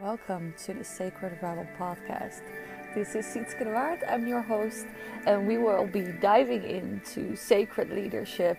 Welcome 0.00 0.52
to 0.66 0.74
the 0.74 0.84
Sacred 0.84 1.38
Rebel 1.40 1.66
podcast. 1.78 2.42
This 2.94 3.14
is 3.14 3.24
Sietske 3.24 3.60
de 3.60 3.70
Waard, 3.70 4.04
I'm 4.06 4.26
your 4.26 4.42
host, 4.42 4.84
and 5.26 5.48
we 5.48 5.56
will 5.56 5.86
be 5.86 6.02
diving 6.20 6.64
into 6.64 7.34
sacred 7.34 7.88
leadership. 7.88 8.58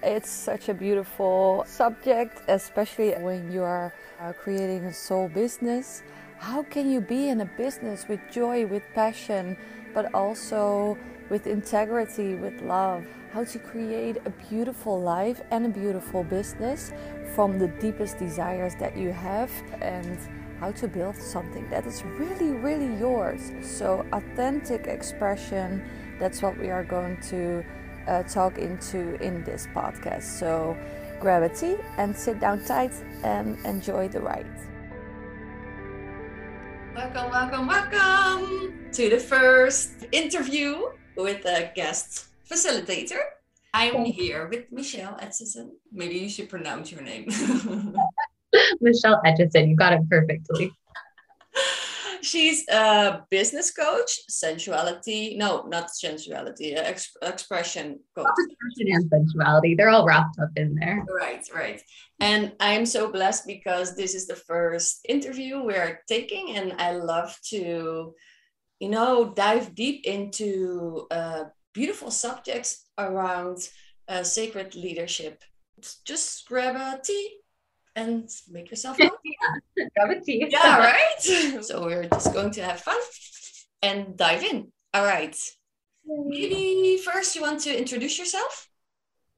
It's 0.00 0.30
such 0.30 0.68
a 0.68 0.74
beautiful 0.74 1.64
subject, 1.66 2.40
especially 2.46 3.14
when 3.14 3.50
you 3.50 3.64
are 3.64 3.92
uh, 4.20 4.32
creating 4.32 4.84
a 4.84 4.92
soul 4.92 5.28
business. 5.28 6.04
How 6.38 6.62
can 6.62 6.88
you 6.88 7.00
be 7.00 7.30
in 7.30 7.40
a 7.40 7.50
business 7.56 8.06
with 8.06 8.20
joy, 8.30 8.64
with 8.66 8.84
passion, 8.94 9.56
but 9.92 10.14
also 10.14 10.96
with 11.30 11.48
integrity, 11.48 12.36
with 12.36 12.62
love? 12.62 13.04
How 13.32 13.42
to 13.42 13.58
create 13.58 14.18
a 14.24 14.30
beautiful 14.48 15.00
life 15.00 15.40
and 15.50 15.66
a 15.66 15.68
beautiful 15.68 16.22
business 16.22 16.92
from 17.34 17.58
the 17.58 17.66
deepest 17.66 18.18
desires 18.18 18.76
that 18.76 18.96
you 18.96 19.10
have 19.10 19.50
and 19.80 20.16
how 20.60 20.70
to 20.72 20.88
build 20.88 21.16
something 21.16 21.68
that 21.70 21.86
is 21.86 22.02
really, 22.04 22.52
really 22.52 22.98
yours. 22.98 23.52
So, 23.62 24.06
authentic 24.12 24.86
expression 24.86 25.84
that's 26.18 26.40
what 26.40 26.58
we 26.58 26.70
are 26.70 26.84
going 26.84 27.20
to 27.28 27.62
uh, 28.08 28.22
talk 28.22 28.58
into 28.58 29.20
in 29.22 29.44
this 29.44 29.66
podcast. 29.74 30.22
So, 30.22 30.76
grab 31.20 31.42
a 31.42 31.48
tea 31.48 31.76
and 31.98 32.16
sit 32.16 32.40
down 32.40 32.64
tight 32.64 32.92
and 33.22 33.58
enjoy 33.66 34.08
the 34.08 34.20
ride. 34.20 34.46
Welcome, 36.94 37.30
welcome, 37.30 37.66
welcome 37.66 38.90
to 38.92 39.10
the 39.10 39.18
first 39.18 40.06
interview 40.12 40.86
with 41.16 41.44
a 41.44 41.70
guest 41.74 42.28
facilitator. 42.50 43.20
I'm 43.74 44.06
here 44.06 44.48
with 44.48 44.72
Michelle 44.72 45.18
Etchison. 45.20 45.72
Maybe 45.92 46.14
you 46.14 46.30
should 46.30 46.48
pronounce 46.48 46.90
your 46.90 47.02
name. 47.02 47.28
Michelle 48.80 49.20
Etchison, 49.24 49.68
you 49.68 49.76
got 49.76 49.92
it 49.92 50.08
perfectly. 50.08 50.72
She's 52.22 52.66
a 52.68 53.22
business 53.30 53.70
coach, 53.70 54.10
sensuality, 54.28 55.36
no, 55.36 55.64
not 55.68 55.90
sensuality, 55.90 56.74
ex- 56.74 57.16
expression 57.22 58.00
coach. 58.16 58.26
Expression 58.26 58.94
and 58.94 59.10
sensuality, 59.10 59.76
they're 59.76 59.90
all 59.90 60.04
wrapped 60.04 60.38
up 60.40 60.50
in 60.56 60.74
there. 60.74 61.04
Right, 61.08 61.44
right. 61.54 61.80
And 62.18 62.52
I'm 62.58 62.84
so 62.84 63.12
blessed 63.12 63.46
because 63.46 63.94
this 63.94 64.14
is 64.14 64.26
the 64.26 64.34
first 64.34 65.06
interview 65.08 65.62
we're 65.62 66.00
taking, 66.08 66.56
and 66.56 66.72
I 66.78 66.92
love 66.92 67.36
to, 67.50 68.14
you 68.80 68.88
know, 68.88 69.32
dive 69.32 69.74
deep 69.74 70.04
into 70.04 71.06
uh, 71.10 71.44
beautiful 71.74 72.10
subjects 72.10 72.86
around 72.98 73.58
uh, 74.08 74.24
sacred 74.24 74.74
leadership. 74.74 75.44
Just 76.04 76.48
grab 76.48 76.74
a 76.74 77.00
tea 77.00 77.38
and 77.96 78.30
make 78.48 78.70
yourself 78.70 78.98
happy. 79.00 79.36
Grab 79.96 80.10
a 80.10 80.20
tea. 80.20 80.46
yeah, 80.48 80.78
right? 80.78 81.20
so 81.64 81.84
we're 81.84 82.04
just 82.04 82.32
going 82.32 82.52
to 82.52 82.62
have 82.62 82.80
fun 82.80 82.98
and 83.82 84.16
dive 84.16 84.44
in. 84.44 84.70
All 84.94 85.04
right. 85.04 85.36
Maybe 86.04 86.98
first 86.98 87.34
you 87.34 87.42
want 87.42 87.60
to 87.60 87.76
introduce 87.76 88.18
yourself? 88.18 88.68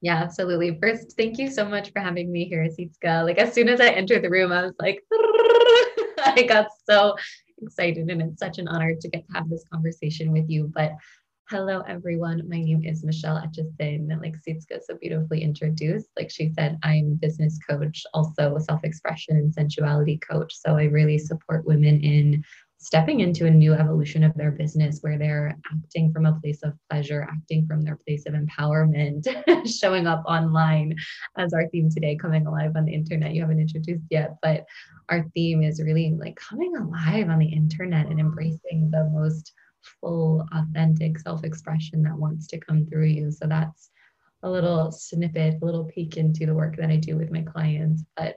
Yeah, 0.03 0.17
absolutely. 0.17 0.79
First, 0.81 1.17
thank 1.17 1.39
you 1.39 1.51
so 1.51 1.65
much 1.65 1.93
for 1.93 2.01
having 2.01 2.31
me 2.31 2.45
here, 2.45 2.69
Sietske. 2.69 3.25
Like 3.25 3.39
as 3.39 3.55
soon 3.55 3.69
as 3.69 3.81
I 3.81 3.89
entered 3.89 4.23
the 4.23 4.31
room, 4.31 4.53
I 4.53 4.63
was 4.63 4.75
like, 4.79 5.03
I 5.13 6.45
got 6.47 6.69
so 6.89 7.17
excited 7.63 8.09
and 8.09 8.23
it's 8.23 8.39
such 8.39 8.59
an 8.59 8.69
honor 8.69 8.95
to 8.95 9.09
get 9.09 9.27
to 9.27 9.35
have 9.35 9.49
this 9.49 9.65
conversation 9.73 10.31
with 10.31 10.49
you. 10.49 10.71
But 10.73 10.93
Hello, 11.51 11.81
everyone. 11.89 12.47
My 12.47 12.61
name 12.61 12.85
is 12.85 13.03
Michelle 13.03 13.41
Etchison. 13.41 14.07
Like 14.21 14.37
Sietske 14.37 14.83
so 14.83 14.99
beautifully 15.01 15.43
introduced, 15.43 16.09
like 16.15 16.31
she 16.31 16.51
said, 16.51 16.77
I'm 16.83 17.13
a 17.13 17.27
business 17.27 17.59
coach, 17.67 18.05
also 18.13 18.55
a 18.55 18.61
self 18.61 18.85
expression 18.85 19.39
and 19.39 19.51
sensuality 19.51 20.21
coach. 20.21 20.55
So 20.55 20.77
I 20.77 20.85
really 20.85 21.17
support 21.17 21.65
women 21.65 22.03
in 22.03 22.45
stepping 22.77 23.21
into 23.21 23.47
a 23.47 23.51
new 23.51 23.73
evolution 23.73 24.25
of 24.25 24.35
their 24.35 24.51
business 24.51 24.99
where 25.01 25.17
they're 25.17 25.57
acting 25.75 26.13
from 26.13 26.27
a 26.27 26.39
place 26.39 26.63
of 26.65 26.75
pleasure, 26.91 27.27
acting 27.33 27.67
from 27.67 27.81
their 27.81 27.97
place 28.07 28.27
of 28.27 28.35
empowerment, 28.35 29.27
showing 29.67 30.07
up 30.07 30.23
online 30.27 30.95
as 31.39 31.55
our 31.55 31.67
theme 31.69 31.89
today, 31.89 32.15
coming 32.15 32.47
alive 32.47 32.73
on 32.77 32.85
the 32.85 32.93
internet. 32.93 33.33
You 33.33 33.41
haven't 33.41 33.59
introduced 33.59 34.05
yet, 34.11 34.37
but 34.43 34.67
our 35.09 35.25
theme 35.35 35.63
is 35.63 35.83
really 35.83 36.15
like 36.21 36.37
coming 36.37 36.77
alive 36.77 37.31
on 37.31 37.39
the 37.39 37.49
internet 37.51 38.09
and 38.09 38.21
embracing 38.21 38.91
the 38.91 39.09
most 39.15 39.55
full, 39.83 40.47
authentic 40.53 41.19
self 41.19 41.45
expression 41.45 42.03
that 42.03 42.17
wants 42.17 42.47
to 42.49 42.59
come 42.59 42.87
through 42.87 43.07
you. 43.07 43.31
So 43.31 43.47
that's 43.47 43.91
a 44.43 44.51
little 44.51 44.93
snippet, 44.93 45.59
a 45.61 45.65
little 45.65 45.85
peek 45.85 46.17
into 46.17 46.47
the 46.47 46.55
work 46.55 46.77
that 46.77 46.91
I 46.91 46.97
do 46.97 47.17
with 47.17 47.31
my 47.31 47.43
clients. 47.43 48.05
But 48.17 48.37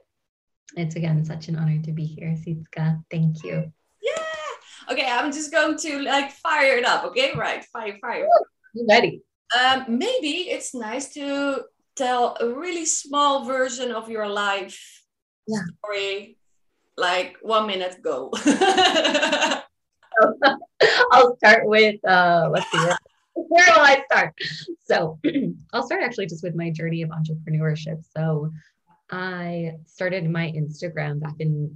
it's 0.75 0.95
again 0.95 1.23
such 1.25 1.47
an 1.47 1.57
honor 1.57 1.81
to 1.83 1.91
be 1.91 2.05
here, 2.05 2.29
Sietske. 2.29 3.03
Thank 3.09 3.43
you. 3.43 3.71
Yeah. 4.01 4.23
Okay, 4.91 5.07
I'm 5.09 5.31
just 5.31 5.51
going 5.51 5.77
to 5.79 5.99
like 5.99 6.31
fire 6.31 6.77
it 6.77 6.85
up. 6.85 7.05
Okay, 7.05 7.31
right. 7.35 7.63
Fire, 7.65 7.97
fire. 8.01 8.27
You 8.73 8.85
ready? 8.89 9.21
Um, 9.57 9.85
maybe 9.89 10.49
it's 10.49 10.73
nice 10.73 11.13
to 11.13 11.65
tell 11.95 12.37
a 12.39 12.47
really 12.47 12.85
small 12.85 13.43
version 13.45 13.91
of 13.91 14.09
your 14.09 14.27
life 14.27 15.03
yeah. 15.47 15.59
story, 15.77 16.37
like 16.97 17.37
one 17.41 17.67
minute 17.67 17.97
go. 18.01 18.31
I'll 21.11 21.35
start 21.37 21.65
with 21.65 22.03
uh, 22.07 22.49
let's 22.51 22.71
see 22.71 22.79
where, 23.33 23.65
will 23.67 23.81
I 23.81 24.03
start? 24.11 24.33
So 24.83 25.19
I'll 25.73 25.85
start 25.85 26.03
actually 26.03 26.27
just 26.27 26.43
with 26.43 26.55
my 26.55 26.69
journey 26.69 27.01
of 27.01 27.09
entrepreneurship. 27.09 28.03
So 28.15 28.51
I 29.09 29.73
started 29.85 30.29
my 30.29 30.51
Instagram 30.51 31.19
back 31.19 31.35
in 31.39 31.75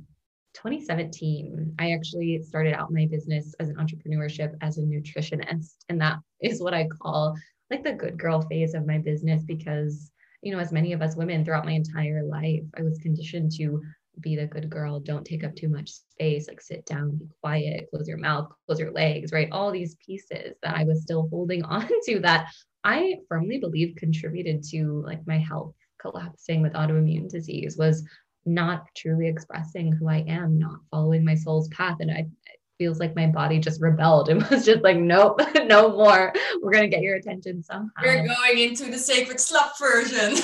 2017. 0.54 1.76
I 1.80 1.92
actually 1.92 2.42
started 2.44 2.74
out 2.74 2.94
my 2.94 3.08
business 3.10 3.54
as 3.60 3.70
an 3.70 3.76
entrepreneurship 3.76 4.56
as 4.62 4.78
a 4.78 4.82
nutritionist, 4.82 5.76
and 5.90 6.00
that 6.02 6.18
is 6.42 6.62
what 6.62 6.74
I 6.74 6.88
call 6.88 7.36
like 7.70 7.84
the 7.84 7.94
good 7.94 8.18
girl 8.18 8.42
phase 8.42 8.74
of 8.74 8.86
my 8.86 8.98
business 9.00 9.44
because 9.44 10.12
you 10.42 10.52
know 10.54 10.60
as 10.60 10.72
many 10.72 10.94
of 10.94 11.02
us 11.02 11.16
women 11.16 11.44
throughout 11.44 11.66
my 11.66 11.72
entire 11.72 12.24
life 12.24 12.64
I 12.78 12.84
was 12.84 13.00
conditioned 13.00 13.52
to 13.54 13.82
be 14.22 14.36
the 14.36 14.46
good 14.46 14.70
girl, 14.70 15.00
don't 15.00 15.26
take 15.26 15.44
up 15.44 15.56
too 15.56 15.70
much 15.70 15.92
space, 15.92 16.48
like 16.48 16.62
sit 16.62 16.86
down, 16.86 17.18
be 17.18 17.28
quiet, 17.42 17.88
close 17.92 18.08
your 18.08 18.18
mouth, 18.18 18.50
close 18.66 18.80
your 18.80 18.92
legs, 18.92 19.32
right? 19.32 19.50
All 19.52 19.72
these 19.72 19.96
pieces 20.06 20.56
that 20.64 20.76
I 20.76 20.84
was 20.84 21.02
still 21.02 21.28
holding 21.30 21.64
on 21.66 21.90
to 22.06 22.20
that 22.22 22.48
I 22.84 23.16
firmly 23.28 23.58
believe 23.58 23.96
contributed 23.98 24.64
to 24.72 25.04
like 25.06 25.26
my 25.26 25.40
health 25.40 25.74
collapsing 26.00 26.62
with 26.62 26.74
autoimmune 26.74 27.30
disease 27.30 27.78
was 27.78 28.04
not 28.46 28.86
truly 28.96 29.28
expressing 29.28 29.92
who 29.92 30.08
I 30.08 30.24
am, 30.28 30.60
not 30.60 30.80
following 30.92 31.26
my 31.26 31.36
soul's 31.36 31.68
path. 31.70 31.98
And 32.00 32.12
I, 32.12 32.20
it 32.20 32.60
feels 32.78 33.00
like 33.00 33.16
my 33.16 33.26
body 33.28 33.60
just 33.60 33.82
rebelled 33.82 34.30
and 34.30 34.44
was 34.50 34.66
just 34.66 34.84
like, 34.84 34.98
nope, 34.98 35.42
no 35.66 35.90
more. 35.90 36.32
We're 36.62 36.72
going 36.72 36.90
to 36.90 36.96
get 36.96 37.02
your 37.02 37.16
attention 37.16 37.64
somehow. 37.64 37.90
We're 38.04 38.28
going 38.28 38.60
into 38.60 38.92
the 38.92 39.00
sacred 39.00 39.38
slut 39.38 39.72
version. 39.80 40.36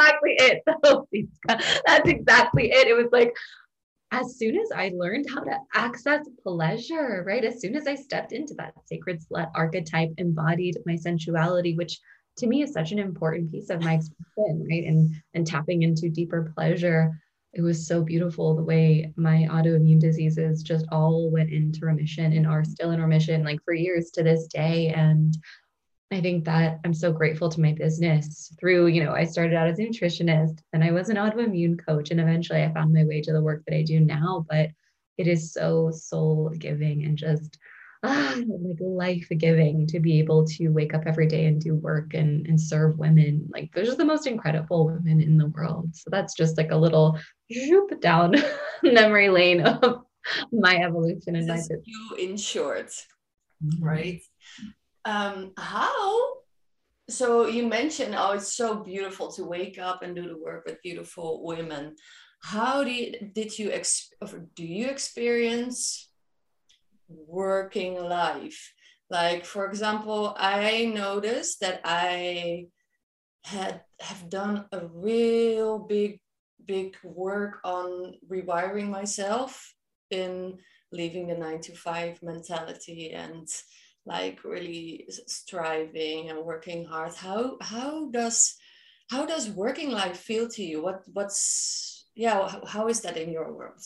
Exactly 0.00 0.36
it. 0.38 0.62
That's 1.86 2.08
exactly 2.08 2.70
it. 2.70 2.88
It 2.88 2.96
was 2.96 3.08
like, 3.12 3.34
as 4.12 4.36
soon 4.36 4.56
as 4.56 4.72
I 4.74 4.90
learned 4.94 5.26
how 5.32 5.42
to 5.42 5.56
access 5.74 6.26
pleasure, 6.42 7.22
right? 7.26 7.44
As 7.44 7.60
soon 7.60 7.76
as 7.76 7.86
I 7.86 7.94
stepped 7.94 8.32
into 8.32 8.54
that 8.54 8.74
sacred 8.86 9.20
slut 9.20 9.50
archetype, 9.54 10.10
embodied 10.18 10.76
my 10.84 10.96
sensuality, 10.96 11.76
which 11.76 11.98
to 12.38 12.46
me 12.46 12.62
is 12.62 12.72
such 12.72 12.90
an 12.92 12.98
important 12.98 13.52
piece 13.52 13.70
of 13.70 13.82
my 13.82 13.94
expression, 13.94 14.66
right? 14.68 14.84
And 14.84 15.14
and 15.34 15.46
tapping 15.46 15.82
into 15.82 16.08
deeper 16.08 16.52
pleasure. 16.56 17.12
It 17.52 17.62
was 17.62 17.86
so 17.86 18.02
beautiful 18.02 18.54
the 18.54 18.62
way 18.62 19.12
my 19.16 19.48
autoimmune 19.50 20.00
diseases 20.00 20.62
just 20.62 20.86
all 20.92 21.30
went 21.30 21.50
into 21.50 21.84
remission 21.84 22.32
and 22.32 22.46
are 22.46 22.64
still 22.64 22.92
in 22.92 23.00
remission, 23.00 23.44
like 23.44 23.58
for 23.64 23.74
years 23.74 24.10
to 24.12 24.22
this 24.22 24.46
day. 24.46 24.88
And 24.88 25.36
I 26.12 26.20
think 26.20 26.44
that 26.44 26.80
I'm 26.84 26.94
so 26.94 27.12
grateful 27.12 27.48
to 27.48 27.60
my 27.60 27.72
business 27.72 28.52
through, 28.58 28.88
you 28.88 29.04
know, 29.04 29.12
I 29.12 29.24
started 29.24 29.54
out 29.54 29.68
as 29.68 29.78
a 29.78 29.82
nutritionist 29.82 30.58
and 30.72 30.82
I 30.82 30.90
was 30.90 31.08
an 31.08 31.16
autoimmune 31.16 31.78
coach. 31.84 32.10
And 32.10 32.20
eventually 32.20 32.62
I 32.62 32.72
found 32.72 32.92
my 32.92 33.04
way 33.04 33.20
to 33.22 33.32
the 33.32 33.42
work 33.42 33.62
that 33.66 33.76
I 33.76 33.82
do 33.82 34.00
now. 34.00 34.44
But 34.48 34.70
it 35.18 35.28
is 35.28 35.52
so 35.52 35.92
soul 35.92 36.50
giving 36.58 37.04
and 37.04 37.16
just 37.16 37.58
ah, 38.02 38.34
like 38.46 38.78
life 38.80 39.28
giving 39.38 39.86
to 39.86 40.00
be 40.00 40.18
able 40.18 40.46
to 40.46 40.68
wake 40.68 40.94
up 40.94 41.02
every 41.06 41.26
day 41.26 41.46
and 41.46 41.60
do 41.60 41.74
work 41.76 42.14
and, 42.14 42.46
and 42.46 42.60
serve 42.60 42.98
women. 42.98 43.48
Like 43.52 43.70
they're 43.72 43.84
just 43.84 43.98
the 43.98 44.04
most 44.04 44.26
incredible 44.26 44.86
women 44.86 45.20
in 45.20 45.36
the 45.36 45.46
world. 45.48 45.94
So 45.94 46.10
that's 46.10 46.34
just 46.34 46.56
like 46.56 46.72
a 46.72 46.76
little 46.76 47.18
zoop 47.52 48.00
down 48.00 48.34
memory 48.82 49.28
lane 49.28 49.60
of 49.60 50.02
my 50.52 50.76
evolution 50.76 51.36
and 51.36 51.46
my. 51.46 51.60
You 51.84 52.16
in 52.18 52.36
short, 52.36 52.88
mm-hmm. 53.64 53.84
Um, 55.04 55.52
how? 55.56 56.34
So 57.08 57.46
you 57.46 57.66
mentioned 57.66 58.14
oh 58.16 58.32
it's 58.32 58.54
so 58.54 58.84
beautiful 58.84 59.32
to 59.32 59.44
wake 59.44 59.78
up 59.78 60.02
and 60.02 60.14
do 60.14 60.28
the 60.28 60.38
work 60.38 60.64
with 60.66 60.82
beautiful 60.82 61.44
women. 61.44 61.96
How 62.42 62.84
did 62.84 63.32
did 63.34 63.58
you 63.58 63.72
ex- 63.72 64.10
do 64.54 64.64
you 64.64 64.86
experience 64.88 66.08
working 67.08 68.00
life? 68.00 68.72
Like 69.10 69.44
for 69.44 69.66
example 69.66 70.34
i 70.38 70.84
noticed 70.84 71.60
that 71.60 71.80
i 71.84 72.66
had 73.44 73.82
have 73.98 74.30
done 74.30 74.66
a 74.72 74.86
real 74.86 75.78
big 75.78 76.20
big 76.64 76.96
work 77.02 77.58
on 77.64 78.14
rewiring 78.28 78.88
myself 78.88 79.74
in 80.10 80.58
leaving 80.92 81.26
the 81.26 81.34
nine 81.34 81.60
to 81.60 81.74
five 81.74 82.22
mentality 82.22 83.10
and 83.12 83.48
like 84.06 84.44
really 84.44 85.06
striving 85.26 86.30
and 86.30 86.38
working 86.44 86.84
hard 86.84 87.14
how 87.14 87.56
how 87.60 88.10
does 88.10 88.56
how 89.10 89.26
does 89.26 89.50
working 89.50 89.90
life 89.90 90.16
feel 90.16 90.48
to 90.48 90.62
you 90.62 90.82
what 90.82 91.02
what's 91.12 92.06
yeah 92.14 92.48
how, 92.48 92.64
how 92.66 92.88
is 92.88 93.00
that 93.00 93.16
in 93.16 93.30
your 93.30 93.52
world 93.52 93.80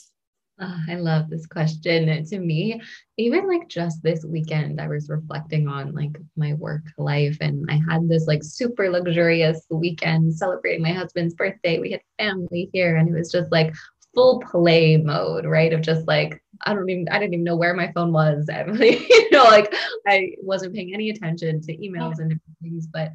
Oh, 0.61 0.77
I 0.89 0.95
love 0.95 1.29
this 1.29 1.47
question. 1.47 2.25
To 2.27 2.39
me, 2.39 2.81
even 3.19 3.49
like 3.49 3.69
just 3.69 4.01
this 4.05 4.25
weekend, 4.25 4.81
I 4.81 4.87
was 4.87 5.09
reflecting 5.09 5.67
on 5.67 5.93
like 5.93 6.17
my 6.37 6.55
work 6.55 6.85
life 6.97 7.39
and 7.41 7.67
I 7.69 7.81
had 7.89 8.09
this 8.09 8.29
like 8.29 8.45
super 8.45 8.89
luxurious 8.89 9.67
weekend 9.69 10.33
celebrating 10.33 10.83
my 10.83 10.93
husband's 10.93 11.35
birthday. 11.35 11.81
We 11.81 11.91
had 11.91 12.03
family 12.19 12.71
here 12.73 12.97
and 12.97 13.09
it 13.09 13.19
was 13.19 13.33
just 13.33 13.51
like 13.51 13.75
full 14.15 14.41
play 14.41 14.97
mode, 14.97 15.45
right? 15.45 15.73
Of 15.73 15.83
just 15.83 16.07
like, 16.07 16.43
I 16.63 16.75
don't 16.75 16.89
even, 16.89 17.09
I 17.11 17.19
didn't 17.19 17.35
even 17.35 17.45
know 17.45 17.57
where 17.57 17.75
my 17.75 17.91
phone 17.93 18.13
was. 18.13 18.49
you 18.79 19.31
know, 19.31 19.45
like 19.45 19.75
I 20.07 20.33
wasn't 20.41 20.75
paying 20.75 20.95
any 20.95 21.11
attention 21.11 21.61
to 21.63 21.77
emails 21.77 22.19
and 22.19 22.39
things. 22.63 22.87
But 22.87 23.11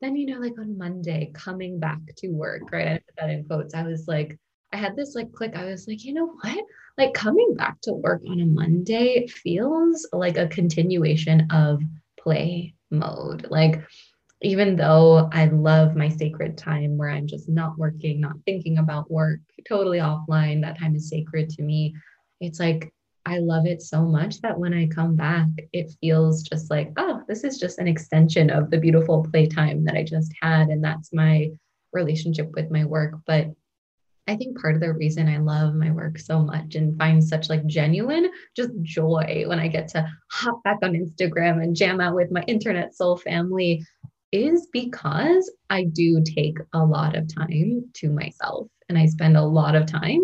then, 0.00 0.16
you 0.16 0.26
know, 0.26 0.38
like 0.38 0.58
on 0.58 0.76
Monday, 0.76 1.30
coming 1.34 1.78
back 1.78 2.00
to 2.18 2.28
work, 2.28 2.70
right? 2.72 2.88
I 2.88 2.94
put 2.94 3.16
that 3.18 3.30
in 3.30 3.44
quotes. 3.44 3.74
I 3.74 3.82
was 3.82 4.06
like, 4.08 4.38
I 4.72 4.76
had 4.76 4.96
this 4.96 5.14
like 5.14 5.32
click. 5.32 5.54
I 5.54 5.66
was 5.66 5.86
like, 5.86 6.04
you 6.04 6.14
know 6.14 6.34
what? 6.40 6.64
Like 6.98 7.14
coming 7.14 7.54
back 7.54 7.80
to 7.82 7.92
work 7.92 8.22
on 8.28 8.40
a 8.40 8.46
Monday 8.46 9.26
feels 9.26 10.08
like 10.12 10.36
a 10.36 10.48
continuation 10.48 11.46
of 11.50 11.82
play 12.18 12.74
mode. 12.90 13.46
Like, 13.50 13.82
even 14.42 14.76
though 14.76 15.28
I 15.32 15.46
love 15.46 15.96
my 15.96 16.08
sacred 16.08 16.58
time 16.58 16.96
where 16.96 17.10
I'm 17.10 17.26
just 17.26 17.48
not 17.48 17.78
working, 17.78 18.20
not 18.20 18.36
thinking 18.44 18.78
about 18.78 19.10
work, 19.10 19.40
totally 19.68 19.98
offline, 19.98 20.62
that 20.62 20.78
time 20.78 20.96
is 20.96 21.08
sacred 21.08 21.48
to 21.50 21.62
me. 21.62 21.94
It's 22.40 22.58
like 22.58 22.92
I 23.24 23.38
love 23.38 23.66
it 23.66 23.82
so 23.82 24.02
much 24.02 24.40
that 24.40 24.58
when 24.58 24.74
I 24.74 24.88
come 24.88 25.14
back, 25.14 25.46
it 25.72 25.94
feels 26.00 26.42
just 26.42 26.70
like, 26.70 26.92
oh, 26.96 27.22
this 27.28 27.44
is 27.44 27.58
just 27.58 27.78
an 27.78 27.86
extension 27.86 28.50
of 28.50 28.70
the 28.70 28.78
beautiful 28.78 29.24
playtime 29.30 29.84
that 29.84 29.94
I 29.94 30.02
just 30.02 30.32
had. 30.40 30.68
And 30.68 30.82
that's 30.82 31.12
my 31.12 31.50
relationship 31.92 32.50
with 32.54 32.70
my 32.70 32.84
work. 32.84 33.14
But 33.26 33.52
I 34.26 34.36
think 34.36 34.60
part 34.60 34.74
of 34.74 34.80
the 34.80 34.92
reason 34.92 35.28
I 35.28 35.38
love 35.38 35.74
my 35.74 35.90
work 35.90 36.18
so 36.18 36.40
much 36.40 36.74
and 36.74 36.96
find 36.98 37.22
such 37.22 37.48
like 37.48 37.66
genuine 37.66 38.30
just 38.56 38.70
joy 38.82 39.44
when 39.46 39.58
I 39.58 39.66
get 39.66 39.88
to 39.88 40.08
hop 40.30 40.62
back 40.62 40.78
on 40.82 40.92
Instagram 40.92 41.62
and 41.62 41.74
jam 41.74 42.00
out 42.00 42.14
with 42.14 42.30
my 42.30 42.42
internet 42.42 42.94
soul 42.94 43.16
family 43.16 43.84
is 44.32 44.68
because 44.72 45.50
I 45.70 45.84
do 45.84 46.22
take 46.24 46.58
a 46.72 46.84
lot 46.84 47.14
of 47.16 47.32
time 47.32 47.90
to 47.94 48.10
myself 48.10 48.68
and 48.88 48.98
I 48.98 49.06
spend 49.06 49.36
a 49.36 49.44
lot 49.44 49.74
of 49.74 49.86
time 49.86 50.20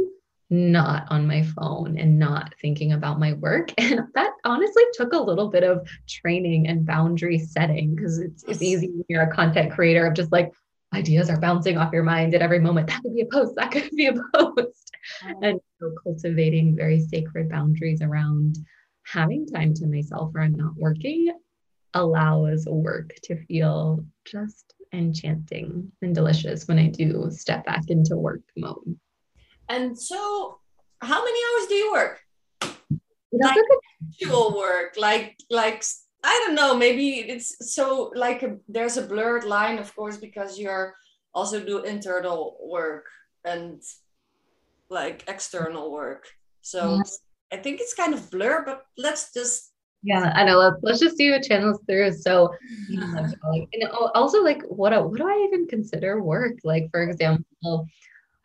not 0.50 1.06
on 1.10 1.26
my 1.26 1.42
phone 1.42 1.98
and 1.98 2.18
not 2.18 2.54
thinking 2.60 2.92
about 2.92 3.20
my 3.20 3.34
work. 3.34 3.72
And 3.78 4.00
that 4.14 4.32
honestly 4.44 4.82
took 4.94 5.12
a 5.12 5.18
little 5.18 5.50
bit 5.50 5.62
of 5.62 5.86
training 6.08 6.68
and 6.68 6.86
boundary 6.86 7.38
setting 7.38 7.94
because 7.94 8.18
it's, 8.18 8.44
it's 8.44 8.62
easy 8.62 8.88
when 8.88 9.04
you're 9.08 9.22
a 9.22 9.34
content 9.34 9.72
creator 9.72 10.06
of 10.06 10.14
just 10.14 10.32
like, 10.32 10.52
ideas 10.94 11.28
are 11.28 11.38
bouncing 11.38 11.76
off 11.76 11.92
your 11.92 12.02
mind 12.02 12.34
at 12.34 12.40
every 12.40 12.60
moment. 12.60 12.86
That 12.88 13.02
could 13.02 13.14
be 13.14 13.20
a 13.20 13.26
post, 13.26 13.54
that 13.56 13.70
could 13.70 13.90
be 13.90 14.06
a 14.06 14.14
post. 14.34 14.90
And 15.42 15.60
so 15.78 15.92
cultivating 16.02 16.74
very 16.74 17.00
sacred 17.00 17.50
boundaries 17.50 18.00
around 18.00 18.56
having 19.04 19.46
time 19.46 19.74
to 19.74 19.86
myself 19.86 20.32
where 20.32 20.42
I'm 20.44 20.54
not 20.54 20.76
working 20.76 21.30
allows 21.94 22.66
work 22.66 23.14
to 23.24 23.36
feel 23.46 24.04
just 24.24 24.74
enchanting 24.92 25.90
and 26.02 26.14
delicious 26.14 26.66
when 26.68 26.78
I 26.78 26.88
do 26.88 27.28
step 27.30 27.64
back 27.66 27.88
into 27.88 28.16
work 28.16 28.42
mode. 28.56 28.98
And 29.68 29.98
so, 29.98 30.58
how 31.00 31.24
many 31.24 31.38
hours 31.38 31.68
do 31.68 31.74
you 31.74 31.92
work? 31.92 32.20
That's 32.60 33.56
like 33.56 33.64
actual 34.08 34.56
work, 34.56 34.94
like 34.96 35.36
like 35.50 35.84
I 36.24 36.44
don't 36.44 36.54
know, 36.54 36.76
maybe 36.76 37.20
it's 37.20 37.72
so 37.74 38.10
like 38.14 38.42
a, 38.42 38.56
there's 38.68 38.96
a 38.96 39.06
blurred 39.06 39.44
line, 39.44 39.78
of 39.78 39.94
course, 39.94 40.16
because 40.16 40.58
you're 40.58 40.94
also 41.34 41.64
do 41.64 41.84
internal 41.84 42.56
work 42.62 43.06
and 43.44 43.82
like 44.90 45.24
external 45.28 45.92
work. 45.92 46.26
So 46.62 46.96
yeah. 46.96 47.58
I 47.58 47.62
think 47.62 47.80
it's 47.80 47.94
kind 47.94 48.14
of 48.14 48.30
blur, 48.30 48.64
but 48.64 48.82
let's 48.96 49.32
just 49.32 49.72
yeah, 50.02 50.32
I 50.34 50.44
know. 50.44 50.58
Let's 50.58 50.76
let's 50.82 51.00
just 51.00 51.18
do 51.18 51.34
a 51.34 51.42
channels 51.42 51.80
through. 51.86 52.12
So, 52.12 52.54
you 52.88 53.00
know, 53.00 53.26
like, 53.44 53.68
and 53.72 53.90
also 54.14 54.42
like, 54.42 54.62
what 54.68 54.92
what 55.10 55.18
do 55.18 55.26
I 55.26 55.48
even 55.48 55.66
consider 55.66 56.22
work? 56.22 56.54
Like, 56.64 56.88
for 56.90 57.02
example, 57.02 57.86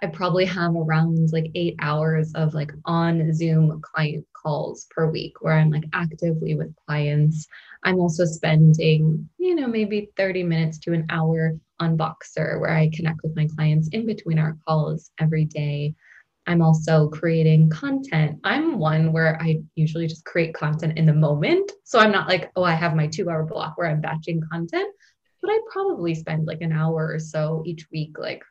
I 0.02 0.08
probably 0.08 0.46
have 0.46 0.76
around 0.76 1.32
like 1.32 1.52
eight 1.56 1.76
hours 1.80 2.34
of 2.34 2.54
like 2.54 2.74
on 2.86 3.34
Zoom 3.34 3.82
client 3.82 4.26
calls 4.34 4.88
per 4.90 5.10
week 5.10 5.42
where 5.42 5.54
I'm 5.54 5.72
like 5.72 5.86
actively 5.94 6.56
with 6.56 6.76
clients. 6.88 7.48
I'm 7.84 8.00
also 8.00 8.26
spending, 8.26 9.30
you 9.38 9.56
know, 9.56 9.68
maybe 9.68 10.10
30 10.18 10.44
minutes 10.44 10.80
to 10.80 10.94
an 10.94 11.06
hour 11.10 11.58
on 11.80 11.98
Voxer 11.98 12.60
where 12.60 12.76
I 12.76 12.90
connect 12.94 13.22
with 13.24 13.36
my 13.36 13.48
clients 13.56 13.90
in 13.90 14.06
between 14.06 14.40
our 14.40 14.58
calls 14.68 15.12
every 15.20 15.46
day. 15.46 15.96
I'm 16.46 16.62
also 16.62 17.08
creating 17.08 17.70
content. 17.70 18.40
I'm 18.44 18.78
one 18.78 19.14
where 19.14 19.42
I 19.42 19.62
usually 19.76 20.08
just 20.08 20.26
create 20.26 20.54
content 20.54 20.98
in 20.98 21.06
the 21.06 21.14
moment. 21.14 21.72
So 21.84 22.00
I'm 22.00 22.12
not 22.12 22.28
like, 22.28 22.52
oh, 22.56 22.64
I 22.64 22.74
have 22.74 22.96
my 22.96 23.08
two 23.08 23.30
hour 23.30 23.44
block 23.44 23.78
where 23.78 23.90
I'm 23.90 24.02
batching 24.02 24.42
content, 24.52 24.94
but 25.42 25.52
I 25.52 25.60
probably 25.72 26.16
spend 26.16 26.46
like 26.46 26.62
an 26.62 26.74
hour 26.74 27.12
or 27.14 27.20
so 27.20 27.64
each 27.66 27.88
week, 27.92 28.18
like 28.18 28.44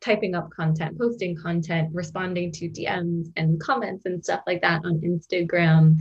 typing 0.00 0.34
up 0.34 0.50
content, 0.50 0.98
posting 0.98 1.36
content, 1.36 1.90
responding 1.92 2.52
to 2.52 2.68
DMs 2.68 3.28
and 3.36 3.60
comments 3.60 4.06
and 4.06 4.22
stuff 4.24 4.40
like 4.46 4.62
that 4.62 4.82
on 4.84 5.00
Instagram. 5.00 5.98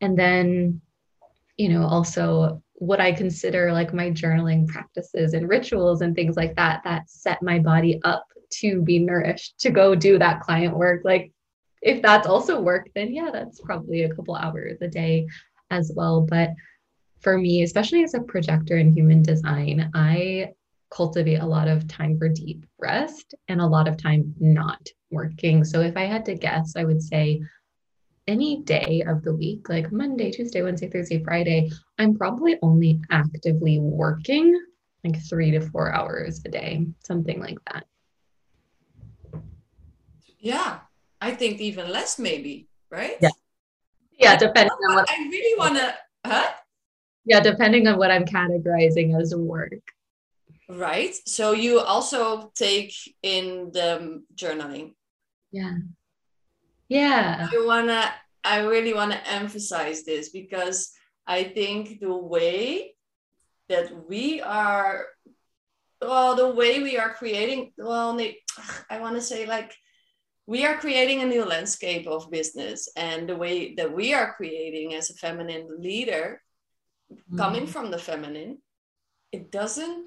And 0.00 0.16
then, 0.16 0.80
you 1.56 1.70
know, 1.70 1.84
also 1.84 2.62
what 2.74 3.00
I 3.00 3.10
consider 3.10 3.72
like 3.72 3.92
my 3.92 4.10
journaling 4.10 4.68
practices 4.68 5.34
and 5.34 5.48
rituals 5.48 6.02
and 6.02 6.14
things 6.14 6.36
like 6.36 6.54
that 6.54 6.82
that 6.84 7.10
set 7.10 7.42
my 7.42 7.58
body 7.58 8.00
up 8.04 8.24
to 8.50 8.82
be 8.82 8.98
nourished 8.98 9.58
to 9.60 9.70
go 9.70 9.94
do 9.94 10.18
that 10.18 10.40
client 10.40 10.76
work. 10.76 11.02
Like, 11.04 11.32
if 11.82 12.02
that's 12.02 12.26
also 12.26 12.60
work, 12.60 12.88
then 12.94 13.12
yeah, 13.12 13.30
that's 13.32 13.60
probably 13.60 14.02
a 14.02 14.14
couple 14.14 14.34
hours 14.34 14.78
a 14.80 14.88
day 14.88 15.26
as 15.70 15.92
well. 15.94 16.22
But 16.22 16.50
for 17.20 17.38
me, 17.38 17.62
especially 17.62 18.02
as 18.02 18.14
a 18.14 18.20
projector 18.20 18.76
in 18.76 18.92
human 18.92 19.22
design, 19.22 19.90
I 19.94 20.52
cultivate 20.90 21.40
a 21.40 21.46
lot 21.46 21.68
of 21.68 21.86
time 21.86 22.18
for 22.18 22.28
deep 22.28 22.64
rest 22.78 23.34
and 23.48 23.60
a 23.60 23.66
lot 23.66 23.88
of 23.88 23.96
time 23.96 24.34
not 24.40 24.86
working. 25.10 25.64
So 25.64 25.80
if 25.80 25.96
I 25.96 26.04
had 26.04 26.24
to 26.26 26.34
guess, 26.34 26.74
I 26.76 26.84
would 26.84 27.02
say 27.02 27.42
any 28.26 28.62
day 28.62 29.02
of 29.06 29.22
the 29.22 29.34
week, 29.34 29.68
like 29.68 29.92
Monday, 29.92 30.30
Tuesday, 30.30 30.62
Wednesday, 30.62 30.88
Thursday, 30.88 31.22
Friday, 31.22 31.70
I'm 31.98 32.14
probably 32.14 32.58
only 32.62 33.00
actively 33.10 33.78
working 33.78 34.60
like 35.04 35.20
three 35.28 35.50
to 35.52 35.60
four 35.60 35.92
hours 35.92 36.42
a 36.44 36.48
day, 36.48 36.86
something 37.04 37.40
like 37.40 37.58
that. 37.72 37.86
Yeah, 40.38 40.80
I 41.20 41.32
think 41.32 41.60
even 41.60 41.90
less, 41.90 42.18
maybe, 42.18 42.68
right? 42.90 43.16
Yeah. 43.20 43.30
Yeah, 44.18 44.36
depending 44.36 44.72
on 44.88 44.92
oh, 44.92 44.94
what 44.96 45.10
I 45.10 45.18
really 45.28 45.58
want 45.58 45.76
to, 45.76 45.94
huh? 46.26 46.50
Yeah, 47.24 47.40
depending 47.40 47.86
on 47.86 47.98
what 47.98 48.10
I'm 48.10 48.24
categorizing 48.24 49.18
as 49.20 49.34
work. 49.34 49.82
Right. 50.68 51.14
So 51.26 51.52
you 51.52 51.80
also 51.80 52.50
take 52.54 52.92
in 53.22 53.70
the 53.72 54.22
journaling. 54.34 54.94
Yeah. 55.50 55.78
Yeah. 56.88 57.48
I 57.50 57.64
wanna 57.64 58.12
I 58.44 58.60
really 58.60 58.92
wanna 58.92 59.20
emphasize 59.26 60.04
this 60.04 60.28
because 60.28 60.92
I 61.26 61.44
think 61.44 62.00
the 62.00 62.14
way 62.14 62.94
that 63.68 63.92
we 64.08 64.40
are 64.40 65.06
well, 66.00 66.36
the 66.36 66.50
way 66.50 66.82
we 66.82 66.96
are 66.96 67.12
creating, 67.12 67.72
well, 67.76 68.18
I 68.88 69.00
want 69.00 69.16
to 69.16 69.22
say 69.22 69.46
like 69.46 69.74
we 70.48 70.64
are 70.64 70.78
creating 70.78 71.20
a 71.20 71.26
new 71.26 71.44
landscape 71.44 72.06
of 72.06 72.30
business 72.30 72.88
and 72.96 73.28
the 73.28 73.36
way 73.36 73.74
that 73.74 73.92
we 73.92 74.14
are 74.14 74.32
creating 74.32 74.94
as 74.94 75.10
a 75.10 75.14
feminine 75.14 75.68
leader 75.78 76.40
mm. 77.12 77.36
coming 77.36 77.66
from 77.66 77.90
the 77.90 77.98
feminine 77.98 78.56
it 79.30 79.52
doesn't 79.52 80.06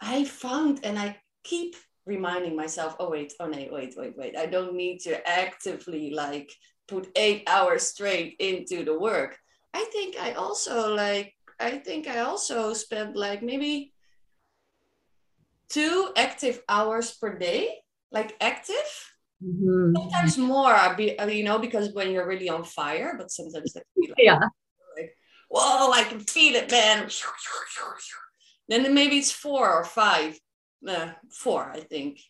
i 0.00 0.24
found 0.24 0.80
and 0.82 0.98
i 0.98 1.14
keep 1.44 1.76
reminding 2.06 2.56
myself 2.56 2.96
oh 3.00 3.10
wait 3.10 3.34
oh 3.38 3.46
no 3.46 3.68
wait 3.70 3.94
wait 3.98 4.16
wait. 4.16 4.36
I 4.36 4.46
don't 4.46 4.74
need 4.74 5.00
to 5.00 5.14
actively 5.28 6.10
like 6.10 6.50
put 6.88 7.10
eight 7.14 7.42
hours 7.46 7.82
straight 7.82 8.36
into 8.38 8.84
the 8.84 8.98
work. 8.98 9.36
I 9.74 9.84
think 9.92 10.16
i 10.18 10.32
also 10.32 10.94
like 10.94 11.34
i 11.60 11.72
think 11.72 12.08
i 12.08 12.20
also 12.20 12.72
spend 12.72 13.16
like 13.16 13.42
maybe 13.42 13.92
two 15.68 16.12
active 16.16 16.62
hours 16.68 17.12
per 17.12 17.36
day 17.36 17.82
like 18.10 18.36
active 18.40 19.15
Mm-hmm. 19.44 19.94
Sometimes 19.96 20.38
more, 20.38 20.96
you 21.28 21.44
know, 21.44 21.58
because 21.58 21.92
when 21.92 22.10
you're 22.10 22.26
really 22.26 22.48
on 22.48 22.64
fire, 22.64 23.14
but 23.18 23.30
sometimes 23.30 23.74
like, 23.74 23.84
yeah, 24.16 24.40
like, 24.96 25.16
whoa, 25.48 25.90
I 25.92 26.04
can 26.04 26.20
feel 26.20 26.54
it, 26.54 26.70
man. 26.70 27.08
Then 28.68 28.94
maybe 28.94 29.18
it's 29.18 29.30
four 29.30 29.70
or 29.72 29.84
five, 29.84 30.38
uh, 30.88 31.10
four, 31.30 31.70
I 31.70 31.80
think. 31.80 32.20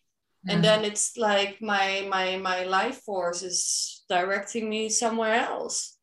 and 0.48 0.62
then 0.62 0.84
it's 0.84 1.16
like 1.16 1.60
my 1.60 2.06
my 2.08 2.36
my 2.36 2.64
life 2.64 3.00
force 3.02 3.42
is 3.42 4.04
directing 4.08 4.68
me 4.70 4.88
somewhere 4.88 5.34
else 5.34 5.96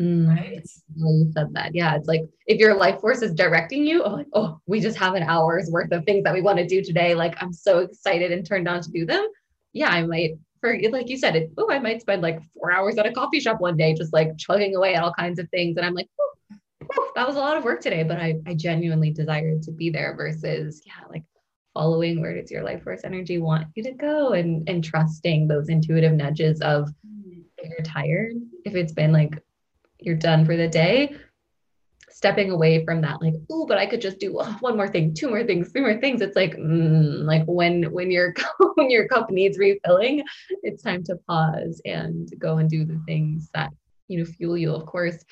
mm. 0.00 0.26
right 0.28 0.62
you 0.96 1.30
said 1.32 1.52
that 1.52 1.74
yeah 1.74 1.94
it's 1.94 2.08
like 2.08 2.22
if 2.46 2.58
your 2.58 2.74
life 2.74 3.00
force 3.00 3.22
is 3.22 3.32
directing 3.34 3.86
you 3.86 4.02
oh, 4.02 4.10
like 4.10 4.26
oh 4.32 4.58
we 4.66 4.80
just 4.80 4.98
have 4.98 5.14
an 5.14 5.22
hour's 5.22 5.70
worth 5.70 5.92
of 5.92 6.04
things 6.04 6.24
that 6.24 6.34
we 6.34 6.42
want 6.42 6.58
to 6.58 6.66
do 6.66 6.82
today 6.82 7.14
like 7.14 7.40
i'm 7.40 7.52
so 7.52 7.78
excited 7.78 8.32
and 8.32 8.46
turned 8.46 8.68
on 8.68 8.80
to 8.80 8.90
do 8.90 9.06
them 9.06 9.24
yeah 9.72 9.90
i 9.90 10.02
might 10.06 10.32
for 10.60 10.78
like 10.90 11.08
you 11.08 11.16
said 11.16 11.36
it 11.36 11.50
oh 11.58 11.70
i 11.70 11.78
might 11.78 12.00
spend 12.00 12.22
like 12.22 12.40
four 12.54 12.72
hours 12.72 12.96
at 12.98 13.06
a 13.06 13.12
coffee 13.12 13.40
shop 13.40 13.60
one 13.60 13.76
day 13.76 13.94
just 13.94 14.12
like 14.12 14.36
chugging 14.38 14.74
away 14.76 14.94
at 14.94 15.02
all 15.02 15.12
kinds 15.12 15.38
of 15.38 15.48
things 15.50 15.76
and 15.76 15.84
i'm 15.84 15.94
like 15.94 16.08
oh, 16.20 16.56
oh, 16.96 17.12
that 17.14 17.26
was 17.26 17.36
a 17.36 17.40
lot 17.40 17.56
of 17.56 17.64
work 17.64 17.80
today 17.80 18.02
but 18.02 18.18
i 18.18 18.34
i 18.46 18.54
genuinely 18.54 19.10
desired 19.10 19.62
to 19.62 19.72
be 19.72 19.90
there 19.90 20.14
versus 20.16 20.82
yeah 20.86 21.06
like 21.10 21.24
following 21.74 22.20
where 22.20 22.38
does 22.38 22.50
your 22.50 22.62
life 22.62 22.82
force 22.82 23.00
energy 23.04 23.38
want 23.38 23.66
you 23.74 23.82
to 23.82 23.92
go 23.92 24.32
and 24.32 24.68
and 24.68 24.84
trusting 24.84 25.48
those 25.48 25.68
intuitive 25.68 26.12
nudges 26.12 26.60
of 26.60 26.88
mm. 27.06 27.42
you're 27.62 27.82
tired. 27.84 28.32
If 28.64 28.74
it's 28.74 28.92
been 28.92 29.12
like 29.12 29.42
you're 29.98 30.16
done 30.16 30.44
for 30.44 30.56
the 30.56 30.68
day 30.68 31.16
stepping 32.22 32.52
away 32.52 32.84
from 32.84 33.00
that 33.00 33.20
like 33.20 33.34
oh 33.50 33.66
but 33.66 33.78
i 33.78 33.84
could 33.84 34.00
just 34.00 34.20
do 34.20 34.36
oh, 34.38 34.44
one 34.60 34.76
more 34.76 34.86
thing 34.86 35.12
two 35.12 35.28
more 35.28 35.42
things 35.42 35.72
three 35.72 35.80
more 35.80 36.00
things 36.00 36.20
it's 36.20 36.36
like 36.36 36.54
mm, 36.56 37.24
like 37.24 37.42
when 37.46 37.82
when 37.92 38.12
your 38.12 38.32
when 38.74 38.90
your 38.90 39.08
cup 39.08 39.28
needs 39.28 39.58
refilling 39.58 40.22
it's 40.62 40.84
time 40.84 41.02
to 41.02 41.16
pause 41.28 41.82
and 41.84 42.32
go 42.38 42.58
and 42.58 42.70
do 42.70 42.84
the 42.84 43.00
things 43.06 43.50
that 43.54 43.70
you 44.06 44.18
know 44.18 44.24
fuel 44.24 44.56
you 44.56 44.72
of 44.72 44.86
course 44.86 45.24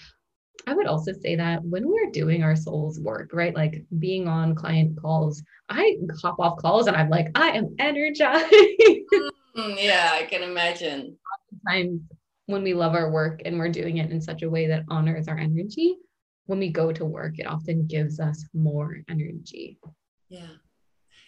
I 0.66 0.74
would 0.74 0.86
also 0.86 1.12
say 1.12 1.36
that 1.36 1.64
when 1.64 1.88
we're 1.88 2.10
doing 2.10 2.42
our 2.42 2.54
soul's 2.54 3.00
work, 3.00 3.30
right? 3.32 3.56
Like 3.56 3.82
being 3.98 4.28
on 4.28 4.54
client 4.54 5.00
calls, 5.00 5.42
I 5.70 5.96
hop 6.22 6.38
off 6.38 6.58
calls 6.58 6.86
and 6.86 6.94
I'm 6.94 7.08
like, 7.08 7.30
I 7.34 7.52
am 7.52 7.74
energized. 7.78 8.52
Mm, 9.56 9.82
yeah, 9.82 10.10
I 10.12 10.22
can 10.24 10.44
imagine. 10.44 11.16
Sometimes 11.50 12.02
when 12.46 12.62
we 12.62 12.72
love 12.72 12.94
our 12.94 13.10
work 13.10 13.42
and 13.44 13.58
we're 13.58 13.68
doing 13.68 13.96
it 13.96 14.10
in 14.12 14.20
such 14.20 14.42
a 14.42 14.50
way 14.50 14.68
that 14.68 14.84
honors 14.88 15.26
our 15.26 15.36
energy, 15.36 15.96
when 16.50 16.58
we 16.58 16.68
go 16.68 16.92
to 16.92 17.04
work, 17.04 17.38
it 17.38 17.46
often 17.46 17.86
gives 17.86 18.20
us 18.20 18.44
more 18.52 18.98
energy. 19.08 19.78
Yeah. 20.28 20.58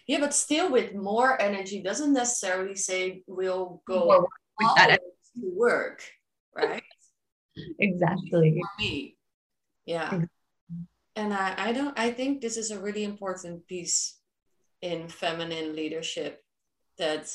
Yeah, 0.05 0.19
but 0.19 0.33
still 0.33 0.69
with 0.69 0.93
more 0.93 1.41
energy 1.41 1.81
doesn't 1.81 2.13
necessarily 2.13 2.75
say 2.75 3.23
we'll 3.25 3.81
go 3.87 4.27
to 4.59 4.99
work, 5.41 6.03
right? 6.55 6.83
exactly. 7.79 8.59
For 8.59 8.81
me 8.83 9.15
yeah 9.85 10.21
and 11.15 11.33
I, 11.33 11.55
I 11.57 11.71
don't 11.71 11.97
i 11.99 12.11
think 12.11 12.41
this 12.41 12.57
is 12.57 12.71
a 12.71 12.79
really 12.79 13.03
important 13.03 13.67
piece 13.67 14.19
in 14.81 15.07
feminine 15.07 15.75
leadership 15.75 16.41
that 16.97 17.33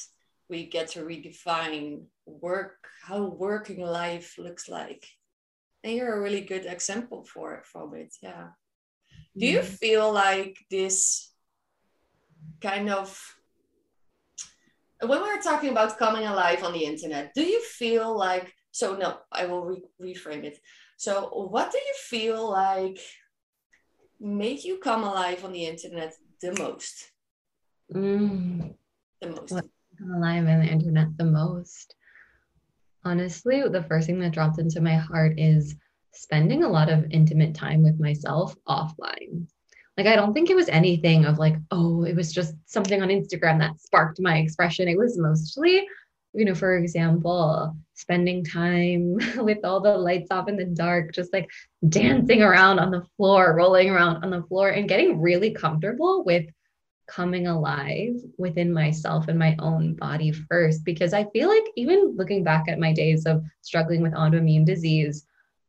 we 0.49 0.67
get 0.67 0.89
to 0.89 1.01
redefine 1.01 2.05
work 2.27 2.77
how 3.03 3.25
working 3.25 3.81
life 3.81 4.37
looks 4.39 4.69
like 4.69 5.05
and 5.85 5.95
you're 5.95 6.17
a 6.17 6.21
really 6.21 6.41
good 6.41 6.67
example 6.67 7.25
for 7.25 7.55
it 7.55 7.67
from 7.67 7.95
it 7.95 8.15
yeah 8.23 8.49
do 9.37 9.47
you 9.47 9.61
mm-hmm. 9.61 9.75
feel 9.75 10.13
like 10.13 10.57
this 10.71 11.33
kind 12.61 12.91
of 12.91 13.09
when 15.01 15.23
we 15.23 15.29
are 15.29 15.41
talking 15.43 15.71
about 15.71 15.99
coming 15.99 16.27
alive 16.27 16.65
on 16.65 16.73
the 16.73 16.85
internet 16.85 17.33
do 17.35 17.43
you 17.43 17.63
feel 17.63 18.17
like 18.17 18.53
so 18.71 18.97
no 18.97 19.19
i 19.33 19.47
will 19.47 19.65
re- 19.65 20.15
reframe 20.15 20.45
it 20.45 20.59
so, 20.99 21.31
what 21.31 21.71
do 21.71 21.79
you 21.79 21.95
feel 21.97 22.51
like 22.51 22.99
make 24.19 24.65
you 24.65 24.79
come 24.79 25.05
alive 25.05 25.45
on 25.45 25.53
the 25.53 25.65
internet 25.65 26.13
the 26.43 26.57
most? 26.59 27.13
Mm. 27.95 28.75
The 29.21 29.29
most. 29.29 29.53
What 29.53 29.67
come 29.97 30.11
alive 30.11 30.49
on 30.49 30.59
the 30.59 30.67
internet 30.67 31.17
the 31.17 31.25
most? 31.25 31.95
Honestly, 33.09 33.63
the 33.67 33.85
first 33.85 34.07
thing 34.07 34.19
that 34.21 34.33
dropped 34.33 34.59
into 34.59 34.81
my 34.81 34.97
heart 34.97 35.39
is 35.39 35.75
spending 36.13 36.63
a 36.63 36.69
lot 36.69 36.91
of 36.91 37.07
intimate 37.11 37.55
time 37.55 37.83
with 37.83 37.99
myself 37.99 38.55
offline. 38.69 39.47
Like, 39.97 40.07
I 40.07 40.15
don't 40.15 40.35
think 40.35 40.51
it 40.51 40.57
was 40.57 40.69
anything 40.69 41.25
of 41.25 41.39
like, 41.39 41.57
oh, 41.71 42.05
it 42.05 42.15
was 42.15 42.33
just 42.33 42.55
something 42.67 43.01
on 43.03 43.09
Instagram 43.09 43.59
that 43.61 43.81
sparked 43.81 44.21
my 44.21 44.39
expression. 44.39 44.89
It 44.89 44.99
was 44.99 45.19
mostly 45.19 45.87
you 46.35 46.45
know, 46.45 46.55
for 46.55 46.77
example, 46.77 47.77
spending 47.95 48.45
time 48.45 49.17
with 49.37 49.59
all 49.65 49.81
the 49.81 49.97
lights 49.97 50.31
off 50.31 50.49
in 50.49 50.57
the 50.57 50.65
dark, 50.65 51.13
just 51.13 51.33
like 51.33 51.49
dancing 51.89 52.43
around 52.43 52.79
on 52.79 52.91
the 52.91 53.05
floor, 53.17 53.55
rolling 53.55 53.91
around 53.91 54.23
on 54.23 54.31
the 54.31 54.43
floor, 54.43 54.71
and 54.71 54.89
getting 54.89 55.21
really 55.21 55.51
comfortable 55.51 56.25
with 56.25 56.47
coming 57.09 57.47
alive 57.47 58.15
within 58.37 58.73
myself 58.73 59.29
and 59.29 59.39
my 59.39 59.57
own 59.59 59.95
body 59.95 60.31
first. 60.31 60.85
Because 60.85 61.13
I 61.13 61.25
feel 61.31 61.49
like 61.49 61.65
even 61.77 62.15
looking 62.17 62.45
back 62.45 62.67
at 62.69 62.79
my 62.79 62.93
days 62.93 63.27
of 63.27 63.43
struggling 63.63 64.03
with 64.03 64.13
autoimmune 64.13 64.65
disease, 64.65 65.27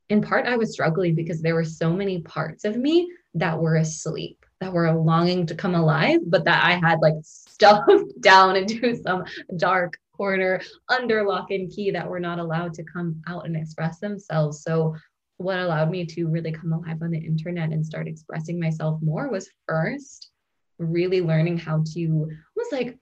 in 0.09 0.21
part, 0.21 0.45
I 0.45 0.57
was 0.57 0.71
struggling 0.71 1.15
because 1.15 1.41
there 1.41 1.55
were 1.55 1.63
so 1.63 1.93
many 1.93 2.21
parts 2.21 2.65
of 2.65 2.75
me 2.75 3.11
that 3.35 3.59
were 3.59 3.75
asleep, 3.75 4.45
that 4.59 4.73
were 4.73 4.91
longing 4.91 5.45
to 5.45 5.55
come 5.55 5.75
alive, 5.75 6.19
but 6.27 6.45
that 6.45 6.63
I 6.63 6.73
had 6.73 6.99
like 6.99 7.15
stuffed 7.23 7.91
down 8.21 8.55
into 8.55 8.95
some 8.95 9.23
dark 9.57 9.97
corner 10.15 10.61
under 10.89 11.23
lock 11.25 11.51
and 11.51 11.71
key 11.71 11.91
that 11.91 12.09
were 12.09 12.19
not 12.19 12.39
allowed 12.39 12.73
to 12.73 12.83
come 12.83 13.21
out 13.27 13.45
and 13.45 13.55
express 13.55 13.99
themselves. 13.99 14.61
So, 14.63 14.95
what 15.37 15.59
allowed 15.59 15.89
me 15.89 16.05
to 16.05 16.27
really 16.27 16.51
come 16.51 16.73
alive 16.73 17.01
on 17.01 17.11
the 17.11 17.17
internet 17.17 17.71
and 17.71 17.85
start 17.85 18.07
expressing 18.07 18.59
myself 18.59 18.99
more 19.01 19.29
was 19.29 19.49
first 19.67 20.28
really 20.79 21.21
learning 21.21 21.57
how 21.57 21.83
to 21.93 22.29
almost 22.57 22.71
like 22.71 22.97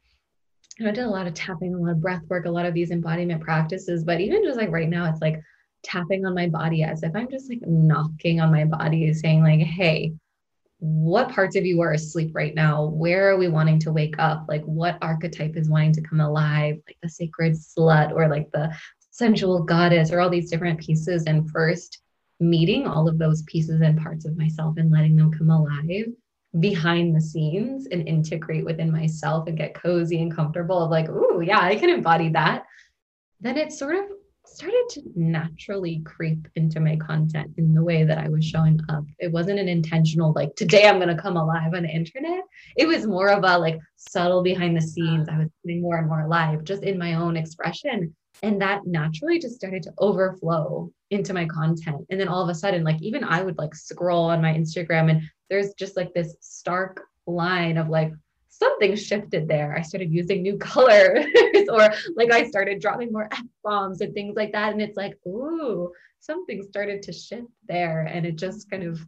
you 0.78 0.86
know, 0.86 0.92
I 0.92 0.94
did 0.94 1.06
a 1.06 1.10
lot 1.10 1.28
of 1.28 1.34
tapping, 1.34 1.74
a 1.74 1.78
lot 1.78 1.92
of 1.92 2.02
breath 2.02 2.22
work, 2.30 2.46
a 2.46 2.52
lot 2.52 2.66
of 2.66 2.74
these 2.74 2.92
embodiment 2.92 3.42
practices, 3.42 4.04
but 4.04 4.22
even 4.22 4.44
just 4.44 4.58
like 4.58 4.70
right 4.70 4.90
now, 4.90 5.10
it's 5.10 5.22
like 5.22 5.42
tapping 5.84 6.26
on 6.26 6.36
my 6.36 6.48
body 6.48 6.84
as 6.84 7.04
if 7.04 7.16
I'm 7.16 7.30
just 7.30 7.50
like 7.50 7.62
knocking 7.66 8.40
on 8.40 8.52
my 8.52 8.66
body, 8.66 9.12
saying, 9.14 9.42
like, 9.42 9.62
hey, 9.62 10.14
what 10.80 11.30
parts 11.30 11.56
of 11.56 11.66
you 11.66 11.82
are 11.82 11.94
asleep 11.94 12.32
right 12.34 12.54
now? 12.54 12.86
Where 12.86 13.32
are 13.32 13.38
we 13.38 13.48
wanting 13.48 13.80
to 13.80 13.92
wake 13.92 14.16
up? 14.20 14.46
Like, 14.48 14.64
what 14.66 15.00
archetype 15.02 15.56
is 15.56 15.70
wanting 15.70 15.94
to 15.94 16.02
come 16.02 16.20
alive? 16.20 16.78
Like 16.88 16.98
the 17.02 17.10
sacred 17.10 17.54
slut 17.54 18.12
or 18.12 18.28
like 18.28 18.52
the 18.52 18.72
sensual 19.10 19.64
goddess 19.64 20.12
or 20.12 20.20
all 20.20 20.30
these 20.30 20.52
different 20.52 20.80
pieces. 20.80 21.24
And 21.26 21.50
first, 21.50 22.02
meeting 22.40 22.86
all 22.86 23.08
of 23.08 23.18
those 23.18 23.42
pieces 23.44 23.82
and 23.82 24.00
parts 24.00 24.26
of 24.26 24.38
myself 24.38 24.76
and 24.78 24.92
letting 24.92 25.16
them 25.16 25.32
come 25.32 25.50
alive 25.50 26.14
behind 26.60 27.16
the 27.16 27.22
scenes 27.22 27.88
and 27.92 28.08
integrate 28.08 28.66
within 28.66 28.92
myself 28.92 29.48
and 29.48 29.58
get 29.58 29.74
cozy 29.74 30.22
and 30.22 30.36
comfortable 30.36 30.84
of 30.84 30.92
like, 30.92 31.08
oh, 31.10 31.40
yeah, 31.40 31.60
I 31.60 31.76
can 31.76 31.90
embody 31.90 32.30
that. 32.30 32.64
Then 33.40 33.58
it 33.58 33.72
sort 33.72 33.96
of 33.96 34.06
started 34.46 34.86
to 34.90 35.02
naturally 35.16 36.02
creep 36.06 36.48
into 36.56 36.80
my 36.80 36.96
content 36.96 37.52
in 37.58 37.74
the 37.74 37.84
way 37.84 38.04
that 38.04 38.18
I 38.18 38.30
was 38.30 38.46
showing 38.46 38.80
up. 38.90 39.04
It 39.20 39.32
wasn't 39.32 39.60
an 39.60 39.68
intentional, 39.68 40.34
like, 40.34 40.56
today 40.56 40.88
I'm 40.88 41.00
going 41.00 41.16
to 41.16 41.22
come 41.22 41.38
alive 41.38 41.74
on 41.74 41.84
the 41.84 41.90
internet. 41.90 42.44
It 42.76 42.88
was 42.88 43.06
more 43.06 43.30
of 43.30 43.44
a 43.44 43.58
like 43.58 43.80
subtle 43.96 44.42
behind 44.42 44.76
the 44.76 44.82
scenes. 44.82 45.28
Ah. 45.30 45.36
I 45.36 45.40
was 45.40 45.50
getting 45.64 45.82
more 45.82 45.98
and 45.98 46.08
more 46.08 46.22
alive 46.22 46.64
just 46.64 46.84
in 46.84 46.98
my 46.98 47.16
own 47.16 47.38
expression. 47.38 48.16
And 48.44 48.62
that 48.62 48.86
naturally 48.86 49.40
just 49.40 49.56
started 49.56 49.84
to 49.84 49.94
overflow 49.98 50.92
into 51.10 51.34
my 51.34 51.46
content. 51.46 52.06
And 52.10 52.20
then 52.20 52.28
all 52.28 52.44
of 52.44 52.50
a 52.50 52.56
sudden, 52.56 52.84
like, 52.84 53.02
even 53.02 53.24
I 53.24 53.42
would 53.42 53.58
like 53.58 53.74
scroll 53.74 54.26
on 54.26 54.42
my 54.42 54.54
Instagram 54.54 55.10
and 55.10 55.22
there's 55.50 55.74
just 55.74 55.96
like 55.96 56.14
this 56.14 56.36
stark 56.40 57.02
line 57.26 57.78
of 57.78 57.90
like, 57.90 58.12
something 58.58 58.96
shifted 58.96 59.48
there. 59.48 59.76
I 59.78 59.82
started 59.82 60.12
using 60.12 60.42
new 60.42 60.58
colors 60.74 61.26
or 61.70 61.94
like 62.16 62.32
I 62.32 62.48
started 62.48 62.82
dropping 62.82 63.12
more 63.12 63.28
F 63.32 63.44
bombs 63.64 64.02
and 64.02 64.14
things 64.14 64.36
like 64.36 64.52
that. 64.54 64.74
And 64.74 64.82
it's 64.82 64.98
like, 64.98 65.14
ooh, 65.28 65.92
something 66.20 66.64
started 66.64 67.02
to 67.04 67.14
shift 67.14 67.50
there. 67.68 68.02
And 68.02 68.26
it 68.26 68.36
just 68.36 68.70
kind 68.70 68.84
of 68.84 69.00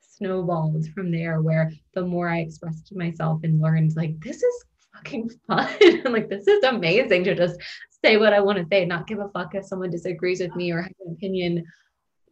snowballed 0.00 0.88
from 0.94 1.10
there 1.10 1.40
where 1.42 1.72
the 1.94 2.02
more 2.02 2.28
I 2.28 2.38
expressed 2.38 2.86
to 2.88 2.96
myself 2.96 3.40
and 3.42 3.60
learned, 3.60 3.96
like, 3.96 4.18
this 4.20 4.42
is 4.42 4.64
fucking 4.94 5.30
fun. 5.46 5.68
like, 6.04 6.28
this 6.28 6.46
is 6.46 6.64
amazing 6.64 7.24
to 7.24 7.34
just 7.34 7.60
say 8.04 8.16
what 8.16 8.32
I 8.32 8.40
want 8.40 8.58
to 8.58 8.66
say, 8.70 8.84
not 8.84 9.06
give 9.06 9.18
a 9.18 9.28
fuck 9.28 9.54
if 9.54 9.64
someone 9.64 9.90
disagrees 9.90 10.40
with 10.40 10.54
me 10.54 10.72
or 10.72 10.82
has 10.82 10.92
an 11.04 11.12
opinion. 11.12 11.64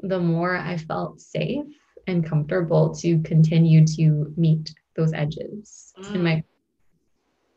The 0.00 0.18
more 0.18 0.56
I 0.56 0.76
felt 0.76 1.20
safe 1.20 1.64
and 2.06 2.24
comfortable 2.24 2.94
to 2.96 3.20
continue 3.22 3.86
to 3.96 4.32
meet 4.36 4.74
those 4.96 5.12
edges 5.12 5.92
mm. 5.98 6.14
in 6.14 6.22
my 6.22 6.44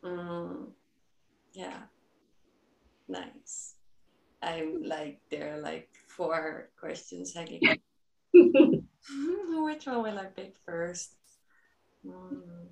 Mm, 0.04 0.68
yeah. 1.54 1.80
Nice. 3.08 3.74
I'm 4.40 4.84
like, 4.84 5.20
there 5.32 5.56
are 5.56 5.62
like 5.62 5.90
four 6.08 6.70
questions 6.80 7.34
hanging. 7.34 7.62
Which 8.34 9.88
one 9.88 10.04
will 10.04 10.20
I 10.20 10.26
pick 10.26 10.58
first? 10.64 11.16
Mm. 12.06 12.68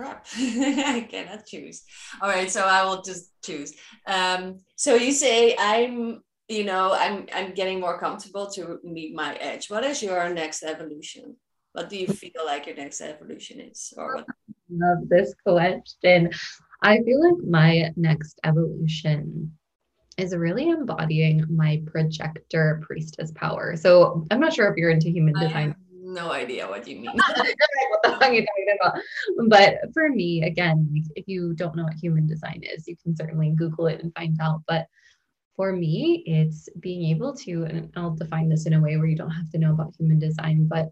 Crap. 0.00 0.26
I 0.36 1.06
cannot 1.10 1.46
choose. 1.46 1.82
All 2.22 2.28
right, 2.28 2.50
so 2.50 2.62
I 2.62 2.84
will 2.84 3.02
just 3.02 3.30
choose. 3.44 3.74
Um, 4.06 4.60
so 4.76 4.94
you 4.94 5.12
say 5.12 5.56
I'm 5.58 6.22
you 6.48 6.64
know 6.64 6.92
i'm 6.92 7.28
i'm 7.32 7.54
getting 7.54 7.78
more 7.78 8.00
comfortable 8.00 8.50
to 8.50 8.80
meet 8.82 9.14
my 9.14 9.36
edge 9.36 9.70
what 9.70 9.84
is 9.84 10.02
your 10.02 10.34
next 10.34 10.64
evolution 10.64 11.36
what 11.74 11.88
do 11.88 11.96
you 11.96 12.08
feel 12.08 12.44
like 12.44 12.66
your 12.66 12.74
next 12.74 13.00
evolution 13.00 13.60
is 13.60 13.94
or 13.96 14.16
what 14.16 14.26
love 14.70 15.08
this 15.08 15.34
question. 15.44 16.30
I 16.82 17.00
feel 17.02 17.30
like 17.30 17.48
my 17.48 17.90
next 17.96 18.40
evolution 18.44 19.52
is 20.16 20.34
really 20.34 20.68
embodying 20.68 21.44
my 21.50 21.82
projector 21.86 22.82
priestess 22.86 23.30
power. 23.32 23.76
So 23.76 24.26
I'm 24.30 24.40
not 24.40 24.52
sure 24.52 24.70
if 24.70 24.76
you're 24.76 24.90
into 24.90 25.10
human 25.10 25.34
design. 25.34 25.74
No 26.10 26.32
idea 26.32 26.68
what 26.68 26.86
you 26.86 26.96
mean. 26.96 27.12
what 27.36 28.02
the 28.02 28.10
fuck 28.10 28.22
are 28.22 28.32
you 28.32 28.46
talking 28.46 28.76
about? 28.80 29.00
But 29.48 29.92
for 29.94 30.08
me, 30.08 30.42
again, 30.42 30.88
if 31.14 31.26
you 31.28 31.54
don't 31.54 31.76
know 31.76 31.84
what 31.84 31.94
human 31.94 32.26
design 32.26 32.62
is, 32.62 32.86
you 32.86 32.96
can 33.02 33.16
certainly 33.16 33.50
Google 33.50 33.86
it 33.86 34.02
and 34.02 34.12
find 34.14 34.38
out. 34.40 34.62
But 34.66 34.86
for 35.56 35.72
me, 35.72 36.22
it's 36.26 36.68
being 36.80 37.04
able 37.10 37.34
to, 37.36 37.64
and 37.64 37.92
I'll 37.96 38.14
define 38.14 38.48
this 38.48 38.66
in 38.66 38.74
a 38.74 38.80
way 38.80 38.96
where 38.96 39.06
you 39.06 39.16
don't 39.16 39.30
have 39.30 39.50
to 39.50 39.58
know 39.58 39.72
about 39.72 39.94
human 39.98 40.18
design, 40.18 40.66
but 40.66 40.90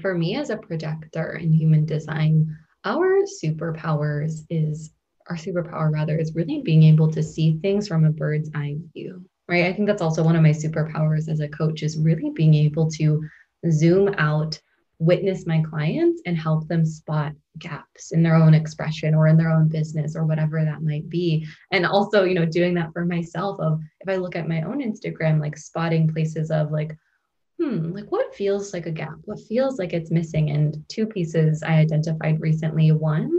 for 0.00 0.14
me 0.14 0.36
as 0.36 0.50
a 0.50 0.56
projector 0.56 1.36
in 1.36 1.52
human 1.52 1.86
design, 1.86 2.56
our 2.84 3.22
superpowers 3.42 4.44
is 4.50 4.90
our 5.28 5.36
superpower 5.36 5.92
rather 5.92 6.18
is 6.18 6.34
really 6.34 6.62
being 6.62 6.82
able 6.82 7.10
to 7.12 7.22
see 7.22 7.58
things 7.58 7.86
from 7.86 8.04
a 8.04 8.10
bird's 8.10 8.50
eye 8.54 8.76
view 8.94 9.22
right 9.48 9.66
i 9.66 9.72
think 9.72 9.86
that's 9.86 10.02
also 10.02 10.22
one 10.22 10.34
of 10.34 10.42
my 10.42 10.50
superpowers 10.50 11.28
as 11.28 11.40
a 11.40 11.48
coach 11.48 11.82
is 11.82 11.98
really 11.98 12.30
being 12.30 12.54
able 12.54 12.90
to 12.90 13.22
zoom 13.70 14.14
out 14.18 14.60
witness 14.98 15.46
my 15.46 15.62
clients 15.62 16.20
and 16.26 16.36
help 16.36 16.68
them 16.68 16.84
spot 16.84 17.32
gaps 17.58 18.12
in 18.12 18.22
their 18.22 18.34
own 18.34 18.52
expression 18.52 19.14
or 19.14 19.28
in 19.28 19.36
their 19.36 19.50
own 19.50 19.66
business 19.66 20.14
or 20.14 20.26
whatever 20.26 20.62
that 20.62 20.82
might 20.82 21.08
be. 21.08 21.46
And 21.72 21.86
also 21.86 22.24
you 22.24 22.34
know 22.34 22.44
doing 22.44 22.74
that 22.74 22.92
for 22.92 23.04
myself 23.04 23.58
of 23.60 23.80
if 24.00 24.08
i 24.08 24.16
look 24.16 24.36
at 24.36 24.48
my 24.48 24.62
own 24.62 24.80
instagram 24.80 25.40
like 25.40 25.56
spotting 25.56 26.12
places 26.12 26.50
of 26.50 26.70
like 26.70 26.96
hmm 27.60 27.92
like 27.92 28.10
what 28.10 28.34
feels 28.34 28.72
like 28.72 28.86
a 28.86 28.90
gap? 28.90 29.16
What 29.24 29.40
feels 29.40 29.78
like 29.78 29.92
it's 29.92 30.10
missing? 30.10 30.50
And 30.50 30.82
two 30.88 31.06
pieces 31.06 31.62
i 31.62 31.74
identified 31.74 32.40
recently. 32.40 32.90
One 32.92 33.38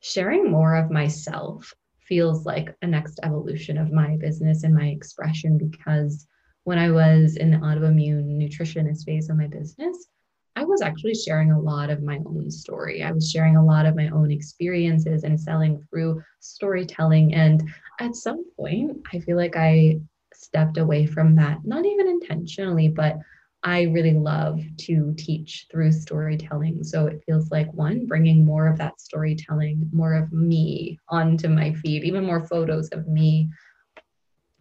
sharing 0.00 0.50
more 0.50 0.74
of 0.76 0.90
myself 0.90 1.72
feels 2.00 2.44
like 2.44 2.76
a 2.82 2.86
next 2.86 3.20
evolution 3.22 3.78
of 3.78 3.90
my 3.90 4.16
business 4.18 4.64
and 4.64 4.74
my 4.74 4.88
expression 4.88 5.56
because 5.56 6.26
when 6.64 6.78
I 6.78 6.90
was 6.90 7.36
in 7.36 7.50
the 7.50 7.58
autoimmune 7.58 8.36
nutritionist 8.38 9.04
phase 9.04 9.30
of 9.30 9.36
my 9.36 9.46
business, 9.46 10.08
I 10.56 10.64
was 10.64 10.82
actually 10.82 11.14
sharing 11.14 11.50
a 11.50 11.60
lot 11.60 11.90
of 11.90 12.02
my 12.02 12.18
own 12.26 12.50
story. 12.50 13.02
I 13.02 13.12
was 13.12 13.30
sharing 13.30 13.56
a 13.56 13.64
lot 13.64 13.86
of 13.86 13.96
my 13.96 14.08
own 14.08 14.30
experiences 14.30 15.24
and 15.24 15.38
selling 15.38 15.82
through 15.90 16.22
storytelling. 16.40 17.34
And 17.34 17.68
at 18.00 18.14
some 18.14 18.44
point, 18.56 18.98
I 19.12 19.18
feel 19.20 19.36
like 19.36 19.56
I 19.56 19.98
stepped 20.32 20.78
away 20.78 21.06
from 21.06 21.34
that, 21.36 21.58
not 21.64 21.84
even 21.84 22.08
intentionally, 22.08 22.88
but 22.88 23.18
I 23.64 23.82
really 23.84 24.12
love 24.12 24.60
to 24.80 25.14
teach 25.16 25.66
through 25.70 25.90
storytelling. 25.92 26.84
So 26.84 27.06
it 27.06 27.22
feels 27.24 27.50
like 27.50 27.72
one, 27.72 28.06
bringing 28.06 28.44
more 28.44 28.68
of 28.68 28.78
that 28.78 29.00
storytelling, 29.00 29.88
more 29.92 30.12
of 30.14 30.32
me 30.32 30.98
onto 31.08 31.48
my 31.48 31.72
feed, 31.72 32.04
even 32.04 32.24
more 32.24 32.46
photos 32.46 32.88
of 32.90 33.08
me. 33.08 33.48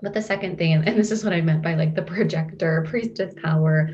But 0.03 0.13
the 0.13 0.21
second 0.21 0.57
thing, 0.57 0.73
and 0.73 0.99
this 0.99 1.11
is 1.11 1.23
what 1.23 1.33
I 1.33 1.41
meant 1.41 1.63
by 1.63 1.73
like 1.73 1.95
the 1.95 2.03
projector, 2.03 2.85
priestess 2.87 3.33
power, 3.41 3.89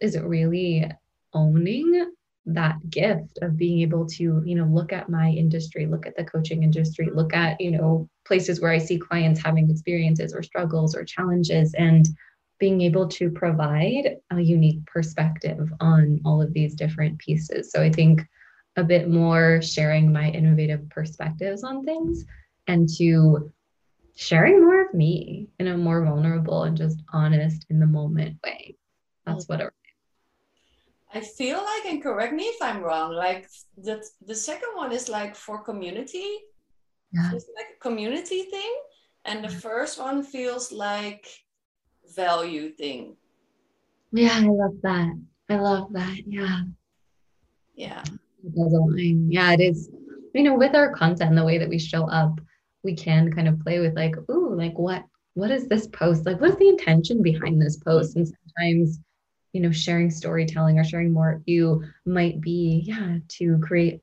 is 0.00 0.18
really 0.18 0.90
owning 1.32 2.12
that 2.46 2.76
gift 2.90 3.38
of 3.42 3.56
being 3.56 3.80
able 3.80 4.06
to 4.06 4.42
you 4.44 4.54
know 4.56 4.64
look 4.64 4.92
at 4.92 5.10
my 5.10 5.28
industry 5.28 5.86
look 5.86 6.06
at 6.06 6.16
the 6.16 6.24
coaching 6.24 6.62
industry 6.62 7.08
look 7.12 7.34
at 7.34 7.60
you 7.60 7.70
know 7.70 8.08
places 8.26 8.60
where 8.60 8.72
i 8.72 8.78
see 8.78 8.98
clients 8.98 9.40
having 9.40 9.70
experiences 9.70 10.34
or 10.34 10.42
struggles 10.42 10.96
or 10.96 11.04
challenges 11.04 11.74
and 11.74 12.08
being 12.60 12.82
able 12.82 13.08
to 13.08 13.30
provide 13.30 14.16
a 14.30 14.40
unique 14.40 14.84
perspective 14.86 15.72
on 15.80 16.20
all 16.24 16.40
of 16.40 16.52
these 16.52 16.74
different 16.74 17.18
pieces. 17.18 17.72
So 17.72 17.82
I 17.82 17.90
think 17.90 18.22
a 18.76 18.84
bit 18.84 19.08
more 19.08 19.60
sharing 19.62 20.12
my 20.12 20.28
innovative 20.28 20.88
perspectives 20.90 21.64
on 21.64 21.84
things 21.84 22.24
and 22.68 22.88
to 22.98 23.50
sharing 24.16 24.62
more 24.62 24.82
of 24.82 24.94
me 24.94 25.48
in 25.58 25.68
a 25.68 25.76
more 25.76 26.04
vulnerable 26.04 26.64
and 26.64 26.76
just 26.76 27.02
honest 27.12 27.66
in 27.70 27.80
the 27.80 27.86
moment 27.86 28.38
way. 28.44 28.76
That's 29.26 29.48
what 29.48 29.60
it 29.60 29.72
I 31.12 31.20
feel 31.20 31.58
like, 31.58 31.86
and 31.86 32.02
correct 32.02 32.32
me 32.32 32.44
if 32.44 32.62
I'm 32.62 32.82
wrong, 32.82 33.12
like 33.12 33.48
the 33.76 34.04
the 34.24 34.34
second 34.34 34.70
one 34.74 34.92
is 34.92 35.08
like 35.08 35.34
for 35.34 35.62
community. 35.62 36.38
Yeah. 37.12 37.30
So 37.30 37.36
it's 37.36 37.50
like 37.56 37.66
a 37.76 37.80
community 37.80 38.44
thing. 38.44 38.72
And 39.24 39.44
the 39.44 39.48
first 39.48 39.98
one 39.98 40.22
feels 40.22 40.72
like 40.72 41.26
value 42.14 42.70
thing. 42.70 43.16
Yeah, 44.12 44.34
I 44.34 44.46
love 44.46 44.76
that. 44.82 45.20
I 45.48 45.56
love 45.56 45.92
that. 45.92 46.16
Yeah. 46.26 46.62
Yeah. 47.74 48.04
Yeah, 48.42 49.52
it 49.52 49.60
is. 49.60 49.90
You 50.32 50.44
know, 50.44 50.54
with 50.54 50.74
our 50.74 50.94
content, 50.94 51.34
the 51.34 51.44
way 51.44 51.58
that 51.58 51.68
we 51.68 51.78
show 51.78 52.08
up, 52.08 52.40
we 52.82 52.94
can 52.94 53.32
kind 53.32 53.48
of 53.48 53.60
play 53.60 53.78
with 53.80 53.94
like, 53.94 54.14
ooh, 54.30 54.54
like 54.54 54.78
what 54.78 55.04
what 55.34 55.50
is 55.50 55.68
this 55.68 55.86
post? 55.88 56.26
Like, 56.26 56.40
what's 56.40 56.56
the 56.56 56.68
intention 56.68 57.22
behind 57.22 57.62
this 57.62 57.76
post? 57.76 58.16
And 58.16 58.26
sometimes, 58.26 58.98
you 59.52 59.60
know, 59.60 59.70
sharing 59.70 60.10
storytelling 60.10 60.78
or 60.78 60.84
sharing 60.84 61.12
more 61.12 61.40
you 61.46 61.84
might 62.04 62.40
be, 62.40 62.82
yeah, 62.84 63.18
to 63.28 63.58
create 63.58 64.00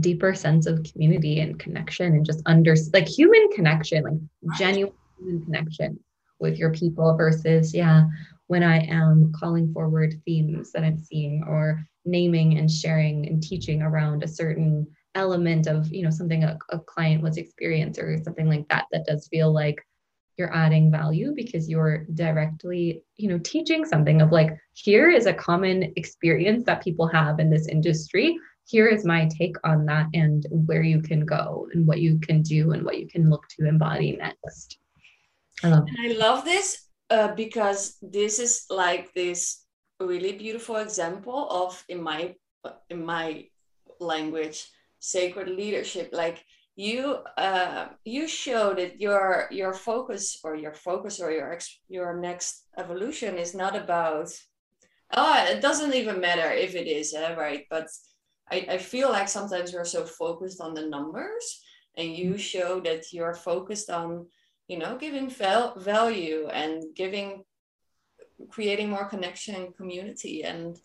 deeper 0.00 0.34
sense 0.34 0.66
of 0.66 0.84
community 0.84 1.40
and 1.40 1.58
connection 1.58 2.14
and 2.14 2.24
just 2.24 2.42
under 2.46 2.74
like 2.92 3.08
human 3.08 3.50
connection, 3.50 4.04
like 4.04 4.58
genuine 4.58 4.94
human 5.18 5.44
connection 5.44 5.98
with 6.38 6.58
your 6.58 6.72
people 6.72 7.16
versus, 7.16 7.74
yeah, 7.74 8.04
when 8.48 8.62
I 8.62 8.80
am 8.86 9.32
calling 9.38 9.72
forward 9.72 10.20
themes 10.24 10.72
that 10.72 10.84
I'm 10.84 10.98
seeing 10.98 11.44
or 11.46 11.86
naming 12.04 12.58
and 12.58 12.70
sharing 12.70 13.26
and 13.26 13.42
teaching 13.42 13.80
around 13.80 14.22
a 14.22 14.28
certain 14.28 14.86
element 15.14 15.66
of, 15.66 15.92
you 15.92 16.02
know, 16.02 16.10
something 16.10 16.44
a, 16.44 16.58
a 16.70 16.78
client 16.78 17.22
was 17.22 17.36
experiencing 17.36 18.04
or 18.04 18.22
something 18.22 18.48
like 18.48 18.68
that, 18.68 18.86
that 18.92 19.06
does 19.06 19.28
feel 19.28 19.52
like 19.52 19.84
you're 20.38 20.54
adding 20.54 20.90
value 20.90 21.32
because 21.36 21.68
you're 21.68 22.06
directly 22.14 23.04
you 23.16 23.28
know 23.28 23.38
teaching 23.44 23.84
something 23.84 24.22
of 24.22 24.32
like 24.32 24.56
here 24.72 25.10
is 25.10 25.26
a 25.26 25.34
common 25.34 25.92
experience 25.96 26.64
that 26.64 26.82
people 26.82 27.06
have 27.06 27.38
in 27.38 27.50
this 27.50 27.68
industry. 27.68 28.36
Here 28.64 28.86
is 28.86 29.04
my 29.04 29.28
take 29.28 29.56
on 29.64 29.84
that 29.86 30.06
and 30.14 30.46
where 30.50 30.82
you 30.82 31.02
can 31.02 31.26
go 31.26 31.68
and 31.74 31.86
what 31.86 32.00
you 32.00 32.18
can 32.20 32.42
do 32.42 32.72
and 32.72 32.84
what 32.84 32.98
you 32.98 33.06
can 33.08 33.28
look 33.28 33.46
to 33.56 33.66
embody 33.66 34.16
next. 34.16 34.78
I 35.62 35.68
love, 35.68 35.84
and 35.86 36.12
I 36.12 36.16
love 36.16 36.44
this 36.44 36.88
uh, 37.10 37.34
because 37.34 37.98
this 38.00 38.38
is 38.38 38.64
like 38.70 39.12
this 39.14 39.64
really 40.00 40.32
beautiful 40.32 40.76
example 40.76 41.48
of 41.50 41.84
in 41.88 42.02
my 42.02 42.34
in 42.90 43.04
my 43.04 43.46
language 44.00 44.66
sacred 45.02 45.48
leadership. 45.48 46.10
Like 46.12 46.44
you 46.76 47.18
uh, 47.36 47.88
you 48.04 48.28
show 48.28 48.74
that 48.74 49.00
your 49.00 49.48
your 49.50 49.74
focus 49.74 50.38
or 50.44 50.54
your 50.54 50.72
focus 50.72 51.20
or 51.20 51.30
your 51.30 51.52
ex, 51.52 51.80
your 51.88 52.18
next 52.20 52.66
evolution 52.78 53.36
is 53.36 53.54
not 53.54 53.76
about 53.76 54.30
oh 55.14 55.44
it 55.48 55.60
doesn't 55.60 55.94
even 55.94 56.20
matter 56.20 56.50
if 56.50 56.74
it 56.74 56.86
is 56.86 57.14
uh, 57.14 57.34
right? 57.36 57.64
But 57.68 57.88
I, 58.50 58.66
I 58.70 58.78
feel 58.78 59.10
like 59.10 59.28
sometimes 59.28 59.72
we're 59.72 59.84
so 59.84 60.04
focused 60.04 60.60
on 60.60 60.74
the 60.74 60.88
numbers 60.88 61.62
and 61.96 62.16
you 62.16 62.38
show 62.38 62.80
that 62.80 63.12
you're 63.12 63.34
focused 63.34 63.90
on 63.90 64.26
you 64.68 64.78
know 64.78 64.96
giving 64.96 65.28
val- 65.28 65.74
value 65.78 66.48
and 66.48 66.82
giving 66.94 67.44
creating 68.48 68.90
more 68.90 69.06
connection 69.06 69.72
community. 69.72 70.42
And 70.42 70.78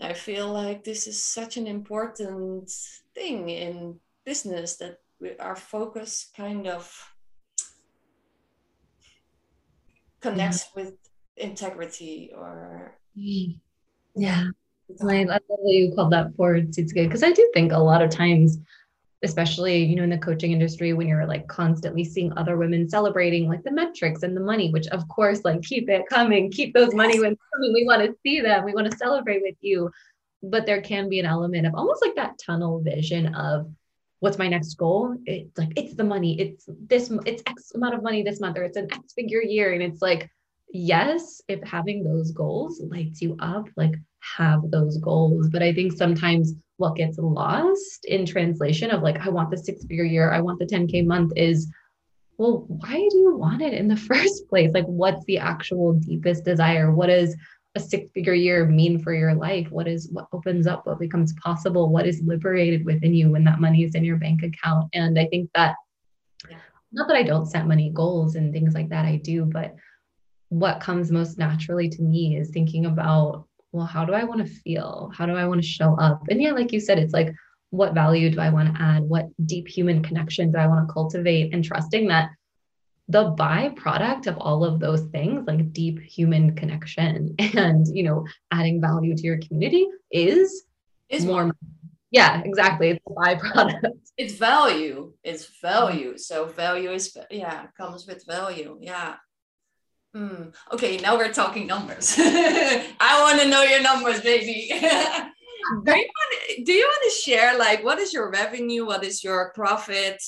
i 0.00 0.12
feel 0.12 0.48
like 0.52 0.84
this 0.84 1.06
is 1.06 1.22
such 1.22 1.56
an 1.56 1.66
important 1.66 2.70
thing 3.14 3.48
in 3.48 3.98
business 4.24 4.76
that 4.76 4.98
we, 5.20 5.36
our 5.38 5.56
focus 5.56 6.30
kind 6.36 6.66
of 6.66 7.12
connects 10.20 10.66
yeah. 10.76 10.82
with 10.82 10.94
integrity 11.36 12.32
or 12.36 12.98
yeah 14.14 14.44
I 15.02 15.24
love 15.24 15.40
that 15.48 15.58
you 15.62 15.92
called 15.94 16.12
that 16.12 16.34
forward 16.34 16.72
Sietske 16.72 17.04
because 17.04 17.22
I 17.22 17.32
do 17.32 17.48
think 17.54 17.72
a 17.72 17.78
lot 17.78 18.02
of 18.02 18.10
times 18.10 18.58
especially 19.22 19.84
you 19.84 19.96
know 19.96 20.02
in 20.02 20.10
the 20.10 20.18
coaching 20.18 20.52
industry 20.52 20.92
when 20.92 21.06
you're 21.06 21.26
like 21.26 21.46
constantly 21.46 22.04
seeing 22.04 22.32
other 22.38 22.56
women 22.56 22.88
celebrating 22.88 23.48
like 23.48 23.62
the 23.64 23.70
metrics 23.70 24.22
and 24.22 24.34
the 24.34 24.40
money 24.40 24.70
which 24.70 24.86
of 24.88 25.06
course 25.08 25.44
like 25.44 25.60
keep 25.62 25.90
it 25.90 26.06
coming 26.08 26.50
keep 26.50 26.72
those 26.72 26.94
money 26.94 27.20
when 27.20 27.36
coming. 27.60 27.72
We 27.72 27.84
want 27.86 28.02
to 28.02 28.14
see 28.22 28.40
them. 28.40 28.64
We 28.64 28.74
want 28.74 28.90
to 28.90 28.96
celebrate 28.96 29.42
with 29.42 29.56
you. 29.60 29.90
But 30.42 30.66
there 30.66 30.80
can 30.80 31.08
be 31.08 31.20
an 31.20 31.26
element 31.26 31.66
of 31.66 31.74
almost 31.74 32.02
like 32.02 32.14
that 32.16 32.38
tunnel 32.38 32.80
vision 32.80 33.34
of 33.34 33.70
what's 34.20 34.38
my 34.38 34.48
next 34.48 34.74
goal? 34.74 35.16
It's 35.26 35.56
like 35.58 35.72
it's 35.76 35.94
the 35.94 36.04
money. 36.04 36.40
It's 36.40 36.68
this 36.86 37.12
it's 37.26 37.42
x 37.46 37.72
amount 37.74 37.94
of 37.94 38.02
money 38.02 38.22
this 38.22 38.40
month 38.40 38.56
or 38.56 38.64
it's 38.64 38.76
an 38.76 38.88
x 38.92 39.12
figure 39.12 39.42
year. 39.42 39.72
And 39.72 39.82
it's 39.82 40.02
like 40.02 40.30
yes 40.72 41.42
if 41.48 41.60
having 41.64 42.04
those 42.04 42.30
goals 42.30 42.80
lights 42.80 43.20
you 43.20 43.36
up 43.40 43.68
like 43.76 43.94
have 44.20 44.70
those 44.70 44.98
goals. 44.98 45.48
But 45.48 45.62
i 45.62 45.72
think 45.72 45.92
sometimes 45.92 46.54
what 46.80 46.96
gets 46.96 47.18
lost 47.18 48.06
in 48.06 48.24
translation 48.24 48.90
of 48.90 49.02
like, 49.02 49.18
I 49.24 49.28
want 49.28 49.50
the 49.50 49.58
six 49.58 49.84
figure 49.84 50.04
year, 50.04 50.32
I 50.32 50.40
want 50.40 50.58
the 50.58 50.64
10K 50.64 51.06
month 51.06 51.32
is, 51.36 51.70
well, 52.38 52.64
why 52.68 52.94
do 53.10 53.18
you 53.18 53.36
want 53.36 53.60
it 53.60 53.74
in 53.74 53.86
the 53.86 53.96
first 54.10 54.48
place? 54.48 54.70
Like, 54.72 54.86
what's 54.86 55.24
the 55.26 55.38
actual 55.38 55.92
deepest 55.92 56.44
desire? 56.44 56.90
What 56.90 57.08
does 57.08 57.36
a 57.74 57.80
six 57.80 58.10
figure 58.12 58.34
year 58.34 58.64
mean 58.64 58.98
for 58.98 59.14
your 59.14 59.34
life? 59.34 59.70
What 59.70 59.86
is 59.86 60.08
what 60.10 60.26
opens 60.32 60.66
up? 60.66 60.86
What 60.86 60.98
becomes 60.98 61.34
possible? 61.34 61.90
What 61.90 62.06
is 62.06 62.22
liberated 62.24 62.86
within 62.86 63.14
you 63.14 63.30
when 63.30 63.44
that 63.44 63.60
money 63.60 63.84
is 63.84 63.94
in 63.94 64.04
your 64.04 64.16
bank 64.16 64.42
account? 64.42 64.88
And 64.94 65.18
I 65.18 65.26
think 65.26 65.50
that 65.54 65.76
not 66.92 67.08
that 67.08 67.16
I 67.16 67.22
don't 67.22 67.46
set 67.46 67.68
money 67.68 67.90
goals 67.90 68.36
and 68.36 68.54
things 68.54 68.74
like 68.74 68.88
that, 68.88 69.04
I 69.04 69.16
do, 69.16 69.44
but 69.44 69.74
what 70.48 70.80
comes 70.80 71.12
most 71.12 71.38
naturally 71.38 71.90
to 71.90 72.02
me 72.02 72.36
is 72.36 72.50
thinking 72.50 72.86
about, 72.86 73.46
well, 73.72 73.86
how 73.86 74.04
do 74.04 74.12
I 74.12 74.24
want 74.24 74.46
to 74.46 74.52
feel? 74.52 75.12
How 75.16 75.26
do 75.26 75.34
I 75.34 75.46
want 75.46 75.62
to 75.62 75.66
show 75.66 75.94
up? 75.96 76.22
And 76.28 76.42
yeah, 76.42 76.52
like 76.52 76.72
you 76.72 76.80
said, 76.80 76.98
it's 76.98 77.12
like, 77.12 77.32
what 77.70 77.94
value 77.94 78.30
do 78.30 78.40
I 78.40 78.50
want 78.50 78.74
to 78.74 78.82
add? 78.82 79.02
What 79.02 79.28
deep 79.46 79.68
human 79.68 80.02
connection 80.02 80.50
do 80.50 80.58
I 80.58 80.66
want 80.66 80.88
to 80.88 80.92
cultivate? 80.92 81.54
And 81.54 81.64
trusting 81.64 82.08
that 82.08 82.30
the 83.10 83.32
byproduct 83.32 84.28
of 84.28 84.38
all 84.38 84.64
of 84.64 84.78
those 84.78 85.02
things 85.10 85.44
like 85.46 85.72
deep 85.72 85.98
human 86.00 86.54
connection 86.54 87.34
and 87.38 87.86
you 87.88 88.04
know 88.04 88.24
adding 88.52 88.80
value 88.80 89.16
to 89.16 89.22
your 89.22 89.38
community 89.38 89.86
is 90.12 90.62
is 91.08 91.24
more 91.24 91.46
money. 91.46 91.58
yeah 92.12 92.40
exactly 92.44 92.90
it's 92.90 93.00
a 93.08 93.10
byproduct 93.10 93.90
it's 94.16 94.34
value 94.34 95.12
it's 95.24 95.50
value 95.60 96.16
so 96.16 96.46
value 96.46 96.90
is 96.92 97.16
yeah 97.32 97.66
comes 97.76 98.06
with 98.06 98.24
value 98.26 98.78
yeah 98.80 99.16
mm. 100.14 100.54
okay 100.72 100.96
now 100.98 101.16
we're 101.16 101.32
talking 101.32 101.66
numbers. 101.66 102.14
I 102.18 103.20
want 103.22 103.40
to 103.40 103.48
know 103.48 103.62
your 103.62 103.82
numbers 103.82 104.20
baby. 104.20 104.70
Do 105.84 105.92
you 105.92 106.08
want 106.18 106.66
do 106.66 106.72
you 106.72 106.84
want 106.84 107.02
to 107.04 107.20
share 107.22 107.56
like 107.56 107.84
what 107.84 107.98
is 107.98 108.12
your 108.12 108.30
revenue? 108.30 108.86
What 108.86 109.04
is 109.04 109.22
your 109.22 109.52
profit? 109.54 110.20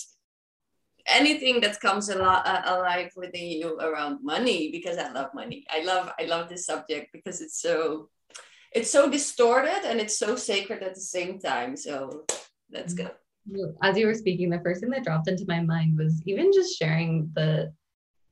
Anything 1.07 1.61
that 1.63 1.81
comes 1.81 2.09
alive 2.09 3.11
within 3.17 3.49
you 3.51 3.77
around 3.81 4.23
money 4.23 4.71
because 4.71 4.99
i 4.99 5.11
love 5.11 5.31
money. 5.35 5.65
I 5.69 5.83
love 5.83 6.13
i 6.21 6.25
love 6.25 6.49
this 6.49 6.67
subject 6.67 7.13
because 7.13 7.41
it's 7.41 7.61
so 7.61 8.09
it's 8.73 8.91
so 8.91 9.11
distorted 9.11 9.83
and 9.85 10.01
it's 10.01 10.19
so 10.19 10.37
sacred 10.37 10.83
at 10.83 10.95
the 10.95 11.01
same 11.01 11.41
time. 11.41 11.77
So 11.77 12.25
let's 12.71 12.95
go. 12.95 13.11
As 13.83 13.99
you 13.99 14.07
were 14.07 14.15
speaking 14.15 14.49
the 14.49 14.61
first 14.61 14.81
thing 14.81 14.91
that 14.91 15.05
dropped 15.05 15.29
into 15.29 15.45
my 15.49 15.61
mind 15.61 15.99
was 15.99 16.23
even 16.27 16.53
just 16.53 16.79
sharing 16.79 17.31
the 17.35 17.73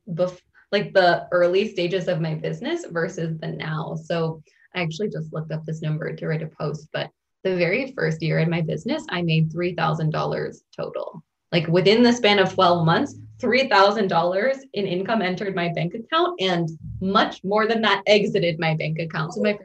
bef- 0.09 0.39
like 0.71 0.93
the 0.93 1.27
early 1.31 1.67
stages 1.67 2.07
of 2.07 2.21
my 2.21 2.35
business 2.35 2.85
versus 2.89 3.37
the 3.39 3.47
now 3.47 3.95
so 3.95 4.41
i 4.75 4.81
actually 4.81 5.09
just 5.09 5.33
looked 5.33 5.51
up 5.51 5.65
this 5.65 5.81
number 5.81 6.13
to 6.15 6.27
write 6.27 6.43
a 6.43 6.47
post 6.47 6.87
but 6.93 7.09
the 7.43 7.55
very 7.55 7.91
first 7.93 8.21
year 8.21 8.39
in 8.39 8.49
my 8.49 8.61
business 8.61 9.03
i 9.09 9.21
made 9.21 9.51
$3000 9.51 10.55
total 10.75 11.23
like 11.51 11.67
within 11.67 12.01
the 12.01 12.13
span 12.13 12.39
of 12.39 12.53
12 12.53 12.85
months, 12.85 13.15
$3,000 13.39 14.57
in 14.73 14.87
income 14.87 15.21
entered 15.21 15.55
my 15.55 15.69
bank 15.73 15.93
account 15.93 16.39
and 16.39 16.69
much 17.01 17.43
more 17.43 17.67
than 17.67 17.81
that 17.81 18.03
exited 18.07 18.59
my 18.59 18.75
bank 18.75 18.99
account. 18.99 19.33
So 19.33 19.41
my 19.41 19.57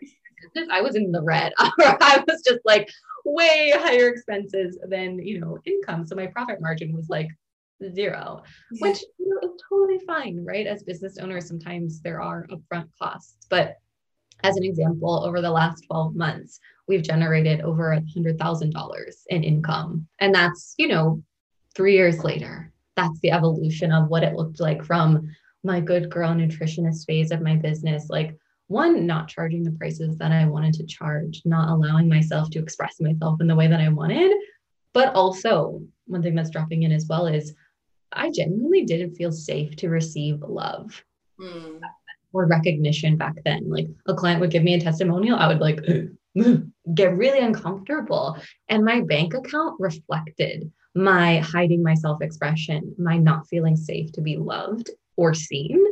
business, 0.43 0.69
I 0.73 0.81
was 0.81 0.97
in 0.97 1.13
the 1.13 1.23
red. 1.23 1.53
I 1.59 2.25
was 2.27 2.43
just 2.45 2.61
like 2.65 2.91
way 3.25 3.73
higher 3.77 4.09
expenses 4.09 4.79
than, 4.89 5.19
you 5.19 5.39
know, 5.39 5.59
income. 5.65 6.07
So 6.07 6.17
my 6.17 6.27
profit 6.27 6.61
margin 6.61 6.93
was 6.93 7.09
like 7.09 7.29
zero, 7.93 8.43
which 8.81 8.99
is 8.99 9.51
totally 9.69 9.99
fine, 10.07 10.45
right? 10.45 10.67
As 10.67 10.83
business 10.83 11.19
owners, 11.19 11.47
sometimes 11.47 12.01
there 12.01 12.21
are 12.21 12.47
upfront 12.51 12.89
costs, 13.01 13.47
but 13.51 13.77
as 14.43 14.57
an 14.57 14.65
example, 14.65 15.25
over 15.25 15.41
the 15.41 15.51
last 15.51 15.85
12 15.87 16.15
months, 16.15 16.61
we've 16.89 17.03
generated 17.03 17.63
over 17.63 17.99
$100,000 18.17 19.13
in 19.31 19.45
income. 19.45 20.07
And 20.21 20.35
that's, 20.35 20.75
you 20.79 20.89
know, 20.89 21.23
three 21.75 21.95
years 21.95 22.23
later, 22.23 22.73
that's 22.97 23.19
the 23.21 23.33
evolution 23.33 23.93
of 23.93 24.09
what 24.09 24.23
it 24.23 24.35
looked 24.35 24.61
like 24.61 24.85
from 24.85 25.29
my 25.65 25.81
good 25.81 26.11
girl 26.11 26.35
nutritionist 26.35 27.07
phase 27.07 27.31
of 27.31 27.41
my 27.41 27.57
business. 27.57 28.09
Like, 28.09 28.37
one, 28.69 29.07
not 29.07 29.29
charging 29.29 29.63
the 29.63 29.73
prices 29.73 30.17
that 30.19 30.33
I 30.33 30.45
wanted 30.47 30.75
to 30.75 30.87
charge, 30.87 31.43
not 31.45 31.69
allowing 31.69 32.09
myself 32.09 32.51
to 32.51 32.59
express 32.59 33.01
myself 33.01 33.41
in 33.41 33.47
the 33.47 33.55
way 33.55 33.69
that 33.69 33.81
I 33.81 33.89
wanted. 33.89 34.33
But 34.93 35.15
also, 35.15 35.83
one 36.07 36.23
thing 36.23 36.35
that's 36.35 36.51
dropping 36.51 36.83
in 36.83 36.93
as 36.93 37.07
well 37.09 37.27
is 37.27 37.55
I 38.13 38.31
genuinely 38.31 38.85
didn't 38.85 39.15
feel 39.15 39.33
safe 39.33 39.77
to 39.77 39.89
receive 39.89 40.43
love 40.43 41.03
mm. 41.41 41.81
or 42.33 42.47
recognition 42.47 43.17
back 43.17 43.35
then. 43.45 43.69
Like, 43.69 43.89
a 44.07 44.15
client 44.15 44.41
would 44.41 44.51
give 44.51 44.63
me 44.63 44.75
a 44.75 44.81
testimonial, 44.81 45.39
I 45.39 45.49
would 45.49 45.61
like 45.61 45.81
get 46.95 47.17
really 47.17 47.41
uncomfortable. 47.41 48.39
And 48.69 48.85
my 48.85 49.01
bank 49.03 49.35
account 49.35 49.79
reflected 49.79 50.71
my 50.97 51.39
hiding 51.41 51.83
my 51.83 51.95
self 51.95 52.23
expression, 52.23 52.95
my 52.99 53.19
not 53.19 53.47
feeling 53.49 53.77
safe 53.77 54.11
to 54.13 54.23
be 54.23 54.37
loved 54.37 54.91
or 55.17 55.35
seen, 55.35 55.85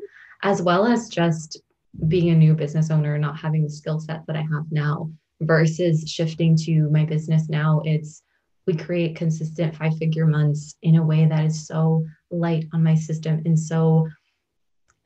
as 0.43 0.63
well 0.63 0.87
as 0.87 1.09
just 1.09 1.61
being 2.09 2.31
a 2.31 2.35
new 2.35 2.55
business 2.55 2.91
owner, 2.91 3.17
not 3.19 3.39
having 3.39 3.63
the 3.63 3.71
skill 3.71 4.01
set 4.01 4.27
that 4.27 4.37
I 4.37 4.41
have 4.41 4.65
now 4.71 5.11
versus 5.41 6.11
shifting 6.11 6.57
to 6.57 6.89
my 6.91 7.05
business 7.05 7.49
now. 7.49 7.83
It's 7.85 8.23
we 8.67 8.75
create 8.75 9.17
consistent 9.17 9.77
five 9.77 9.97
figure 9.99 10.27
months 10.27 10.77
in 10.83 10.97
a 10.97 11.05
way 11.05 11.27
that 11.27 11.45
is 11.45 11.67
so 11.67 12.05
light 12.31 12.67
on 12.73 12.83
my 12.83 12.95
system 12.95 13.43
and 13.45 13.59
so 13.59 14.09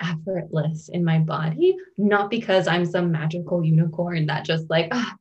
effortless 0.01 0.88
in 0.90 1.05
my 1.05 1.18
body, 1.18 1.77
not 1.97 2.31
because 2.31 2.68
I'm 2.68 2.87
some 2.87 3.11
magical 3.11 3.64
unicorn 3.64 4.27
that 4.27 4.44
just 4.44 4.71
like 4.71 4.88
ah, 4.92 5.14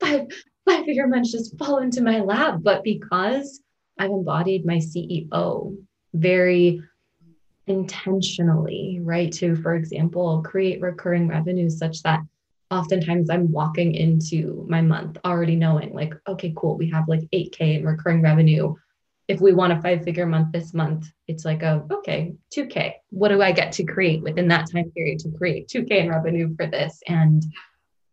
five 0.00 0.26
five 0.66 0.84
figure 0.84 1.06
months 1.06 1.32
just 1.32 1.56
fall 1.58 1.78
into 1.78 2.02
my 2.02 2.20
lap, 2.20 2.58
but 2.62 2.84
because 2.84 3.60
I've 3.98 4.10
embodied 4.10 4.66
my 4.66 4.76
CEO 4.76 5.76
very 6.14 6.82
intentionally, 7.66 9.00
right? 9.02 9.32
To, 9.32 9.56
for 9.56 9.74
example, 9.74 10.42
create 10.42 10.80
recurring 10.80 11.28
revenue 11.28 11.70
such 11.70 12.02
that 12.02 12.20
oftentimes 12.70 13.30
I'm 13.30 13.50
walking 13.50 13.94
into 13.94 14.66
my 14.68 14.80
month 14.80 15.18
already 15.24 15.56
knowing, 15.56 15.92
like, 15.92 16.14
okay, 16.26 16.52
cool, 16.56 16.76
we 16.76 16.90
have 16.90 17.08
like 17.08 17.22
8K 17.32 17.78
in 17.78 17.84
recurring 17.84 18.22
revenue. 18.22 18.74
If 19.26 19.40
we 19.40 19.52
want 19.52 19.72
a 19.72 19.82
five 19.82 20.04
figure 20.04 20.26
month 20.26 20.52
this 20.52 20.72
month, 20.72 21.06
it's 21.26 21.44
like, 21.44 21.62
a, 21.62 21.84
okay, 21.90 22.34
2K. 22.54 22.94
What 23.10 23.28
do 23.28 23.42
I 23.42 23.52
get 23.52 23.72
to 23.72 23.84
create 23.84 24.22
within 24.22 24.48
that 24.48 24.70
time 24.70 24.90
period 24.90 25.18
to 25.20 25.30
create 25.30 25.68
2K 25.68 25.90
in 25.90 26.08
revenue 26.08 26.54
for 26.56 26.66
this? 26.66 27.00
And 27.06 27.42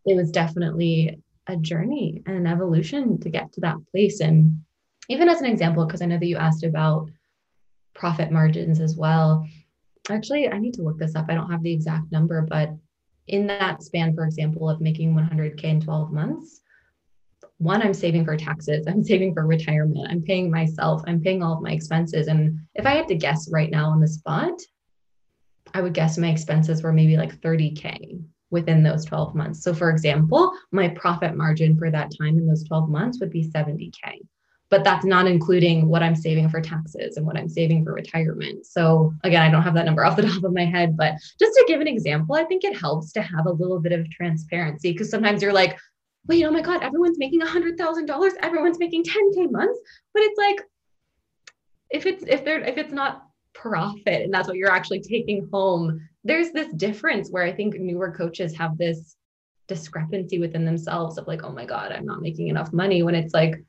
it 0.05 0.15
was 0.15 0.31
definitely 0.31 1.21
a 1.47 1.55
journey 1.57 2.21
and 2.25 2.35
an 2.35 2.47
evolution 2.47 3.19
to 3.19 3.29
get 3.29 3.53
to 3.53 3.61
that 3.61 3.77
place. 3.91 4.19
And 4.19 4.61
even 5.09 5.29
as 5.29 5.41
an 5.41 5.47
example, 5.47 5.85
because 5.85 6.01
I 6.01 6.05
know 6.05 6.17
that 6.17 6.25
you 6.25 6.37
asked 6.37 6.63
about 6.63 7.09
profit 7.95 8.31
margins 8.31 8.79
as 8.79 8.95
well. 8.95 9.47
Actually, 10.09 10.49
I 10.49 10.59
need 10.59 10.75
to 10.75 10.83
look 10.83 10.99
this 10.99 11.15
up. 11.15 11.25
I 11.29 11.33
don't 11.33 11.49
have 11.49 11.63
the 11.63 11.73
exact 11.73 12.11
number, 12.11 12.41
but 12.41 12.71
in 13.27 13.47
that 13.47 13.83
span, 13.83 14.13
for 14.13 14.25
example, 14.25 14.69
of 14.69 14.81
making 14.81 15.13
100K 15.13 15.63
in 15.63 15.81
12 15.81 16.11
months, 16.11 16.61
one, 17.57 17.81
I'm 17.81 17.93
saving 17.93 18.25
for 18.25 18.35
taxes, 18.37 18.85
I'm 18.87 19.03
saving 19.03 19.33
for 19.33 19.45
retirement, 19.45 20.07
I'm 20.09 20.21
paying 20.21 20.51
myself, 20.51 21.01
I'm 21.07 21.21
paying 21.21 21.43
all 21.43 21.53
of 21.53 21.63
my 21.63 21.71
expenses. 21.71 22.27
And 22.27 22.59
if 22.75 22.85
I 22.85 22.91
had 22.91 23.07
to 23.07 23.15
guess 23.15 23.49
right 23.51 23.71
now 23.71 23.89
on 23.89 23.99
the 23.99 24.07
spot, 24.07 24.53
I 25.73 25.81
would 25.81 25.93
guess 25.93 26.17
my 26.17 26.29
expenses 26.29 26.83
were 26.83 26.93
maybe 26.93 27.17
like 27.17 27.41
30K 27.41 28.23
within 28.51 28.83
those 28.83 29.03
12 29.05 29.35
months. 29.35 29.63
So, 29.63 29.73
for 29.73 29.89
example, 29.89 30.53
my 30.71 30.89
profit 30.89 31.35
margin 31.35 31.77
for 31.77 31.91
that 31.91 32.11
time 32.17 32.37
in 32.37 32.47
those 32.47 32.63
12 32.63 32.89
months 32.89 33.19
would 33.19 33.31
be 33.31 33.49
70K 33.49 34.19
but 34.69 34.83
that's 34.83 35.05
not 35.05 35.27
including 35.27 35.87
what 35.87 36.01
I'm 36.01 36.15
saving 36.15 36.49
for 36.49 36.59
taxes 36.59 37.17
and 37.17 37.25
what 37.25 37.37
I'm 37.37 37.49
saving 37.49 37.83
for 37.83 37.93
retirement. 37.93 38.65
So 38.65 39.13
again, 39.23 39.41
I 39.41 39.51
don't 39.51 39.61
have 39.61 39.75
that 39.75 39.85
number 39.85 40.03
off 40.03 40.15
the 40.15 40.23
top 40.27 40.43
of 40.43 40.53
my 40.53 40.65
head, 40.65 40.97
but 40.97 41.13
just 41.39 41.53
to 41.53 41.65
give 41.67 41.81
an 41.81 41.87
example, 41.87 42.35
I 42.35 42.45
think 42.45 42.63
it 42.63 42.77
helps 42.77 43.11
to 43.13 43.21
have 43.21 43.45
a 43.45 43.51
little 43.51 43.79
bit 43.79 43.91
of 43.91 44.09
transparency 44.09 44.91
because 44.91 45.09
sometimes 45.09 45.41
you're 45.41 45.53
like, 45.53 45.77
wait, 46.27 46.43
oh 46.43 46.51
my 46.51 46.61
God, 46.61 46.81
everyone's 46.81 47.19
making 47.19 47.41
a 47.41 47.47
hundred 47.47 47.77
thousand 47.77 48.07
dollars, 48.07 48.33
everyone's 48.41 48.79
making 48.79 49.03
10K 49.03 49.51
months. 49.51 49.79
But 50.13 50.23
it's 50.23 50.37
like, 50.37 50.61
if 51.91 52.05
it's 52.07 52.23
if 52.27 52.43
they're 52.43 52.61
if 52.61 52.77
it's 52.77 52.91
not 52.91 53.27
profit 53.53 54.23
and 54.23 54.33
that's 54.33 54.47
what 54.47 54.57
you're 54.57 54.71
actually 54.71 55.01
taking 55.01 55.47
home, 55.51 56.01
there's 56.23 56.51
this 56.51 56.73
difference 56.73 57.29
where 57.29 57.43
I 57.43 57.53
think 57.53 57.75
newer 57.75 58.11
coaches 58.11 58.55
have 58.57 58.77
this 58.77 59.15
discrepancy 59.67 60.39
within 60.39 60.65
themselves 60.65 61.17
of 61.17 61.27
like, 61.27 61.43
oh 61.43 61.51
my 61.51 61.65
God, 61.65 61.91
I'm 61.91 62.05
not 62.05 62.21
making 62.21 62.47
enough 62.47 62.73
money 62.73 63.03
when 63.03 63.15
it's 63.15 63.33
like, 63.33 63.63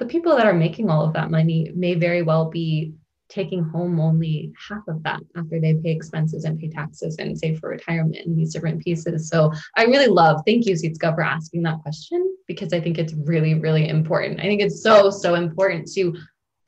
the 0.00 0.06
people 0.06 0.34
that 0.34 0.46
are 0.46 0.54
making 0.54 0.88
all 0.88 1.04
of 1.04 1.12
that 1.12 1.30
money 1.30 1.70
may 1.76 1.94
very 1.94 2.22
well 2.22 2.50
be 2.50 2.94
taking 3.28 3.62
home 3.62 4.00
only 4.00 4.50
half 4.68 4.82
of 4.88 5.02
that 5.04 5.20
after 5.36 5.60
they 5.60 5.74
pay 5.74 5.90
expenses 5.90 6.44
and 6.44 6.58
pay 6.58 6.68
taxes 6.68 7.16
and 7.18 7.38
save 7.38 7.60
for 7.60 7.68
retirement 7.68 8.16
and 8.26 8.36
these 8.36 8.52
different 8.52 8.82
pieces. 8.82 9.28
So 9.28 9.52
I 9.76 9.84
really 9.84 10.08
love, 10.08 10.40
thank 10.46 10.66
you, 10.66 10.74
Sietske, 10.74 11.14
for 11.14 11.22
asking 11.22 11.62
that 11.62 11.80
question 11.82 12.34
because 12.48 12.72
I 12.72 12.80
think 12.80 12.98
it's 12.98 13.12
really, 13.12 13.54
really 13.54 13.88
important. 13.88 14.40
I 14.40 14.44
think 14.44 14.62
it's 14.62 14.82
so, 14.82 15.10
so 15.10 15.34
important 15.34 15.86
to 15.92 16.16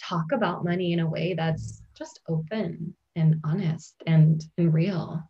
talk 0.00 0.26
about 0.32 0.64
money 0.64 0.92
in 0.92 1.00
a 1.00 1.08
way 1.08 1.34
that's 1.34 1.82
just 1.96 2.20
open 2.28 2.94
and 3.16 3.40
honest 3.44 3.94
and, 4.06 4.44
and 4.58 4.72
real. 4.72 5.22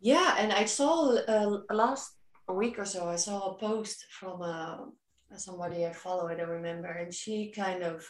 Yeah, 0.00 0.34
and 0.38 0.52
I 0.52 0.64
saw 0.64 1.16
uh, 1.16 1.60
last 1.70 2.12
week 2.48 2.78
or 2.78 2.84
so, 2.84 3.08
I 3.08 3.16
saw 3.16 3.52
a 3.52 3.58
post 3.58 4.06
from 4.10 4.42
a 4.42 4.88
somebody 5.36 5.86
I 5.86 5.92
follow, 5.92 6.28
I 6.28 6.34
don't 6.34 6.48
remember, 6.48 6.88
and 6.88 7.12
she 7.12 7.50
kind 7.50 7.82
of 7.82 8.08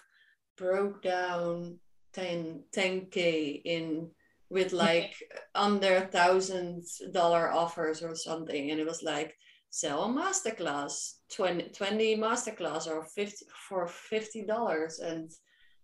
broke 0.57 1.03
down 1.03 1.79
10 2.15 2.65
10k 2.75 3.63
in 3.65 4.11
with 4.51 4.73
like 4.73 5.15
under 5.55 5.97
a 5.97 6.07
thousand 6.07 6.85
dollar 7.13 7.53
offers 7.53 8.03
or 8.03 8.15
something. 8.15 8.71
And 8.71 8.81
it 8.81 8.87
was 8.87 9.03
like 9.03 9.35
sell 9.71 10.05
a 10.05 10.09
masterclass 10.09 11.15
20, 11.35 11.71
20 11.77 12.17
masterclass 12.17 12.87
or 12.87 13.05
50 13.05 13.47
for 13.69 13.87
$50 13.87 15.03
and 15.03 15.31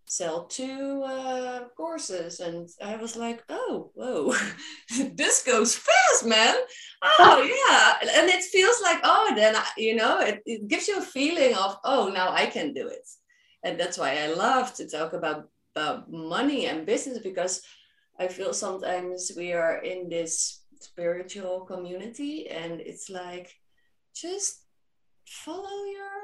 sell 0.07 0.45
two 0.45 1.03
uh, 1.03 1.67
courses 1.75 2.39
and 2.39 2.69
i 2.83 2.95
was 2.95 3.15
like 3.15 3.43
oh 3.49 3.91
whoa 3.95 4.33
this 5.15 5.43
goes 5.43 5.75
fast 5.75 6.25
man. 6.25 6.55
Oh 7.19 7.43
yeah 7.43 8.09
and 8.19 8.29
it 8.29 8.43
feels 8.43 8.81
like 8.81 8.99
oh 9.03 9.33
then 9.35 9.55
I, 9.55 9.65
you 9.77 9.95
know 9.95 10.21
it, 10.21 10.41
it 10.45 10.67
gives 10.67 10.87
you 10.87 10.97
a 10.97 11.01
feeling 11.01 11.53
of 11.55 11.77
oh 11.83 12.09
now 12.11 12.31
i 12.31 12.47
can 12.47 12.73
do 12.73 12.87
it. 12.87 13.07
And 13.63 13.79
that's 13.79 13.97
why 13.97 14.17
i 14.17 14.27
love 14.27 14.73
to 14.75 14.89
talk 14.89 15.13
about 15.13 15.49
about 15.75 16.11
money 16.11 16.65
and 16.65 16.85
business 16.85 17.19
because 17.19 17.61
i 18.19 18.27
feel 18.27 18.53
sometimes 18.53 19.31
we 19.37 19.53
are 19.53 19.77
in 19.83 20.09
this 20.09 20.63
spiritual 20.79 21.61
community 21.61 22.47
and 22.49 22.81
it's 22.81 23.09
like 23.09 23.53
just 24.15 24.63
follow 25.27 25.85
your 25.85 26.14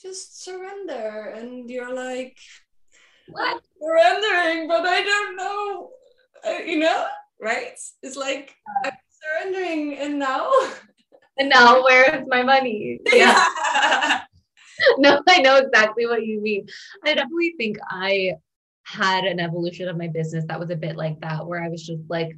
just 0.00 0.44
surrender 0.44 1.34
and 1.36 1.68
you're 1.70 1.94
like 1.94 2.36
what? 3.28 3.62
surrendering 3.80 4.68
but 4.68 4.86
i 4.86 5.02
don't 5.02 5.36
know 5.36 5.90
uh, 6.46 6.58
you 6.58 6.78
know 6.78 7.06
right? 7.40 7.78
It's 8.02 8.16
like 8.16 8.54
i'm 8.84 8.92
surrendering 9.22 9.98
and 9.98 10.18
now? 10.18 10.50
And 11.38 11.50
now 11.50 11.84
where 11.84 12.18
is 12.18 12.26
my 12.28 12.42
money? 12.42 12.98
Yeah. 13.12 13.44
No 14.98 15.22
i 15.26 15.38
know 15.40 15.56
exactly 15.56 16.06
what 16.06 16.24
you 16.24 16.40
mean. 16.40 16.66
I 17.04 17.14
definitely 17.14 17.54
think 17.56 17.78
i 17.90 18.34
had 18.84 19.24
an 19.24 19.40
evolution 19.40 19.88
of 19.88 19.96
my 19.96 20.06
business 20.06 20.44
that 20.48 20.60
was 20.60 20.70
a 20.70 20.76
bit 20.76 20.96
like 20.96 21.18
that 21.20 21.46
where 21.46 21.62
i 21.62 21.68
was 21.68 21.82
just 21.82 22.02
like 22.08 22.36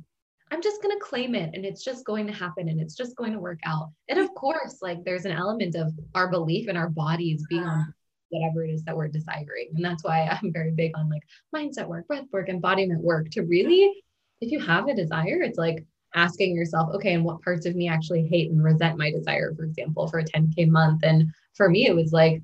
I'm 0.50 0.62
just 0.62 0.82
going 0.82 0.96
to 0.96 1.04
claim 1.04 1.34
it 1.34 1.50
and 1.54 1.64
it's 1.64 1.84
just 1.84 2.04
going 2.04 2.26
to 2.26 2.32
happen 2.32 2.68
and 2.68 2.80
it's 2.80 2.94
just 2.94 3.16
going 3.16 3.32
to 3.32 3.38
work 3.38 3.58
out. 3.64 3.90
And 4.08 4.18
of 4.18 4.32
course, 4.34 4.78
like 4.80 5.04
there's 5.04 5.24
an 5.24 5.32
element 5.32 5.74
of 5.74 5.92
our 6.14 6.30
belief 6.30 6.68
in 6.68 6.76
our 6.76 6.88
bodies 6.88 7.44
being 7.48 7.62
on 7.62 7.80
uh-huh. 7.80 7.90
whatever 8.30 8.64
it 8.64 8.70
is 8.70 8.82
that 8.84 8.96
we're 8.96 9.08
desiring. 9.08 9.70
And 9.74 9.84
that's 9.84 10.04
why 10.04 10.26
I'm 10.42 10.52
very 10.52 10.70
big 10.70 10.92
on 10.96 11.10
like 11.10 11.22
mindset 11.54 11.86
work, 11.86 12.06
breath 12.06 12.26
work, 12.32 12.48
embodiment 12.48 13.02
work 13.02 13.30
to 13.30 13.42
really, 13.42 14.02
if 14.40 14.50
you 14.50 14.60
have 14.60 14.88
a 14.88 14.94
desire, 14.94 15.42
it's 15.42 15.58
like 15.58 15.84
asking 16.14 16.56
yourself, 16.56 16.94
okay, 16.94 17.12
and 17.12 17.24
what 17.24 17.42
parts 17.42 17.66
of 17.66 17.76
me 17.76 17.88
actually 17.88 18.26
hate 18.26 18.50
and 18.50 18.62
resent 18.62 18.98
my 18.98 19.10
desire, 19.10 19.54
for 19.54 19.64
example, 19.64 20.08
for 20.08 20.20
a 20.20 20.24
10K 20.24 20.68
month. 20.68 21.02
And 21.02 21.30
for 21.54 21.68
me, 21.68 21.86
it 21.86 21.94
was 21.94 22.12
like, 22.12 22.42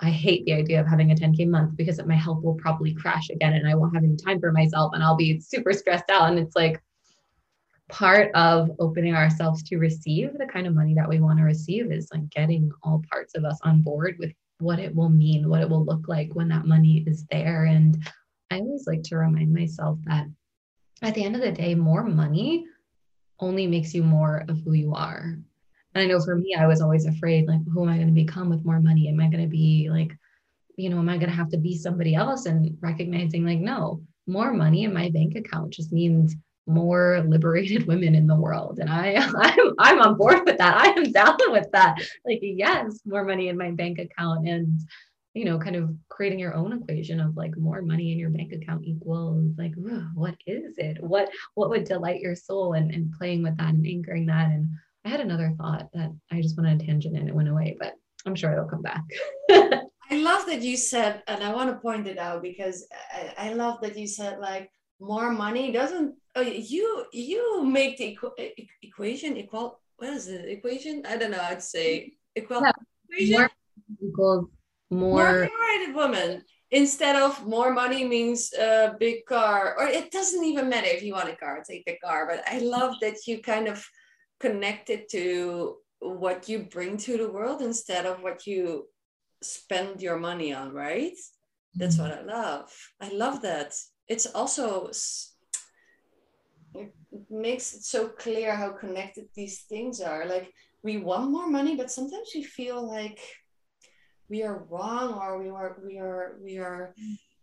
I 0.00 0.10
hate 0.10 0.44
the 0.44 0.54
idea 0.54 0.80
of 0.80 0.86
having 0.86 1.12
a 1.12 1.14
10K 1.14 1.48
month 1.48 1.76
because 1.76 2.00
my 2.04 2.16
health 2.16 2.42
will 2.42 2.54
probably 2.54 2.94
crash 2.94 3.30
again 3.30 3.52
and 3.52 3.68
I 3.68 3.74
won't 3.74 3.94
have 3.94 4.02
any 4.02 4.16
time 4.16 4.40
for 4.40 4.50
myself 4.50 4.92
and 4.94 5.02
I'll 5.02 5.16
be 5.16 5.40
super 5.40 5.72
stressed 5.72 6.10
out. 6.10 6.30
And 6.30 6.38
it's 6.38 6.56
like, 6.56 6.82
part 7.90 8.30
of 8.34 8.70
opening 8.78 9.14
ourselves 9.14 9.62
to 9.64 9.76
receive 9.76 10.30
the 10.38 10.46
kind 10.46 10.66
of 10.66 10.74
money 10.74 10.94
that 10.94 11.08
we 11.08 11.20
want 11.20 11.38
to 11.38 11.44
receive 11.44 11.92
is 11.92 12.08
like 12.12 12.28
getting 12.30 12.70
all 12.82 13.02
parts 13.10 13.34
of 13.34 13.44
us 13.44 13.58
on 13.62 13.82
board 13.82 14.16
with 14.18 14.32
what 14.58 14.78
it 14.78 14.94
will 14.94 15.10
mean, 15.10 15.48
what 15.48 15.60
it 15.60 15.68
will 15.68 15.84
look 15.84 16.08
like 16.08 16.34
when 16.34 16.48
that 16.48 16.66
money 16.66 17.04
is 17.06 17.24
there. 17.30 17.64
And 17.64 17.96
I 18.50 18.58
always 18.58 18.86
like 18.86 19.02
to 19.04 19.16
remind 19.16 19.52
myself 19.52 19.98
that 20.04 20.26
at 21.02 21.14
the 21.14 21.24
end 21.24 21.34
of 21.34 21.42
the 21.42 21.52
day, 21.52 21.74
more 21.74 22.04
money 22.04 22.66
only 23.40 23.66
makes 23.66 23.92
you 23.92 24.02
more 24.02 24.44
of 24.48 24.60
who 24.60 24.72
you 24.72 24.94
are. 24.94 25.36
And 25.94 26.02
I 26.02 26.06
know 26.06 26.20
for 26.20 26.36
me, 26.36 26.56
I 26.58 26.66
was 26.66 26.80
always 26.80 27.06
afraid, 27.06 27.46
like, 27.46 27.60
who 27.72 27.82
am 27.82 27.90
I 27.90 27.96
going 27.96 28.08
to 28.08 28.12
become 28.12 28.48
with 28.48 28.64
more 28.64 28.80
money? 28.80 29.08
Am 29.08 29.20
I 29.20 29.28
going 29.28 29.42
to 29.42 29.48
be 29.48 29.88
like, 29.90 30.16
you 30.76 30.88
know, 30.88 30.98
am 30.98 31.08
I 31.08 31.18
going 31.18 31.30
to 31.30 31.36
have 31.36 31.50
to 31.50 31.58
be 31.58 31.76
somebody 31.76 32.14
else? 32.14 32.46
And 32.46 32.76
recognizing, 32.80 33.44
like, 33.44 33.60
no, 33.60 34.02
more 34.26 34.52
money 34.52 34.84
in 34.84 34.94
my 34.94 35.10
bank 35.10 35.36
account 35.36 35.72
just 35.72 35.92
means 35.92 36.34
more 36.66 37.22
liberated 37.26 37.86
women 37.88 38.14
in 38.14 38.26
the 38.26 38.34
world 38.34 38.78
and 38.78 38.90
i 38.90 39.14
i'm, 39.36 39.72
I'm 39.78 40.00
on 40.00 40.16
board 40.16 40.42
with 40.44 40.58
that. 40.58 40.76
I 40.76 40.88
am 40.88 41.12
down 41.12 41.36
with 41.48 41.70
that. 41.72 41.98
Like 42.24 42.40
yes 42.42 43.00
more 43.04 43.24
money 43.24 43.48
in 43.48 43.58
my 43.58 43.70
bank 43.70 43.98
account 43.98 44.48
and 44.48 44.80
you 45.34 45.44
know 45.44 45.58
kind 45.58 45.76
of 45.76 45.90
creating 46.08 46.38
your 46.38 46.54
own 46.54 46.72
equation 46.72 47.20
of 47.20 47.36
like 47.36 47.56
more 47.56 47.82
money 47.82 48.12
in 48.12 48.18
your 48.18 48.30
bank 48.30 48.52
account 48.52 48.84
equals 48.84 49.52
like 49.58 49.74
what 50.14 50.36
is 50.46 50.78
it? 50.78 51.02
What 51.02 51.30
what 51.54 51.70
would 51.70 51.84
delight 51.84 52.20
your 52.20 52.36
soul? 52.36 52.74
And, 52.74 52.92
and 52.92 53.12
playing 53.12 53.42
with 53.42 53.56
that 53.58 53.74
and 53.74 53.86
anchoring 53.86 54.26
that. 54.26 54.48
And 54.48 54.70
i 55.04 55.08
had 55.08 55.20
another 55.20 55.52
thought 55.58 55.88
that 55.92 56.10
i 56.32 56.40
just 56.40 56.56
went 56.56 56.68
on 56.68 56.80
a 56.80 56.86
tangent 56.86 57.16
and 57.16 57.28
it 57.28 57.34
went 57.34 57.48
away 57.48 57.76
but 57.78 57.94
i'm 58.26 58.34
sure 58.34 58.52
it'll 58.52 58.64
come 58.64 58.82
back. 58.82 59.02
I 60.10 60.16
love 60.16 60.46
that 60.46 60.62
you 60.62 60.76
said 60.76 61.22
and 61.26 61.42
i 61.42 61.52
want 61.52 61.70
to 61.70 61.76
point 61.76 62.06
it 62.06 62.18
out 62.18 62.42
because 62.42 62.86
I, 63.12 63.48
I 63.48 63.52
love 63.54 63.80
that 63.82 63.98
you 63.98 64.06
said 64.06 64.38
like 64.38 64.70
more 65.00 65.30
money 65.30 65.72
doesn't 65.72 66.14
oh, 66.36 66.40
you 66.40 67.04
you 67.12 67.64
make 67.64 67.96
the 67.98 68.16
equ- 68.16 68.68
equation 68.82 69.36
equal 69.36 69.80
what 69.96 70.10
is 70.10 70.26
the 70.26 70.50
equation? 70.50 71.02
I 71.08 71.16
don't 71.16 71.30
know 71.30 71.42
i'd 71.42 71.62
say. 71.62 72.14
Equal 72.36 72.62
yeah, 72.62 72.72
equation? 73.08 73.38
More 73.38 73.50
equals 74.02 74.48
more 74.90 75.48
more 75.48 75.94
woman. 75.94 76.42
Instead 76.70 77.14
of 77.14 77.46
more 77.46 77.72
money 77.72 78.04
means 78.04 78.52
a 78.54 78.96
big 78.98 79.24
car 79.26 79.76
or 79.78 79.86
it 79.86 80.10
doesn't 80.10 80.44
even 80.44 80.68
matter 80.68 80.88
if 80.88 81.02
you 81.02 81.12
want 81.12 81.28
a 81.28 81.36
car 81.36 81.62
take 81.62 81.84
the 81.84 81.96
car 82.04 82.26
but 82.26 82.42
i 82.48 82.58
love 82.58 82.96
that 83.00 83.14
you 83.28 83.40
kind 83.40 83.68
of 83.68 83.86
connect 84.40 84.90
it 84.90 85.08
to 85.08 85.76
what 86.00 86.48
you 86.48 86.64
bring 86.64 86.96
to 86.96 87.16
the 87.16 87.30
world 87.30 87.62
instead 87.62 88.06
of 88.06 88.22
what 88.22 88.46
you 88.46 88.86
spend 89.42 90.02
your 90.02 90.18
money 90.18 90.52
on 90.52 90.72
right? 90.72 91.16
That's 91.74 91.98
what 91.98 92.12
mm-hmm. 92.12 92.30
i 92.30 92.32
love. 92.32 92.72
I 93.00 93.08
love 93.08 93.42
that 93.42 93.74
it's 94.08 94.26
also 94.26 94.90
it 96.74 96.92
makes 97.30 97.74
it 97.74 97.84
so 97.84 98.08
clear 98.08 98.54
how 98.54 98.70
connected 98.70 99.26
these 99.34 99.62
things 99.62 100.00
are. 100.00 100.26
Like 100.26 100.52
we 100.82 100.98
want 100.98 101.30
more 101.30 101.48
money 101.48 101.76
but 101.76 101.90
sometimes 101.90 102.30
we 102.34 102.42
feel 102.42 102.86
like 102.86 103.18
we 104.28 104.42
are 104.42 104.66
wrong 104.70 105.14
or 105.14 105.38
we 105.38 105.48
are 105.48 105.78
we 105.84 105.98
are 105.98 106.36
we 106.42 106.58
are 106.58 106.94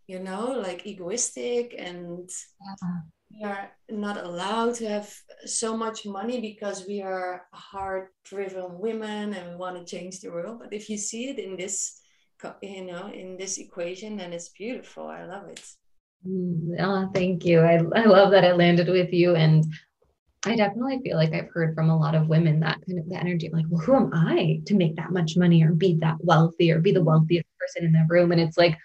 you 0.08 0.20
know 0.20 0.52
like 0.52 0.86
egoistic 0.86 1.76
and 1.78 2.30
yeah. 2.30 3.00
we 3.32 3.44
are 3.44 3.72
not 3.90 4.18
allowed 4.18 4.76
to 4.76 4.88
have 4.88 5.14
so 5.46 5.76
much 5.78 6.06
money 6.06 6.42
because 6.42 6.86
we 6.88 7.02
are 7.02 7.48
hard 7.54 8.10
driven 8.26 8.80
women 8.80 9.34
and 9.34 9.50
we 9.50 9.56
want 9.56 9.78
to 9.78 9.86
change 9.96 10.20
the 10.20 10.30
world. 10.30 10.60
But 10.60 10.74
if 10.74 10.90
you 10.90 10.98
see 10.98 11.30
it 11.30 11.40
in 11.40 11.56
this 11.58 12.02
you 12.62 12.86
know 12.86 13.08
in 13.08 13.38
this 13.38 13.58
equation 13.58 14.18
then 14.18 14.34
it's 14.34 14.50
beautiful. 14.50 15.08
I 15.08 15.26
love 15.26 15.48
it 15.50 15.64
Mm, 16.28 16.76
oh, 16.80 17.10
thank 17.14 17.46
you. 17.46 17.62
I, 17.62 17.82
I 17.96 18.06
love 18.06 18.32
that 18.32 18.44
it 18.44 18.58
landed 18.58 18.88
with 18.88 19.12
you. 19.14 19.36
And 19.36 19.66
I 20.46 20.56
definitely 20.56 21.00
feel 21.04 21.18
like 21.18 21.34
I've 21.34 21.50
heard 21.50 21.76
from 21.76 21.90
a 21.90 21.98
lot 21.98 22.16
of 22.16 22.28
women 22.28 22.60
that 22.62 22.80
kind 22.86 23.00
of 23.00 23.10
the 23.10 23.16
energy 23.16 23.50
like, 23.52 23.66
well, 23.70 23.82
who 23.82 23.96
am 23.96 24.12
I 24.14 24.62
to 24.66 24.76
make 24.76 24.96
that 24.96 25.12
much 25.12 25.38
money 25.38 25.64
or 25.64 25.72
be 25.72 25.98
that 26.02 26.18
wealthy 26.20 26.72
or 26.72 26.80
be 26.80 26.92
the 26.92 27.00
mm-hmm. 27.00 27.08
wealthiest 27.08 27.46
person 27.60 27.86
in 27.86 27.92
the 27.92 28.06
room? 28.10 28.32
And 28.32 28.42
it's 28.42 28.58
like, 28.58 28.78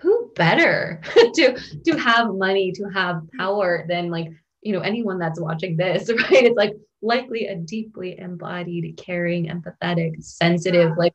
who 0.00 0.32
better 0.34 1.02
to 1.34 1.60
to 1.84 1.98
have 1.98 2.34
money, 2.34 2.72
to 2.72 2.84
have 2.84 3.22
power 3.38 3.84
than 3.88 4.10
like, 4.10 4.30
you 4.62 4.72
know, 4.72 4.80
anyone 4.80 5.18
that's 5.18 5.40
watching 5.40 5.76
this, 5.76 6.08
right? 6.30 6.44
It's 6.44 6.56
like 6.56 6.74
likely 7.02 7.46
a 7.46 7.56
deeply 7.56 8.18
embodied, 8.18 8.96
caring, 8.96 9.46
empathetic, 9.46 10.22
sensitive, 10.22 10.96
like 10.96 11.14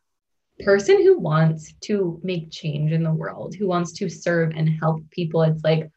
person 0.63 1.01
who 1.01 1.19
wants 1.19 1.73
to 1.81 2.19
make 2.23 2.51
change 2.51 2.91
in 2.91 3.03
the 3.03 3.13
world, 3.13 3.55
who 3.55 3.67
wants 3.67 3.91
to 3.93 4.09
serve 4.09 4.51
and 4.55 4.69
help 4.69 5.01
people, 5.11 5.41
it's 5.41 5.63
like 5.63 5.89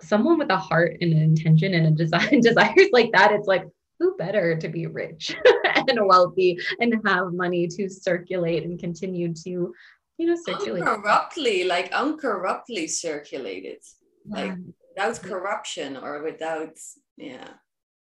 someone 0.00 0.38
with 0.38 0.50
a 0.50 0.56
heart 0.56 0.96
and 1.00 1.12
an 1.12 1.22
intention 1.22 1.74
and 1.74 1.86
a 1.86 1.90
design 2.04 2.40
desires 2.40 2.88
like 2.92 3.12
that. 3.12 3.32
It's 3.32 3.46
like, 3.46 3.64
who 4.00 4.16
better 4.16 4.56
to 4.56 4.68
be 4.68 4.86
rich 4.86 5.36
and 5.88 6.06
wealthy 6.06 6.58
and 6.80 6.94
have 7.06 7.32
money 7.32 7.68
to 7.68 7.88
circulate 7.88 8.64
and 8.64 8.78
continue 8.78 9.32
to, 9.32 9.72
you 10.18 10.26
know, 10.26 10.36
circulate 10.44 10.82
uncorruptly, 10.82 11.64
like 11.64 11.92
uncorruptly 11.92 12.88
circulated, 12.88 13.78
yeah. 14.26 14.36
like 14.36 14.54
without 14.88 15.22
corruption 15.22 15.96
or 15.96 16.22
without, 16.22 16.76
yeah. 17.16 17.48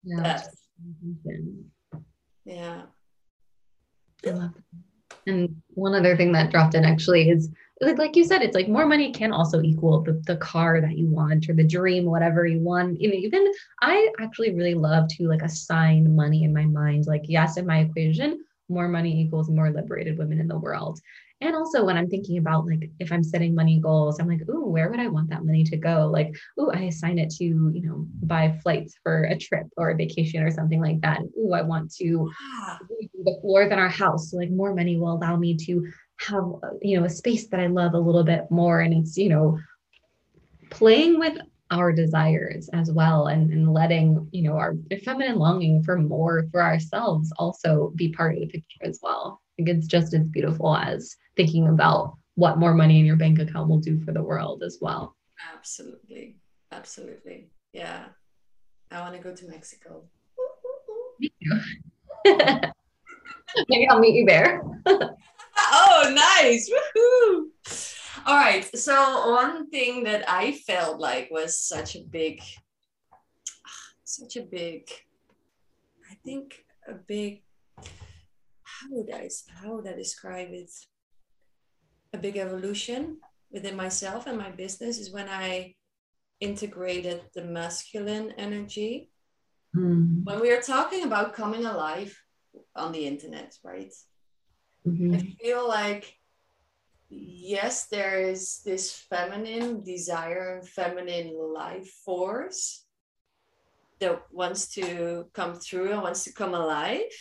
Yeah. 0.03 0.43
Yeah. 2.45 2.81
I 4.25 4.29
love 4.29 4.53
that. 4.53 4.88
And 5.29 5.61
one 5.69 5.93
other 5.93 6.17
thing 6.17 6.31
that 6.33 6.51
dropped 6.51 6.75
in 6.75 6.83
actually 6.83 7.29
is 7.29 7.49
like 7.81 8.15
you 8.15 8.25
said, 8.25 8.41
it's 8.41 8.55
like 8.55 8.67
more 8.67 8.85
money 8.85 9.11
can 9.11 9.31
also 9.31 9.61
equal 9.61 10.01
the, 10.01 10.21
the 10.25 10.35
car 10.35 10.81
that 10.81 10.97
you 10.97 11.07
want 11.07 11.47
or 11.49 11.53
the 11.53 11.63
dream, 11.63 12.05
whatever 12.05 12.45
you 12.45 12.59
want. 12.59 12.99
You 12.99 13.09
know, 13.09 13.15
even 13.15 13.49
I 13.81 14.09
actually 14.19 14.53
really 14.53 14.73
love 14.73 15.07
to 15.11 15.27
like 15.29 15.41
assign 15.41 16.13
money 16.13 16.43
in 16.43 16.53
my 16.53 16.65
mind. 16.65 17.07
Like, 17.07 17.23
yes, 17.25 17.55
in 17.55 17.65
my 17.65 17.79
equation, 17.79 18.43
more 18.67 18.89
money 18.89 19.21
equals 19.21 19.49
more 19.49 19.71
liberated 19.71 20.17
women 20.17 20.39
in 20.39 20.47
the 20.47 20.59
world. 20.59 20.99
And 21.41 21.55
also 21.55 21.85
when 21.85 21.95
I'm 21.95 22.09
thinking 22.09 22.37
about 22.37 22.65
like 22.65 22.89
if 22.99 23.11
I'm 23.11 23.23
setting 23.23 23.55
money 23.55 23.79
goals, 23.79 24.19
I'm 24.19 24.27
like, 24.27 24.41
ooh, 24.49 24.67
where 24.67 24.89
would 24.89 24.99
I 24.99 25.07
want 25.07 25.29
that 25.29 25.45
money 25.45 25.63
to 25.63 25.77
go? 25.77 26.07
Like, 26.07 26.35
ooh, 26.59 26.69
I 26.71 26.81
assign 26.81 27.17
it 27.17 27.29
to, 27.35 27.45
you 27.45 27.81
know, 27.81 28.05
buy 28.23 28.59
flights 28.61 28.95
for 29.03 29.23
a 29.23 29.37
trip 29.37 29.67
or 29.77 29.91
a 29.91 29.95
vacation 29.95 30.43
or 30.43 30.51
something 30.51 30.81
like 30.81 30.99
that. 31.01 31.19
And, 31.19 31.29
ooh, 31.37 31.53
I 31.53 31.61
want 31.61 31.93
to 31.95 32.29
ah. 32.41 32.79
the 33.23 33.37
floors 33.41 33.69
than 33.69 33.79
our 33.79 33.89
house. 33.89 34.31
So 34.31 34.37
like 34.37 34.51
more 34.51 34.75
money 34.75 34.97
will 34.97 35.13
allow 35.13 35.37
me 35.37 35.55
to 35.65 35.87
have, 36.27 36.43
you 36.81 36.99
know, 36.99 37.05
a 37.05 37.09
space 37.09 37.47
that 37.47 37.61
I 37.61 37.67
love 37.67 37.93
a 37.93 37.99
little 37.99 38.25
bit 38.25 38.51
more. 38.51 38.81
And 38.81 38.93
it's, 38.93 39.17
you 39.17 39.29
know, 39.29 39.57
playing 40.69 41.19
with 41.19 41.37
our 41.71 41.93
desires 41.93 42.69
as 42.73 42.91
well 42.91 43.27
and, 43.27 43.51
and 43.51 43.71
letting 43.73 44.27
you 44.31 44.41
know 44.41 44.53
our 44.53 44.75
feminine 45.03 45.35
longing 45.35 45.83
for 45.83 45.97
more 45.97 46.47
for 46.51 46.63
ourselves 46.63 47.31
also 47.37 47.93
be 47.95 48.11
part 48.11 48.33
of 48.33 48.41
the 48.41 48.47
picture 48.47 48.79
as 48.81 48.99
well 49.03 49.39
think 49.65 49.77
it's 49.77 49.87
just 49.87 50.13
as 50.13 50.25
beautiful 50.27 50.75
as 50.75 51.17
thinking 51.35 51.67
about 51.67 52.17
what 52.35 52.57
more 52.57 52.73
money 52.73 52.99
in 52.99 53.05
your 53.05 53.17
bank 53.17 53.39
account 53.39 53.67
will 53.67 53.79
do 53.79 53.99
for 53.99 54.13
the 54.13 54.23
world 54.23 54.63
as 54.63 54.77
well 54.79 55.15
absolutely 55.53 56.37
absolutely 56.71 57.49
yeah 57.73 58.05
i 58.91 59.01
want 59.01 59.13
to 59.15 59.21
go 59.21 59.35
to 59.35 59.47
mexico 59.47 60.03
Me 61.19 61.29
too. 61.43 61.59
maybe 63.67 63.87
i'll 63.89 63.99
meet 63.99 64.15
you 64.15 64.25
there 64.25 64.61
oh 64.87 66.13
nice 66.41 66.69
Woohoo! 66.69 67.47
All 68.25 68.35
right. 68.35 68.65
So 68.77 69.31
one 69.31 69.69
thing 69.69 70.03
that 70.03 70.29
I 70.29 70.51
felt 70.51 70.99
like 70.99 71.29
was 71.31 71.57
such 71.57 71.95
a 71.95 72.01
big, 72.01 72.41
such 74.03 74.35
a 74.35 74.41
big, 74.41 74.89
I 76.11 76.15
think 76.25 76.65
a 76.87 76.93
big, 76.93 77.43
how 78.79 78.87
would 78.91 79.13
I 79.13 79.29
how 79.61 79.75
would 79.75 79.87
I 79.87 79.93
describe 79.93 80.49
it? 80.51 80.71
A 82.13 82.17
big 82.17 82.37
evolution 82.37 83.17
within 83.51 83.75
myself 83.75 84.25
and 84.27 84.37
my 84.37 84.51
business 84.51 84.97
is 84.97 85.11
when 85.11 85.29
I 85.29 85.75
integrated 86.39 87.21
the 87.35 87.43
masculine 87.43 88.33
energy. 88.37 89.11
Mm. 89.75 90.23
When 90.23 90.39
we 90.39 90.51
are 90.51 90.61
talking 90.61 91.03
about 91.03 91.33
coming 91.33 91.65
alive 91.65 92.17
on 92.75 92.91
the 92.91 93.05
internet, 93.05 93.55
right? 93.63 93.93
Mm-hmm. 94.87 95.15
I 95.15 95.19
feel 95.39 95.67
like 95.67 96.15
yes, 97.09 97.87
there 97.87 98.21
is 98.21 98.61
this 98.63 98.93
feminine 99.09 99.83
desire 99.83 100.57
and 100.57 100.67
feminine 100.67 101.35
life 101.35 101.89
force 102.05 102.85
that 103.99 104.21
wants 104.31 104.73
to 104.75 105.25
come 105.33 105.55
through 105.55 105.91
and 105.91 106.01
wants 106.01 106.23
to 106.23 106.33
come 106.33 106.53
alive. 106.53 107.11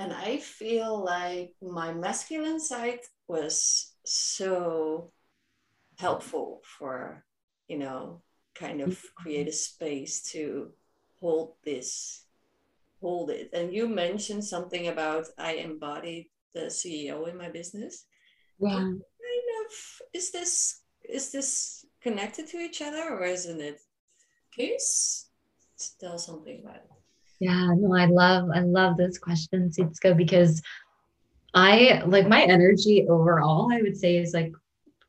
And 0.00 0.14
I 0.14 0.38
feel 0.38 1.04
like 1.04 1.52
my 1.60 1.92
masculine 1.92 2.58
side 2.58 3.00
was 3.28 3.92
so 4.06 5.12
helpful 5.98 6.62
for, 6.64 7.22
you 7.68 7.76
know, 7.76 8.22
kind 8.54 8.80
of 8.80 8.88
mm-hmm. 8.88 9.22
create 9.22 9.48
a 9.48 9.52
space 9.52 10.22
to 10.32 10.72
hold 11.20 11.52
this, 11.66 12.24
hold 13.02 13.28
it. 13.28 13.50
And 13.52 13.74
you 13.74 13.86
mentioned 13.88 14.42
something 14.42 14.88
about 14.88 15.26
I 15.36 15.56
embodied 15.56 16.30
the 16.54 16.72
CEO 16.72 17.28
in 17.28 17.36
my 17.36 17.50
business. 17.50 18.06
Yeah 18.58 18.76
Kind 18.76 19.02
of 19.66 19.72
is 20.14 20.30
this 20.32 20.80
is 21.04 21.30
this 21.30 21.84
connected 22.00 22.46
to 22.48 22.56
each 22.56 22.80
other 22.80 23.04
or 23.10 23.24
isn't 23.24 23.60
it? 23.60 23.80
Can 24.56 24.66
you 24.66 24.78
tell 26.00 26.18
something 26.18 26.60
about 26.62 26.76
it? 26.76 26.99
Yeah, 27.40 27.72
no, 27.76 27.94
I 27.96 28.04
love 28.04 28.50
I 28.54 28.60
love 28.60 28.96
this 28.96 29.18
question, 29.18 29.70
Sietske, 29.70 30.16
because 30.16 30.62
I 31.54 32.02
like 32.06 32.28
my 32.28 32.42
energy 32.42 33.06
overall, 33.08 33.72
I 33.72 33.80
would 33.82 33.96
say 33.96 34.18
is 34.18 34.34
like 34.34 34.52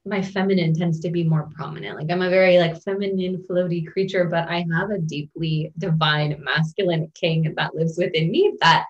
my 0.06 0.22
feminine 0.22 0.74
tends 0.74 1.00
to 1.02 1.12
be 1.12 1.24
more 1.24 1.50
prominent. 1.54 1.98
Like 1.98 2.10
I'm 2.10 2.22
a 2.22 2.30
very 2.30 2.58
like 2.58 2.82
feminine 2.82 3.44
floaty 3.50 3.86
creature, 3.86 4.26
but 4.26 4.48
I 4.48 4.66
have 4.74 4.90
a 4.90 4.98
deeply 4.98 5.72
divine 5.78 6.42
masculine 6.44 7.12
king 7.14 7.54
that 7.56 7.76
lives 7.76 7.98
within 7.98 8.32
me 8.32 8.56
that 8.62 8.86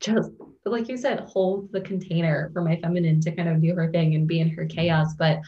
just 0.00 0.30
like 0.64 0.88
you 0.88 0.96
said, 0.96 1.20
holds 1.20 1.70
the 1.70 1.80
container 1.80 2.50
for 2.52 2.62
my 2.62 2.76
feminine 2.76 3.20
to 3.20 3.32
kind 3.32 3.48
of 3.48 3.62
do 3.62 3.74
her 3.74 3.90
thing 3.92 4.14
and 4.14 4.26
be 4.26 4.40
in 4.40 4.50
her 4.50 4.66
chaos. 4.66 5.14
But 5.14 5.40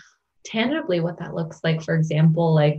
tangibly, 0.44 1.00
what 1.00 1.18
that 1.18 1.34
looks 1.34 1.60
like, 1.64 1.82
for 1.82 1.94
example, 1.94 2.54
like 2.54 2.78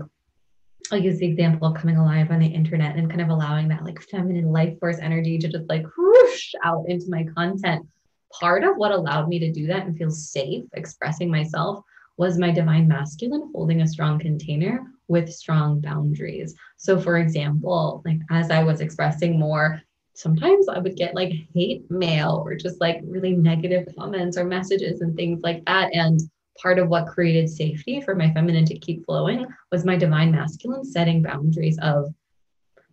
I'll 0.92 1.00
use 1.00 1.20
the 1.20 1.28
example 1.28 1.68
of 1.68 1.76
coming 1.76 1.98
alive 1.98 2.32
on 2.32 2.40
the 2.40 2.48
internet 2.48 2.96
and 2.96 3.10
kind 3.10 3.22
of 3.22 3.30
allowing 3.30 3.68
that 3.70 3.84
like 3.84 4.02
feminine 4.02 4.52
life 4.52 4.78
force 4.80 5.00
energy 5.00 5.38
to 5.38 5.48
just 5.48 5.70
like 5.70 5.86
whoosh 5.98 6.54
out 6.64 6.86
into 6.88 7.10
my 7.10 7.26
content. 7.36 7.88
Part 8.32 8.64
of 8.64 8.76
what 8.78 8.92
allowed 8.92 9.28
me 9.28 9.40
to 9.40 9.52
do 9.52 9.68
that 9.68 9.86
and 9.86 9.98
feel 9.98 10.12
safe 10.12 10.64
expressing 10.74 11.32
myself 11.32 11.84
was 12.18 12.38
my 12.38 12.52
divine 12.52 12.88
masculine 12.88 13.50
holding 13.54 13.82
a 13.82 13.88
strong 13.88 14.20
container 14.20 14.84
with 15.08 15.34
strong 15.34 15.80
boundaries. 15.80 16.54
So, 16.78 17.00
for 17.00 17.18
example, 17.18 18.02
like 18.06 18.20
as 18.30 18.52
I 18.52 18.64
was 18.64 18.82
expressing 18.82 19.40
more 19.40 19.82
sometimes 20.20 20.68
I 20.68 20.80
would 20.80 20.98
get 20.98 21.16
like 21.16 21.32
hate 21.54 21.90
mail 21.90 22.44
or 22.46 22.56
just 22.56 22.82
like 22.82 23.00
really 23.06 23.32
negative 23.32 23.88
comments 23.98 24.38
or 24.38 24.44
messages 24.44 25.00
and 25.00 25.16
things 25.16 25.40
like 25.44 25.64
that. 25.66 25.94
And 25.94 26.20
part 26.62 26.80
of 26.80 26.90
what 26.90 27.08
created 27.08 27.50
safety 27.50 28.02
for 28.02 28.16
my 28.16 28.32
feminine 28.34 28.66
to 28.66 28.78
keep 28.78 29.06
flowing 29.06 29.46
was 29.72 29.86
my 29.86 29.96
divine 29.96 30.32
masculine 30.32 30.84
setting 30.84 31.22
boundaries 31.22 31.80
of 31.82 32.14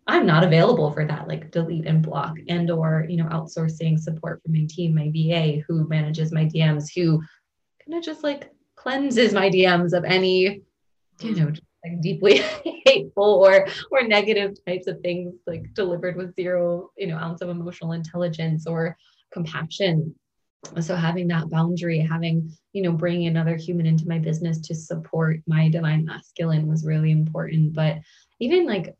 I'm 0.09 0.25
not 0.25 0.45
available 0.45 0.93
for 0.93 1.05
that, 1.05 1.27
like 1.27 1.51
delete 1.51 1.87
and 1.87 2.01
block 2.01 2.37
and 2.49 2.71
or, 2.71 3.07
you 3.09 3.17
know, 3.17 3.25
outsourcing 3.25 3.99
support 3.99 4.41
from 4.41 4.53
my 4.53 4.65
team, 4.69 4.95
my 4.95 5.11
VA 5.11 5.65
who 5.67 5.89
manages 5.89 6.33
my 6.33 6.45
DMs, 6.45 6.91
who 6.95 7.21
kind 7.85 7.99
of 7.99 8.05
just 8.05 8.23
like 8.23 8.53
cleanses 8.77 9.33
my 9.33 9.51
DMs 9.51 9.93
of 9.95 10.05
any, 10.05 10.63
you 11.21 11.35
know, 11.35 11.51
like 11.85 12.01
deeply 12.01 12.39
hateful 12.87 13.25
or 13.45 13.67
or 13.91 14.03
negative 14.03 14.57
types 14.65 14.87
of 14.87 15.01
things 15.01 15.35
like 15.47 15.73
delivered 15.75 16.17
with 16.17 16.35
zero 16.35 16.91
you 16.97 17.07
know 17.07 17.17
ounce 17.17 17.41
of 17.43 17.49
emotional 17.49 17.93
intelligence 17.93 18.67
or 18.67 18.97
compassion 19.33 20.15
so 20.81 20.97
having 20.97 21.29
that 21.29 21.49
boundary 21.49 21.99
having 21.99 22.51
you 22.73 22.83
know 22.83 22.93
bringing 22.93 23.27
another 23.27 23.57
human 23.57 23.87
into 23.87 24.09
my 24.09 24.19
business 24.19 24.61
to 24.61 24.75
support 24.75 25.41
my 25.47 25.69
divine 25.69 26.05
masculine 26.05 26.67
was 26.67 26.85
really 26.85 27.11
important. 27.11 27.73
But 27.73 27.99
even 28.41 28.67
like 28.67 28.95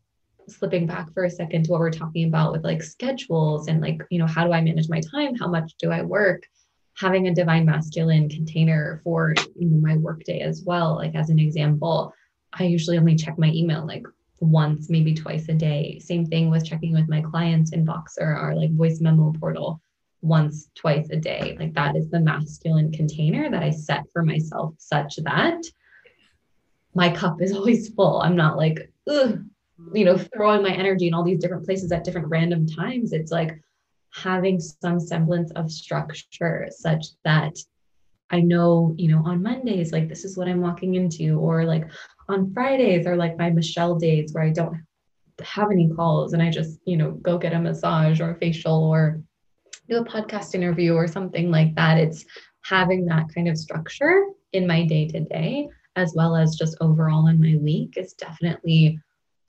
slipping 0.49 0.87
back 0.87 1.13
for 1.13 1.25
a 1.25 1.29
second 1.29 1.63
to 1.63 1.71
what 1.71 1.81
we're 1.81 1.91
talking 1.91 2.27
about 2.27 2.53
with 2.53 2.63
like 2.63 2.81
schedules 2.81 3.67
and 3.67 3.81
like 3.81 4.01
you 4.09 4.17
know 4.17 4.27
how 4.27 4.45
do 4.45 4.53
i 4.53 4.61
manage 4.61 4.89
my 4.89 5.01
time? 5.01 5.35
How 5.35 5.47
much 5.47 5.73
do 5.79 5.91
i 5.91 6.01
work? 6.01 6.43
Having 6.97 7.27
a 7.27 7.35
divine 7.35 7.65
masculine 7.65 8.29
container 8.29 9.01
for 9.03 9.33
you 9.55 9.67
know 9.67 9.77
my 9.77 9.97
workday 9.97 10.39
as 10.39 10.63
well. 10.65 10.95
Like 10.95 11.15
as 11.15 11.29
an 11.29 11.39
example 11.39 12.13
I 12.53 12.63
usually 12.63 12.97
only 12.97 13.15
check 13.15 13.37
my 13.37 13.49
email 13.49 13.85
like 13.85 14.05
once, 14.39 14.89
maybe 14.89 15.13
twice 15.13 15.49
a 15.49 15.53
day. 15.53 15.99
Same 15.99 16.25
thing 16.25 16.49
with 16.49 16.65
checking 16.65 16.93
with 16.93 17.09
my 17.09 17.21
clients 17.21 17.71
in 17.71 17.85
Voxer, 17.85 18.35
our 18.35 18.55
like 18.55 18.71
voice 18.71 19.01
memo 19.01 19.33
portal, 19.39 19.81
once, 20.21 20.69
twice 20.75 21.09
a 21.09 21.17
day. 21.17 21.55
Like 21.59 21.73
that 21.73 21.95
is 21.95 22.09
the 22.09 22.19
masculine 22.19 22.91
container 22.91 23.49
that 23.49 23.63
I 23.63 23.71
set 23.71 24.03
for 24.11 24.23
myself, 24.23 24.75
such 24.77 25.17
that 25.17 25.61
my 26.93 27.09
cup 27.09 27.41
is 27.41 27.51
always 27.55 27.89
full. 27.89 28.21
I'm 28.21 28.35
not 28.35 28.57
like, 28.57 28.91
ugh, 29.09 29.43
you 29.93 30.05
know, 30.05 30.17
throwing 30.17 30.63
my 30.63 30.71
energy 30.71 31.07
in 31.07 31.13
all 31.13 31.23
these 31.23 31.39
different 31.39 31.65
places 31.65 31.91
at 31.91 32.03
different 32.03 32.27
random 32.27 32.67
times. 32.67 33.13
It's 33.13 33.31
like 33.31 33.61
having 34.13 34.59
some 34.59 34.99
semblance 34.99 35.51
of 35.51 35.71
structure 35.71 36.67
such 36.71 37.07
that 37.23 37.57
I 38.29 38.41
know, 38.41 38.93
you 38.97 39.09
know, 39.09 39.23
on 39.23 39.43
Mondays, 39.43 39.91
like 39.91 40.09
this 40.09 40.25
is 40.25 40.37
what 40.37 40.47
I'm 40.47 40.61
walking 40.61 40.95
into, 40.95 41.39
or 41.39 41.63
like 41.63 41.89
on 42.27 42.53
Fridays 42.53 43.05
are 43.05 43.15
like 43.15 43.37
my 43.37 43.49
Michelle 43.49 43.95
days 43.95 44.33
where 44.33 44.43
I 44.43 44.49
don't 44.49 44.83
have 45.41 45.71
any 45.71 45.89
calls 45.89 46.33
and 46.33 46.41
I 46.41 46.49
just, 46.49 46.79
you 46.85 46.97
know, 46.97 47.11
go 47.11 47.37
get 47.37 47.53
a 47.53 47.59
massage 47.59 48.19
or 48.19 48.31
a 48.31 48.35
facial 48.35 48.83
or 48.83 49.21
do 49.89 49.97
a 49.97 50.05
podcast 50.05 50.55
interview 50.55 50.93
or 50.93 51.07
something 51.07 51.51
like 51.51 51.75
that. 51.75 51.97
It's 51.97 52.25
having 52.63 53.05
that 53.05 53.33
kind 53.33 53.47
of 53.47 53.57
structure 53.57 54.25
in 54.53 54.67
my 54.67 54.85
day 54.85 55.07
to 55.07 55.21
day, 55.21 55.69
as 55.95 56.13
well 56.15 56.35
as 56.35 56.55
just 56.55 56.77
overall 56.81 57.27
in 57.27 57.39
my 57.39 57.57
week, 57.61 57.95
is 57.97 58.13
definitely 58.13 58.99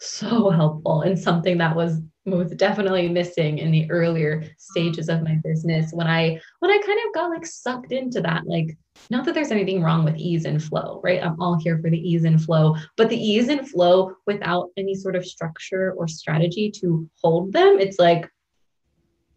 so 0.00 0.50
helpful 0.50 1.02
and 1.02 1.18
something 1.18 1.58
that 1.58 1.74
was 1.74 2.00
most 2.24 2.56
definitely 2.56 3.08
missing 3.08 3.58
in 3.58 3.70
the 3.70 3.90
earlier 3.90 4.44
stages 4.58 5.08
of 5.08 5.22
my 5.22 5.36
business 5.42 5.92
when 5.92 6.06
I 6.06 6.38
when 6.58 6.70
I 6.70 6.78
kind 6.84 6.98
of 7.06 7.14
got 7.14 7.30
like 7.30 7.46
sucked 7.46 7.90
into 7.90 8.20
that 8.20 8.46
like 8.46 8.76
not 9.10 9.24
that 9.24 9.34
there's 9.34 9.50
anything 9.50 9.82
wrong 9.82 10.04
with 10.04 10.16
ease 10.16 10.44
and 10.44 10.62
flow, 10.62 11.00
right? 11.02 11.22
I'm 11.22 11.40
all 11.40 11.58
here 11.58 11.78
for 11.78 11.88
the 11.88 11.98
ease 11.98 12.24
and 12.24 12.42
flow, 12.42 12.76
but 12.96 13.08
the 13.08 13.16
ease 13.16 13.48
and 13.48 13.68
flow 13.68 14.12
without 14.26 14.68
any 14.76 14.94
sort 14.94 15.16
of 15.16 15.24
structure 15.24 15.94
or 15.96 16.08
strategy 16.08 16.70
to 16.80 17.08
hold 17.22 17.52
them, 17.52 17.78
it's 17.78 17.98
like 17.98 18.28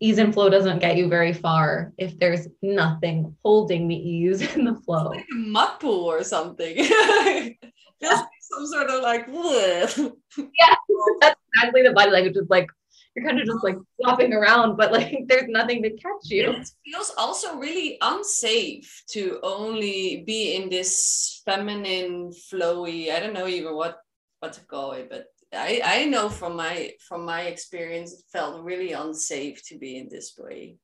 ease 0.01 0.17
and 0.17 0.33
flow 0.33 0.49
doesn't 0.49 0.79
get 0.79 0.97
you 0.97 1.07
very 1.07 1.31
far 1.31 1.93
if 1.97 2.17
there's 2.19 2.47
nothing 2.61 3.35
holding 3.43 3.87
the 3.87 3.95
ease 3.95 4.41
and 4.55 4.67
the 4.67 4.75
flow. 4.75 5.09
Like 5.09 5.25
a 5.31 5.35
mud 5.35 5.79
pool 5.79 6.05
or 6.05 6.23
something. 6.23 6.75
Feels 6.83 7.55
yeah. 8.01 8.23
some 8.41 8.67
sort 8.67 8.89
of 8.89 9.03
like, 9.03 9.27
yeah, 9.29 10.75
that's 11.21 11.39
exactly 11.55 11.83
the 11.83 11.93
body 11.93 12.09
language. 12.11 12.35
It's 12.35 12.49
like 12.49 12.67
you're 13.15 13.25
kind 13.25 13.39
of 13.39 13.45
just 13.45 13.63
like 13.63 13.77
flopping 14.01 14.33
around, 14.33 14.75
but 14.77 14.91
like 14.91 15.23
there's 15.27 15.47
nothing 15.49 15.83
to 15.83 15.91
catch 15.91 16.25
you. 16.25 16.49
It 16.51 16.69
feels 16.85 17.13
also 17.17 17.57
really 17.57 17.97
unsafe 18.01 19.03
to 19.11 19.39
only 19.43 20.23
be 20.25 20.55
in 20.55 20.69
this 20.69 21.41
feminine, 21.45 22.31
flowy. 22.31 23.11
I 23.11 23.19
don't 23.19 23.33
know 23.33 23.47
even 23.47 23.75
what 23.75 23.99
what 24.39 24.53
to 24.53 24.61
call 24.61 24.93
it, 24.93 25.09
but 25.09 25.27
I 25.53 25.81
I 25.83 26.05
know 26.05 26.29
from 26.29 26.55
my 26.55 26.93
from 27.07 27.25
my 27.25 27.41
experience, 27.43 28.13
it 28.13 28.23
felt 28.31 28.63
really 28.63 28.93
unsafe 28.93 29.65
to 29.67 29.77
be 29.77 29.97
in 29.97 30.09
this 30.09 30.33
way 30.37 30.77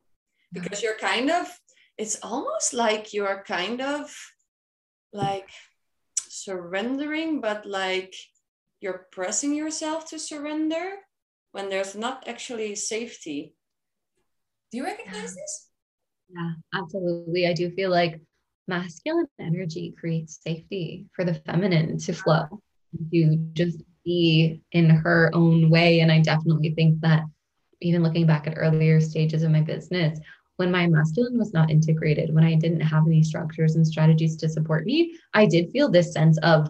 because 0.51 0.81
you're 0.81 0.97
kind 0.97 1.29
of. 1.29 1.47
It's 1.97 2.19
almost 2.21 2.73
like 2.75 3.11
you're 3.11 3.43
kind 3.47 3.81
of 3.81 4.15
like 5.11 5.49
surrendering, 6.29 7.41
but 7.41 7.65
like 7.65 8.13
you're 8.79 9.07
pressing 9.11 9.55
yourself 9.55 10.09
to 10.09 10.19
surrender 10.19 10.91
when 11.53 11.69
there's 11.69 11.95
not 11.95 12.27
actually 12.27 12.75
safety. 12.75 13.55
Do 14.71 14.77
you 14.77 14.83
recognize 14.83 15.33
this? 15.33 15.69
Yeah, 16.29 16.51
absolutely. 16.75 17.47
I 17.47 17.53
do 17.53 17.71
feel 17.71 17.89
like 17.89 18.21
masculine 18.67 19.27
energy 19.39 19.95
creates 19.97 20.39
safety 20.43 21.07
for 21.15 21.25
the 21.25 21.33
feminine 21.33 21.97
to 21.97 22.11
uh-huh. 22.11 22.21
flow, 22.21 22.61
to 23.11 23.37
just 23.53 23.81
be 24.07 24.61
in 24.71 24.89
her 24.89 25.29
own 25.33 25.69
way. 25.69 25.99
And 25.99 26.11
I 26.11 26.21
definitely 26.21 26.73
think 26.73 27.01
that 27.01 27.23
even 27.81 28.01
looking 28.01 28.25
back 28.25 28.47
at 28.47 28.55
earlier 28.57 28.99
stages 29.01 29.43
of 29.43 29.51
my 29.51 29.61
business, 29.61 30.17
when 30.55 30.71
my 30.71 30.87
masculine 30.87 31.37
was 31.37 31.53
not 31.53 31.69
integrated, 31.69 32.33
when 32.33 32.45
I 32.45 32.55
didn't 32.55 32.81
have 32.81 33.05
any 33.05 33.21
structures 33.21 33.75
and 33.75 33.85
strategies 33.85 34.37
to 34.37 34.49
support 34.49 34.85
me, 34.85 35.15
I 35.33 35.45
did 35.45 35.71
feel 35.71 35.89
this 35.89 36.13
sense 36.13 36.39
of 36.39 36.69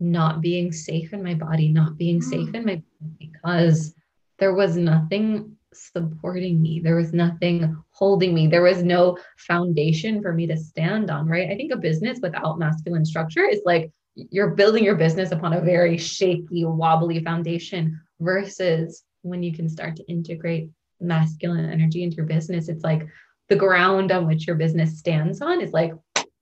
not 0.00 0.40
being 0.40 0.72
safe 0.72 1.12
in 1.12 1.22
my 1.22 1.34
body, 1.34 1.68
not 1.68 1.96
being 1.96 2.20
safe 2.20 2.48
mm. 2.48 2.54
in 2.56 2.66
my 2.66 2.82
because 3.18 3.94
there 4.38 4.54
was 4.54 4.76
nothing 4.76 5.56
supporting 5.72 6.60
me. 6.60 6.80
There 6.80 6.96
was 6.96 7.12
nothing 7.12 7.76
holding 7.90 8.34
me. 8.34 8.48
There 8.48 8.62
was 8.62 8.82
no 8.82 9.18
foundation 9.38 10.20
for 10.20 10.32
me 10.32 10.46
to 10.48 10.56
stand 10.56 11.10
on, 11.10 11.28
right? 11.28 11.48
I 11.48 11.54
think 11.54 11.72
a 11.72 11.76
business 11.76 12.18
without 12.20 12.58
masculine 12.58 13.04
structure 13.04 13.44
is 13.44 13.62
like 13.64 13.92
you're 14.14 14.50
building 14.50 14.84
your 14.84 14.96
business 14.96 15.32
upon 15.32 15.52
a 15.52 15.60
very 15.60 15.96
shaky, 15.96 16.64
wobbly 16.64 17.22
foundation 17.22 18.00
versus 18.20 19.04
when 19.22 19.42
you 19.42 19.52
can 19.52 19.68
start 19.68 19.96
to 19.96 20.06
integrate 20.06 20.70
masculine 21.00 21.70
energy 21.70 22.02
into 22.02 22.16
your 22.16 22.26
business, 22.26 22.68
it's 22.68 22.84
like 22.84 23.06
the 23.48 23.56
ground 23.56 24.12
on 24.12 24.26
which 24.26 24.46
your 24.46 24.56
business 24.56 24.98
stands 24.98 25.40
on 25.40 25.60
is 25.60 25.72
like 25.72 25.92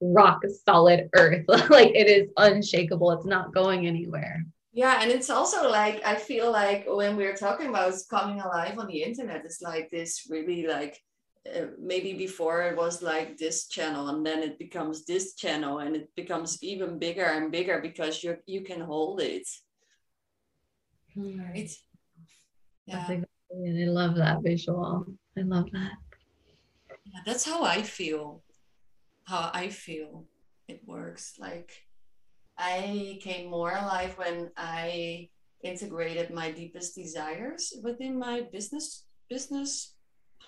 rock 0.00 0.40
solid 0.64 1.08
earth. 1.14 1.44
like 1.48 1.90
it 1.94 2.08
is 2.08 2.28
unshakable. 2.36 3.10
It's 3.12 3.26
not 3.26 3.54
going 3.54 3.86
anywhere. 3.86 4.44
Yeah, 4.72 5.00
and 5.02 5.10
it's 5.10 5.30
also 5.30 5.68
like 5.68 6.04
I 6.04 6.14
feel 6.14 6.52
like 6.52 6.86
when 6.86 7.16
we're 7.16 7.36
talking 7.36 7.68
about 7.68 7.94
coming 8.10 8.40
alive 8.40 8.78
on 8.78 8.86
the 8.86 9.02
internet, 9.02 9.44
it's 9.44 9.62
like 9.62 9.90
this 9.90 10.26
really 10.30 10.66
like 10.66 11.00
uh, 11.56 11.66
maybe 11.78 12.14
before 12.14 12.62
it 12.62 12.76
was 12.76 13.02
like 13.02 13.36
this 13.36 13.68
channel 13.68 14.08
and 14.08 14.24
then 14.24 14.42
it 14.42 14.58
becomes 14.58 15.04
this 15.04 15.34
channel 15.34 15.78
and 15.78 15.96
it 15.96 16.08
becomes 16.16 16.62
even 16.62 16.98
bigger 16.98 17.24
and 17.24 17.52
bigger 17.52 17.80
because 17.80 18.22
you 18.22 18.36
you 18.46 18.62
can 18.62 18.80
hold 18.80 19.20
it. 19.20 19.46
Hmm. 21.14 21.40
Right? 21.40 21.70
Yeah. 22.86 23.06
I 23.08 23.24
love 23.50 24.16
that 24.16 24.42
visual. 24.42 25.06
I 25.36 25.42
love 25.42 25.70
that. 25.72 25.92
Yeah, 27.04 27.20
that's 27.24 27.44
how 27.44 27.64
I 27.64 27.82
feel. 27.82 28.42
How 29.24 29.50
I 29.52 29.68
feel 29.68 30.24
it 30.68 30.82
works. 30.86 31.34
Like 31.38 31.72
I 32.56 33.18
came 33.22 33.50
more 33.50 33.72
alive 33.72 34.16
when 34.16 34.50
I 34.56 35.28
integrated 35.62 36.32
my 36.32 36.50
deepest 36.50 36.94
desires 36.94 37.72
within 37.82 38.18
my 38.18 38.42
business 38.52 39.04
business 39.28 39.94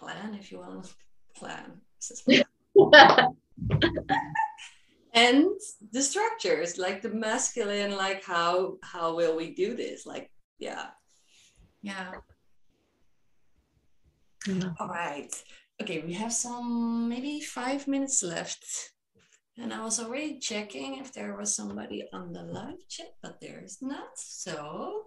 plan, 0.01 0.35
if 0.35 0.51
you 0.51 0.59
will, 0.59 0.85
plan. 1.37 1.81
and 5.15 5.47
the 5.93 6.03
structures, 6.03 6.79
like 6.79 7.03
the 7.03 7.11
masculine, 7.11 7.97
like 7.97 8.25
how 8.25 8.79
how 8.83 9.15
will 9.15 9.37
we 9.37 9.55
do 9.55 9.77
this? 9.77 10.07
Like, 10.07 10.31
yeah. 10.59 10.87
Yeah. 11.83 12.13
All 14.79 14.89
right. 14.89 15.31
Okay, 15.83 16.03
we 16.07 16.15
have 16.15 16.33
some 16.33 17.09
maybe 17.09 17.41
five 17.41 17.87
minutes 17.87 18.23
left. 18.23 18.65
And 19.59 19.75
I 19.75 19.85
was 19.85 20.01
already 20.01 20.39
checking 20.39 20.99
if 20.99 21.13
there 21.13 21.37
was 21.37 21.55
somebody 21.55 22.09
on 22.13 22.33
the 22.33 22.43
live 22.43 22.89
chat, 22.89 23.13
but 23.23 23.41
there 23.41 23.63
is 23.63 23.79
not. 23.83 24.17
So 24.17 25.05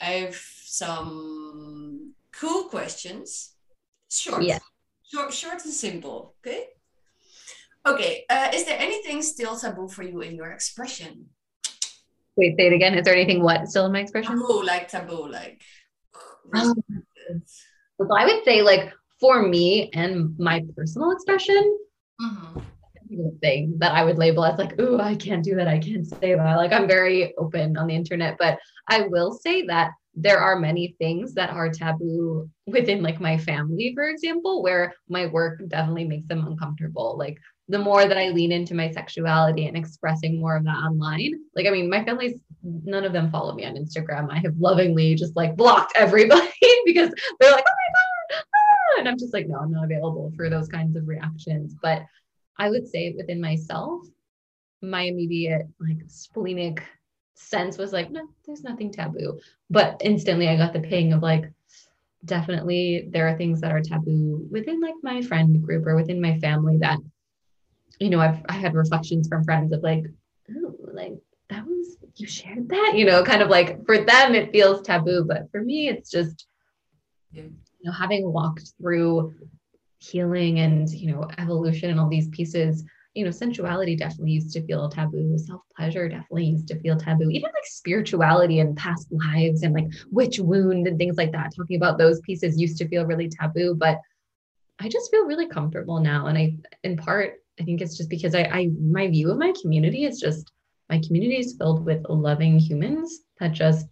I 0.00 0.24
have 0.24 0.36
some 0.36 2.14
cool 2.32 2.64
questions. 2.64 3.54
Short. 4.12 4.42
Yeah. 4.42 4.58
Short, 5.10 5.32
short 5.32 5.64
and 5.64 5.72
simple. 5.72 6.34
Okay. 6.40 6.66
Okay. 7.86 8.24
Uh, 8.28 8.50
is 8.54 8.64
there 8.66 8.78
anything 8.78 9.22
still 9.22 9.56
taboo 9.56 9.88
for 9.88 10.02
you 10.02 10.20
in 10.20 10.34
your 10.34 10.50
expression? 10.50 11.30
Wait, 12.36 12.54
say 12.58 12.66
it 12.66 12.72
again. 12.74 12.94
Is 12.94 13.04
there 13.04 13.14
anything 13.14 13.42
what 13.42 13.68
still 13.68 13.86
in 13.86 13.92
my 13.92 14.00
expression? 14.00 14.38
Taboo, 14.38 14.62
like 14.62 14.88
taboo, 14.88 15.28
like. 15.28 15.62
Oh. 16.54 16.74
So 17.98 18.08
I 18.14 18.24
would 18.26 18.44
say, 18.44 18.62
like, 18.62 18.92
for 19.18 19.48
me 19.48 19.90
and 19.94 20.38
my 20.38 20.64
personal 20.76 21.12
expression, 21.12 21.78
mm-hmm. 22.20 22.60
thing 23.40 23.76
that 23.78 23.92
I 23.92 24.04
would 24.04 24.18
label 24.18 24.44
as 24.44 24.58
like, 24.58 24.74
oh, 24.78 24.98
I 25.00 25.14
can't 25.14 25.44
do 25.44 25.54
that. 25.56 25.68
I 25.68 25.78
can't 25.78 26.06
say 26.06 26.34
that. 26.34 26.56
Like, 26.56 26.72
I'm 26.72 26.88
very 26.88 27.34
open 27.36 27.76
on 27.76 27.86
the 27.86 27.94
internet, 27.94 28.36
but 28.38 28.58
I 28.88 29.02
will 29.08 29.32
say 29.32 29.66
that 29.66 29.92
there 30.14 30.38
are 30.38 30.58
many 30.58 30.94
things 30.98 31.34
that 31.34 31.50
are 31.50 31.70
taboo 31.70 32.48
within 32.66 33.02
like 33.02 33.20
my 33.20 33.38
family, 33.38 33.92
for 33.94 34.08
example, 34.08 34.62
where 34.62 34.92
my 35.08 35.26
work 35.26 35.62
definitely 35.68 36.04
makes 36.04 36.26
them 36.26 36.46
uncomfortable. 36.46 37.16
Like 37.18 37.38
the 37.68 37.78
more 37.78 38.06
that 38.06 38.18
I 38.18 38.28
lean 38.28 38.52
into 38.52 38.74
my 38.74 38.90
sexuality 38.90 39.66
and 39.66 39.76
expressing 39.76 40.38
more 40.38 40.56
of 40.56 40.64
that 40.64 40.76
online, 40.76 41.32
like 41.56 41.66
I 41.66 41.70
mean, 41.70 41.88
my 41.88 42.04
family's 42.04 42.38
none 42.62 43.04
of 43.04 43.12
them 43.12 43.30
follow 43.30 43.54
me 43.54 43.64
on 43.64 43.76
Instagram. 43.76 44.28
I 44.30 44.38
have 44.38 44.56
lovingly 44.58 45.14
just 45.14 45.34
like 45.34 45.56
blocked 45.56 45.92
everybody 45.96 46.52
because 46.84 47.10
they're 47.40 47.52
like, 47.52 47.64
oh 47.66 47.76
my 47.78 48.34
god, 48.36 48.44
ah! 48.54 48.98
and 48.98 49.08
I'm 49.08 49.18
just 49.18 49.32
like, 49.32 49.48
no, 49.48 49.56
I'm 49.56 49.72
not 49.72 49.84
available 49.84 50.30
for 50.36 50.50
those 50.50 50.68
kinds 50.68 50.96
of 50.96 51.08
reactions. 51.08 51.74
But 51.82 52.02
I 52.58 52.68
would 52.68 52.86
say 52.86 53.14
within 53.16 53.40
myself, 53.40 54.02
my 54.82 55.02
immediate 55.02 55.66
like 55.80 55.98
splenic 56.08 56.82
sense 57.34 57.78
was 57.78 57.92
like, 57.92 58.10
no, 58.10 58.28
there's 58.46 58.64
nothing 58.64 58.92
taboo. 58.92 59.40
But 59.70 60.00
instantly 60.00 60.48
I 60.48 60.56
got 60.56 60.72
the 60.72 60.80
ping 60.80 61.12
of 61.12 61.22
like, 61.22 61.50
definitely 62.24 63.08
there 63.10 63.28
are 63.28 63.36
things 63.36 63.60
that 63.60 63.72
are 63.72 63.80
taboo 63.80 64.46
within 64.50 64.80
like 64.80 64.94
my 65.02 65.22
friend 65.22 65.62
group 65.62 65.86
or 65.86 65.96
within 65.96 66.20
my 66.20 66.38
family 66.38 66.78
that, 66.78 66.98
you 67.98 68.10
know, 68.10 68.20
I've 68.20 68.40
I 68.48 68.54
had 68.54 68.74
reflections 68.74 69.28
from 69.28 69.44
friends 69.44 69.72
of 69.72 69.82
like, 69.82 70.04
oh, 70.50 70.74
like 70.92 71.14
that 71.48 71.66
was 71.66 71.96
you 72.16 72.26
shared 72.26 72.68
that, 72.68 72.92
you 72.94 73.04
know, 73.04 73.24
kind 73.24 73.42
of 73.42 73.48
like 73.48 73.84
for 73.86 73.98
them 73.98 74.34
it 74.34 74.52
feels 74.52 74.82
taboo, 74.82 75.24
but 75.26 75.50
for 75.50 75.62
me 75.62 75.88
it's 75.88 76.10
just, 76.10 76.46
yeah. 77.32 77.42
you 77.42 77.50
know, 77.84 77.92
having 77.92 78.32
walked 78.32 78.72
through 78.80 79.34
healing 80.02 80.58
and 80.58 80.90
you 80.90 81.12
know 81.12 81.28
evolution 81.38 81.88
and 81.90 82.00
all 82.00 82.08
these 82.08 82.28
pieces 82.30 82.84
you 83.14 83.24
know, 83.24 83.30
sensuality 83.30 83.96
definitely 83.96 84.32
used 84.32 84.52
to 84.52 84.64
feel 84.66 84.88
taboo. 84.88 85.36
Self 85.36 85.62
pleasure 85.76 86.08
definitely 86.08 86.46
used 86.46 86.68
to 86.68 86.80
feel 86.80 86.96
taboo. 86.96 87.28
Even 87.30 87.50
like 87.54 87.64
spirituality 87.64 88.60
and 88.60 88.76
past 88.76 89.06
lives 89.10 89.62
and 89.62 89.74
like 89.74 89.86
witch 90.10 90.38
wound 90.38 90.86
and 90.86 90.98
things 90.98 91.16
like 91.16 91.32
that. 91.32 91.54
Talking 91.54 91.76
about 91.76 91.98
those 91.98 92.20
pieces 92.20 92.60
used 92.60 92.78
to 92.78 92.88
feel 92.88 93.04
really 93.04 93.28
taboo, 93.28 93.74
but 93.74 93.98
I 94.78 94.88
just 94.88 95.10
feel 95.10 95.26
really 95.26 95.46
comfortable 95.46 96.00
now. 96.00 96.26
And 96.26 96.38
I, 96.38 96.56
in 96.84 96.96
part, 96.96 97.34
I 97.60 97.64
think 97.64 97.82
it's 97.82 97.96
just 97.96 98.08
because 98.08 98.34
I, 98.34 98.44
I 98.44 98.70
my 98.80 99.08
view 99.08 99.30
of 99.30 99.38
my 99.38 99.52
community 99.60 100.04
is 100.04 100.18
just 100.18 100.50
my 100.88 100.98
community 101.06 101.36
is 101.36 101.54
filled 101.58 101.84
with 101.84 102.04
loving 102.08 102.58
humans 102.58 103.20
that 103.38 103.52
just 103.52 103.86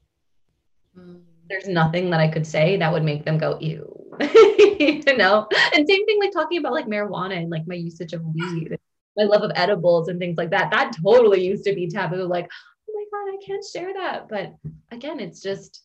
there's 1.49 1.69
nothing 1.69 2.11
that 2.11 2.21
I 2.21 2.29
could 2.29 2.47
say 2.47 2.77
that 2.77 2.93
would 2.93 3.05
make 3.05 3.25
them 3.25 3.37
go 3.37 3.59
ew. 3.61 3.97
you 4.21 5.17
know 5.17 5.47
and 5.75 5.89
same 5.89 6.05
thing 6.07 6.19
like 6.21 6.33
talking 6.33 6.59
about 6.59 6.73
like 6.73 6.87
marijuana 6.87 7.37
and 7.37 7.51
like 7.51 7.67
my 7.67 7.75
usage 7.75 8.13
of 8.13 8.23
weed 8.25 8.77
my 9.17 9.25
love 9.25 9.43
of 9.43 9.53
edibles 9.55 10.09
and 10.09 10.19
things 10.19 10.39
like 10.39 10.51
that. 10.51 10.71
That 10.71 10.97
totally 11.03 11.45
used 11.45 11.65
to 11.65 11.75
be 11.75 11.89
taboo. 11.89 12.25
Like, 12.25 12.49
oh 12.89 12.93
my 12.95 13.05
God, 13.11 13.35
I 13.35 13.45
can't 13.45 13.65
share 13.65 13.93
that. 13.95 14.29
But 14.29 14.55
again, 14.91 15.21
it's 15.21 15.41
just, 15.41 15.83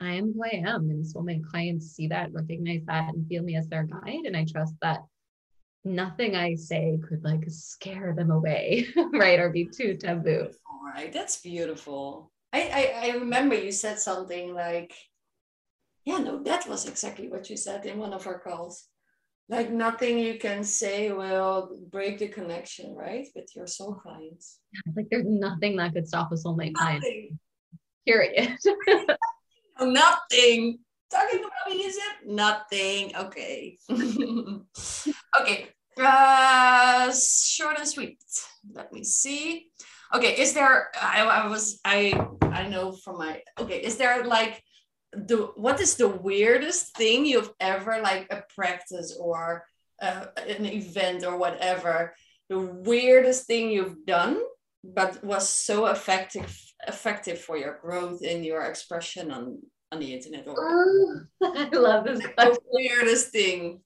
I 0.00 0.12
am 0.12 0.32
who 0.32 0.44
I 0.44 0.62
am. 0.66 0.90
And 0.90 1.06
so 1.06 1.22
my 1.22 1.40
clients 1.50 1.92
see 1.92 2.08
that, 2.08 2.32
recognize 2.32 2.82
that, 2.86 3.14
and 3.14 3.26
feel 3.26 3.42
me 3.42 3.56
as 3.56 3.68
their 3.68 3.84
guide. 3.84 4.24
And 4.24 4.36
I 4.36 4.44
trust 4.44 4.74
that 4.82 5.00
nothing 5.84 6.36
I 6.36 6.54
say 6.56 6.98
could 7.08 7.24
like 7.24 7.44
scare 7.48 8.14
them 8.14 8.30
away, 8.30 8.88
right? 9.12 9.38
Or 9.38 9.50
be 9.50 9.66
too 9.66 9.96
taboo. 9.96 10.48
All 10.70 10.92
right. 10.92 11.12
That's 11.12 11.40
beautiful. 11.40 12.32
I, 12.52 12.92
I, 13.02 13.08
I 13.08 13.16
remember 13.16 13.54
you 13.54 13.70
said 13.70 13.98
something 13.98 14.52
like, 14.52 14.92
yeah, 16.04 16.18
no, 16.18 16.42
that 16.42 16.68
was 16.68 16.88
exactly 16.88 17.28
what 17.28 17.48
you 17.48 17.56
said 17.56 17.86
in 17.86 17.98
one 17.98 18.12
of 18.12 18.26
our 18.26 18.40
calls 18.40 18.89
like 19.50 19.70
nothing 19.70 20.16
you 20.16 20.38
can 20.38 20.62
say 20.62 21.10
will 21.10 21.76
break 21.90 22.20
the 22.20 22.28
connection, 22.28 22.94
right? 22.94 23.26
With 23.34 23.50
your 23.56 23.66
soul 23.66 23.94
clients. 23.94 24.60
Like 24.96 25.08
there's 25.10 25.26
nothing 25.26 25.76
that 25.76 25.92
could 25.92 26.06
stop 26.06 26.30
a 26.30 26.36
soulmate 26.36 26.74
client. 26.74 27.04
Period. 28.06 28.56
oh, 29.78 29.90
nothing. 29.90 30.78
Talking 31.10 31.40
about 31.40 31.74
me, 31.74 31.82
is 31.82 31.96
it? 31.96 32.30
Nothing. 32.30 33.16
Okay. 33.16 33.76
okay. 35.40 35.68
Uh, 36.00 37.12
short 37.12 37.76
and 37.76 37.88
sweet. 37.88 38.18
Let 38.72 38.92
me 38.92 39.02
see. 39.02 39.66
Okay, 40.14 40.40
is 40.40 40.54
there? 40.54 40.90
I, 41.00 41.22
I 41.22 41.46
was. 41.48 41.80
I. 41.84 42.14
I 42.42 42.68
know 42.68 42.92
from 42.92 43.18
my. 43.18 43.42
Okay, 43.58 43.78
is 43.78 43.96
there 43.96 44.24
like 44.24 44.62
the 45.12 45.50
what 45.56 45.80
is 45.80 45.96
the 45.96 46.08
weirdest 46.08 46.96
thing 46.96 47.26
you've 47.26 47.52
ever 47.60 48.00
like 48.00 48.26
a 48.30 48.42
practice 48.54 49.16
or 49.18 49.64
uh, 50.00 50.26
an 50.48 50.64
event 50.66 51.24
or 51.24 51.36
whatever 51.36 52.14
the 52.48 52.58
weirdest 52.58 53.46
thing 53.46 53.70
you've 53.70 54.04
done 54.06 54.40
but 54.84 55.22
was 55.24 55.48
so 55.48 55.86
effective 55.86 56.56
effective 56.86 57.38
for 57.38 57.56
your 57.56 57.78
growth 57.82 58.22
in 58.22 58.44
your 58.44 58.62
expression 58.62 59.30
on 59.30 59.58
on 59.92 59.98
the 59.98 60.14
internet 60.14 60.46
or 60.46 60.54
Oh, 60.58 61.20
I 61.42 61.68
love 61.76 62.04
this 62.04 62.20
question. 62.20 62.52
the 62.54 62.58
weirdest 62.70 63.30
thing 63.30 63.80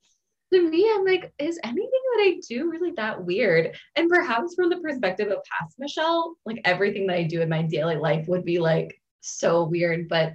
to 0.52 0.70
me, 0.70 0.88
I'm 0.94 1.04
like, 1.04 1.32
is 1.38 1.58
anything 1.64 1.90
that 1.90 2.22
I 2.22 2.40
do 2.48 2.70
really 2.70 2.92
that 2.92 3.24
weird? 3.24 3.74
And 3.96 4.08
perhaps 4.08 4.54
from 4.54 4.68
the 4.70 4.76
perspective 4.76 5.28
of 5.32 5.38
past 5.50 5.74
Michelle, 5.80 6.36
like 6.46 6.60
everything 6.64 7.08
that 7.08 7.16
I 7.16 7.24
do 7.24 7.40
in 7.40 7.48
my 7.48 7.62
daily 7.62 7.96
life 7.96 8.28
would 8.28 8.44
be 8.44 8.60
like 8.60 8.94
so 9.20 9.64
weird. 9.64 10.08
But 10.08 10.34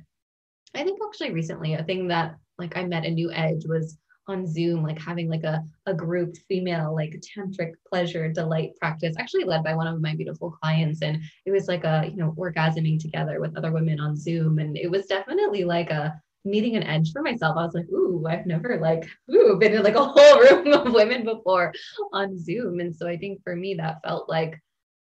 I 0.76 0.84
think 0.84 1.00
actually 1.06 1.32
recently, 1.32 1.74
a 1.74 1.84
thing 1.84 2.08
that 2.10 2.36
like 2.58 2.78
I 2.78 2.84
met 2.86 3.06
a 3.06 3.12
new 3.12 3.32
edge 3.32 3.66
was 3.66 3.98
on 4.28 4.46
Zoom, 4.46 4.84
like 4.84 5.02
having 5.02 5.28
like 5.28 5.44
a, 5.44 5.64
a 5.88 5.94
group 5.94 6.36
female, 6.48 6.94
like 6.94 7.20
tantric 7.22 7.72
pleasure 7.88 8.32
delight 8.32 8.72
practice, 8.80 9.16
actually 9.18 9.44
led 9.44 9.64
by 9.64 9.74
one 9.74 9.88
of 9.88 10.02
my 10.02 10.16
beautiful 10.16 10.52
clients. 10.52 11.02
And 11.02 11.22
it 11.46 11.52
was 11.52 11.68
like 11.68 11.84
a, 11.84 12.08
you 12.08 12.18
know, 12.18 12.36
orgasming 12.38 13.00
together 13.00 13.40
with 13.40 13.58
other 13.58 13.72
women 13.72 14.00
on 14.00 14.16
Zoom. 14.16 14.60
And 14.60 14.78
it 14.78 14.92
was 14.92 15.08
definitely 15.08 15.64
like 15.64 15.90
a, 15.90 16.22
meeting 16.46 16.76
an 16.76 16.84
edge 16.84 17.12
for 17.12 17.22
myself. 17.22 17.58
I 17.58 17.66
was 17.66 17.74
like, 17.74 17.90
ooh, 17.90 18.26
I've 18.28 18.46
never 18.46 18.80
like, 18.80 19.08
ooh, 19.32 19.58
been 19.60 19.74
in 19.74 19.84
like 19.84 19.96
a 19.96 20.04
whole 20.06 20.40
room 20.40 20.74
of 20.74 20.94
women 20.94 21.24
before 21.24 21.74
on 22.14 22.38
Zoom. 22.38 22.80
And 22.80 22.96
so 22.96 23.08
I 23.08 23.18
think 23.18 23.44
for 23.44 23.56
me, 23.56 23.76
that 23.76 24.02
felt 24.04 24.30
like 24.30 24.60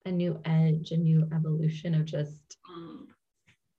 a 0.05 0.11
new 0.11 0.39
edge, 0.45 0.91
a 0.91 0.97
new 0.97 1.27
evolution 1.33 1.95
of 1.95 2.05
just. 2.05 2.56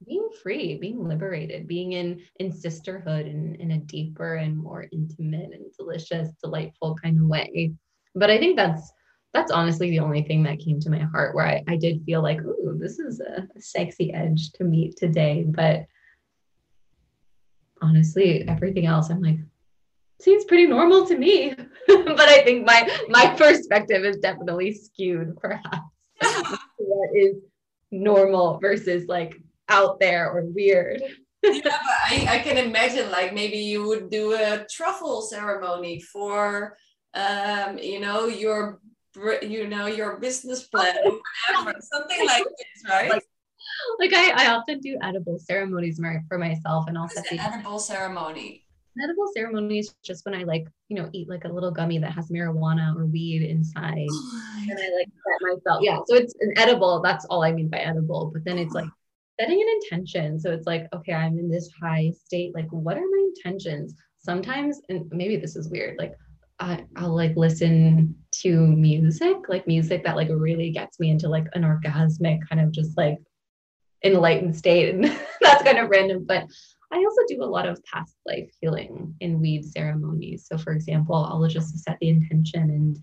Being 0.07 0.28
free, 0.42 0.78
being 0.78 1.07
liberated, 1.07 1.66
being 1.66 1.92
in 1.92 2.20
in 2.36 2.53
sisterhood 2.53 3.26
and 3.26 3.57
in 3.57 3.72
a 3.72 3.78
deeper 3.78 4.36
and 4.36 4.57
more 4.57 4.86
intimate 4.92 5.51
and 5.53 5.64
delicious, 5.76 6.30
delightful 6.42 6.96
kind 7.03 7.18
of 7.18 7.26
way. 7.26 7.72
But 8.14 8.30
I 8.30 8.38
think 8.38 8.57
that's 8.57 8.92
that's 9.34 9.53
honestly 9.53 9.90
the 9.90 10.01
only 10.01 10.22
thing 10.22 10.42
that 10.44 10.59
came 10.59 10.80
to 10.80 10.90
my 10.90 11.01
heart 11.01 11.34
where 11.34 11.46
I, 11.46 11.62
I 11.68 11.76
did 11.76 12.03
feel 12.05 12.22
like, 12.22 12.40
ooh, 12.40 12.76
this 12.80 12.99
is 12.99 13.20
a 13.20 13.46
sexy 13.61 14.12
edge 14.12 14.53
to 14.53 14.64
meet 14.64 14.96
today. 14.96 15.44
But 15.46 15.84
honestly, 17.82 18.49
everything 18.49 18.86
else, 18.86 19.11
I'm 19.11 19.20
like, 19.20 19.38
seems 20.20 20.44
pretty 20.44 20.66
normal 20.66 21.07
to 21.07 21.16
me. 21.16 21.55
but 21.86 22.20
I 22.20 22.42
think 22.42 22.66
my 22.66 22.88
my 23.09 23.34
perspective 23.34 24.05
is 24.05 24.16
definitely 24.18 24.72
skewed, 24.72 25.36
perhaps. 25.36 25.78
what 26.78 27.11
is 27.14 27.36
normal 27.90 28.59
versus 28.59 29.07
like 29.07 29.40
out 29.69 30.01
there 30.01 30.31
or 30.31 30.45
weird. 30.45 31.03
yeah, 31.43 31.61
but 31.62 31.73
I, 31.73 32.27
I 32.31 32.39
can 32.41 32.59
imagine 32.59 33.11
like 33.11 33.33
maybe 33.33 33.59
you 33.59 33.87
would 33.87 34.11
do 34.11 34.33
a 34.35 34.66
truffle 34.71 35.23
ceremony 35.23 36.01
for 36.01 36.77
um 37.14 37.79
you 37.79 38.01
know 38.01 38.27
your 38.27 38.81
you 39.43 39.66
know 39.66 39.87
your 39.87 40.19
business 40.19 40.64
plan 40.64 40.97
or 41.05 41.21
whatever 41.49 41.79
something 41.93 42.27
like 42.27 42.45
this 42.45 42.91
right 42.91 43.11
Like, 43.11 43.25
Like 44.01 44.12
I, 44.12 44.45
I 44.45 44.55
often 44.55 44.81
do 44.81 44.99
edible 45.03 45.39
ceremonies 45.39 46.01
for 46.29 46.39
myself 46.39 46.87
and 46.89 46.99
also 46.99 47.21
is 47.21 47.33
an 47.33 47.39
edible 47.41 47.79
ceremony 47.79 48.64
edible 49.03 49.31
ceremonies 49.35 49.95
just 50.03 50.25
when 50.25 50.35
I 50.35 50.45
like, 50.45 50.66
you 50.89 50.97
know, 50.97 51.09
eat 51.12 51.29
like 51.29 51.45
a 51.45 51.49
little 51.49 51.71
gummy 51.71 51.99
that 51.99 52.12
has 52.12 52.29
marijuana 52.31 52.97
or 52.97 53.07
weed 53.07 53.43
inside. 53.43 53.95
and 53.97 54.79
I 54.79 54.89
like 54.99 55.09
set 55.09 55.41
myself. 55.41 55.83
Yeah. 55.83 55.99
So 56.07 56.16
it's 56.16 56.35
an 56.41 56.53
edible. 56.57 57.01
That's 57.03 57.25
all 57.27 57.43
I 57.43 57.53
mean 57.53 57.69
by 57.69 57.79
edible. 57.79 58.31
But 58.33 58.45
then 58.45 58.59
it's 58.59 58.75
like 58.75 58.89
setting 59.39 59.61
an 59.61 59.68
intention. 59.82 60.39
So 60.41 60.51
it's 60.51 60.66
like, 60.66 60.89
okay, 60.95 61.12
I'm 61.12 61.39
in 61.39 61.51
this 61.51 61.70
high 61.80 62.12
state. 62.24 62.55
Like, 62.55 62.68
what 62.70 62.97
are 62.97 63.01
my 63.01 63.28
intentions? 63.36 63.95
Sometimes, 64.18 64.80
and 64.89 65.07
maybe 65.11 65.36
this 65.36 65.57
is 65.57 65.70
weird, 65.70 65.97
like 65.99 66.14
I, 66.61 66.84
I'll 66.97 67.14
like 67.14 67.36
listen 67.36 68.16
to 68.43 68.66
music, 68.66 69.36
like 69.49 69.66
music 69.66 70.05
that 70.05 70.16
like 70.16 70.28
really 70.30 70.70
gets 70.70 70.99
me 70.99 71.11
into 71.11 71.28
like 71.28 71.47
an 71.55 71.62
orgasmic 71.62 72.41
kind 72.49 72.61
of 72.61 72.72
just 72.72 72.97
like 72.97 73.18
enlightened 74.05 74.57
state. 74.57 74.95
And 74.95 75.05
that's 75.41 75.62
kind 75.62 75.78
of 75.78 75.89
random. 75.89 76.24
But 76.26 76.47
I 76.91 76.97
also 76.97 77.22
do 77.28 77.43
a 77.43 77.45
lot 77.45 77.68
of 77.68 77.82
past 77.84 78.16
life 78.26 78.51
healing 78.61 79.14
in 79.20 79.41
weed 79.41 79.64
ceremonies. 79.64 80.47
So 80.47 80.59
for 80.59 80.72
example, 80.72 81.14
I'll 81.14 81.47
just 81.47 81.78
set 81.78 81.99
the 82.01 82.09
intention 82.09 82.62
and 82.62 82.99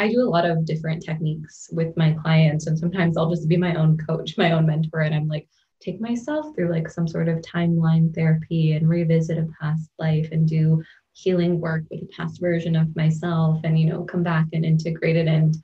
I 0.00 0.08
do 0.08 0.22
a 0.22 0.30
lot 0.30 0.48
of 0.48 0.64
different 0.64 1.04
techniques 1.04 1.68
with 1.72 1.94
my 1.94 2.12
clients, 2.22 2.66
and 2.66 2.78
sometimes 2.78 3.18
I'll 3.18 3.28
just 3.28 3.46
be 3.50 3.58
my 3.58 3.74
own 3.74 3.98
coach, 3.98 4.34
my 4.38 4.52
own 4.52 4.64
mentor, 4.64 5.00
and 5.00 5.14
I'm 5.14 5.28
like, 5.28 5.46
take 5.80 6.00
myself 6.00 6.54
through 6.54 6.70
like 6.70 6.88
some 6.88 7.08
sort 7.08 7.28
of 7.28 7.38
timeline 7.38 8.14
therapy 8.14 8.72
and 8.72 8.88
revisit 8.88 9.38
a 9.38 9.48
past 9.60 9.90
life 9.98 10.28
and 10.32 10.46
do 10.46 10.82
healing 11.12 11.60
work 11.60 11.84
with 11.90 12.02
a 12.02 12.06
past 12.06 12.40
version 12.40 12.76
of 12.76 12.94
myself 12.96 13.60
and, 13.64 13.78
you 13.78 13.86
know, 13.86 14.04
come 14.04 14.22
back 14.22 14.46
and 14.52 14.64
integrate 14.64 15.16
it. 15.16 15.26
And 15.26 15.56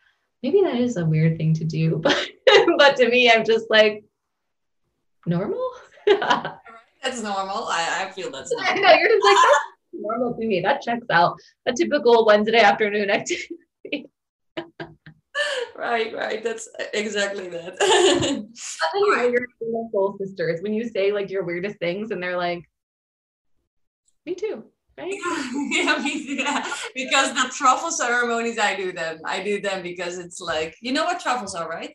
maybe 0.42 0.62
that 0.62 0.76
is 0.76 0.96
a 0.96 1.04
weird 1.04 1.36
thing 1.36 1.54
to 1.54 1.64
do, 1.64 1.96
but, 2.02 2.28
but 2.78 2.96
to 2.96 3.08
me, 3.08 3.30
I'm 3.30 3.44
just 3.44 3.66
like, 3.70 4.04
normal. 5.26 5.70
that's 7.02 7.20
normal 7.22 7.66
i, 7.68 8.04
I 8.06 8.12
feel 8.12 8.30
that's 8.30 8.52
normal. 8.56 8.82
know 8.82 8.94
you're 8.94 9.08
just 9.08 9.24
like, 9.24 9.36
that's 9.36 10.02
normal 10.02 10.34
to 10.34 10.46
me. 10.46 10.60
That 10.60 10.82
checks 10.82 11.06
out 11.10 11.36
a 11.66 11.72
typical 11.72 12.24
Wednesday 12.24 12.60
afternoon 12.60 13.10
activity. 13.10 13.54
Right 15.76 16.14
right 16.14 16.42
that's 16.42 16.68
exactly 16.94 17.48
that 17.48 17.76
That's 17.78 18.80
know 18.94 19.28
you're 19.28 19.46
your 19.60 19.88
soul 19.92 20.16
sisters 20.18 20.60
when 20.62 20.74
you 20.74 20.88
say 20.88 21.12
like 21.12 21.30
your 21.30 21.44
weirdest 21.44 21.78
things 21.78 22.10
and 22.10 22.22
they're 22.22 22.36
like, 22.36 22.64
me 24.26 24.34
too, 24.34 24.64
right? 24.98 25.12
yeah, 25.70 26.04
yeah, 26.04 26.72
because 26.94 27.32
the 27.32 27.50
truffle 27.54 27.92
ceremonies, 27.92 28.58
I 28.58 28.74
do 28.76 28.92
them. 28.92 29.20
I 29.24 29.42
do 29.42 29.60
them 29.60 29.82
because 29.82 30.18
it's 30.18 30.40
like, 30.40 30.76
you 30.82 30.92
know 30.92 31.04
what 31.04 31.20
truffles 31.20 31.54
are, 31.54 31.68
right? 31.68 31.94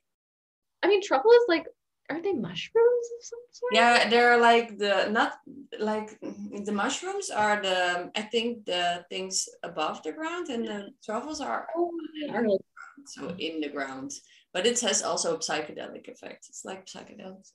I 0.82 0.88
mean, 0.88 1.02
truffle 1.04 1.32
is 1.32 1.46
like, 1.48 1.66
are 2.10 2.22
they 2.22 2.34
mushrooms 2.34 3.08
of 3.18 3.26
some 3.26 3.40
sort? 3.52 3.74
Yeah, 3.74 4.10
they're 4.10 4.38
like 4.38 4.78
the 4.78 5.10
not 5.10 5.34
like 5.80 6.20
the 6.20 6.72
mushrooms 6.72 7.30
are 7.30 7.62
the 7.62 8.12
I 8.16 8.22
think 8.24 8.66
the 8.66 9.06
things 9.10 9.48
above 9.64 10.04
the 10.04 10.12
ground, 10.12 10.50
and 10.50 10.66
the 10.66 10.90
truffles 11.06 11.40
are 11.40 11.68
Oh, 11.76 11.92
don't 12.34 12.48
know. 12.48 12.60
So 13.06 13.36
in 13.38 13.62
the 13.62 13.70
ground. 13.70 14.12
But 14.54 14.66
it 14.66 14.80
has 14.82 15.02
also 15.02 15.36
a 15.36 15.40
psychedelic 15.40 16.08
effect. 16.10 16.48
It's 16.50 16.66
like 16.66 16.86
psychedelics. 16.86 17.54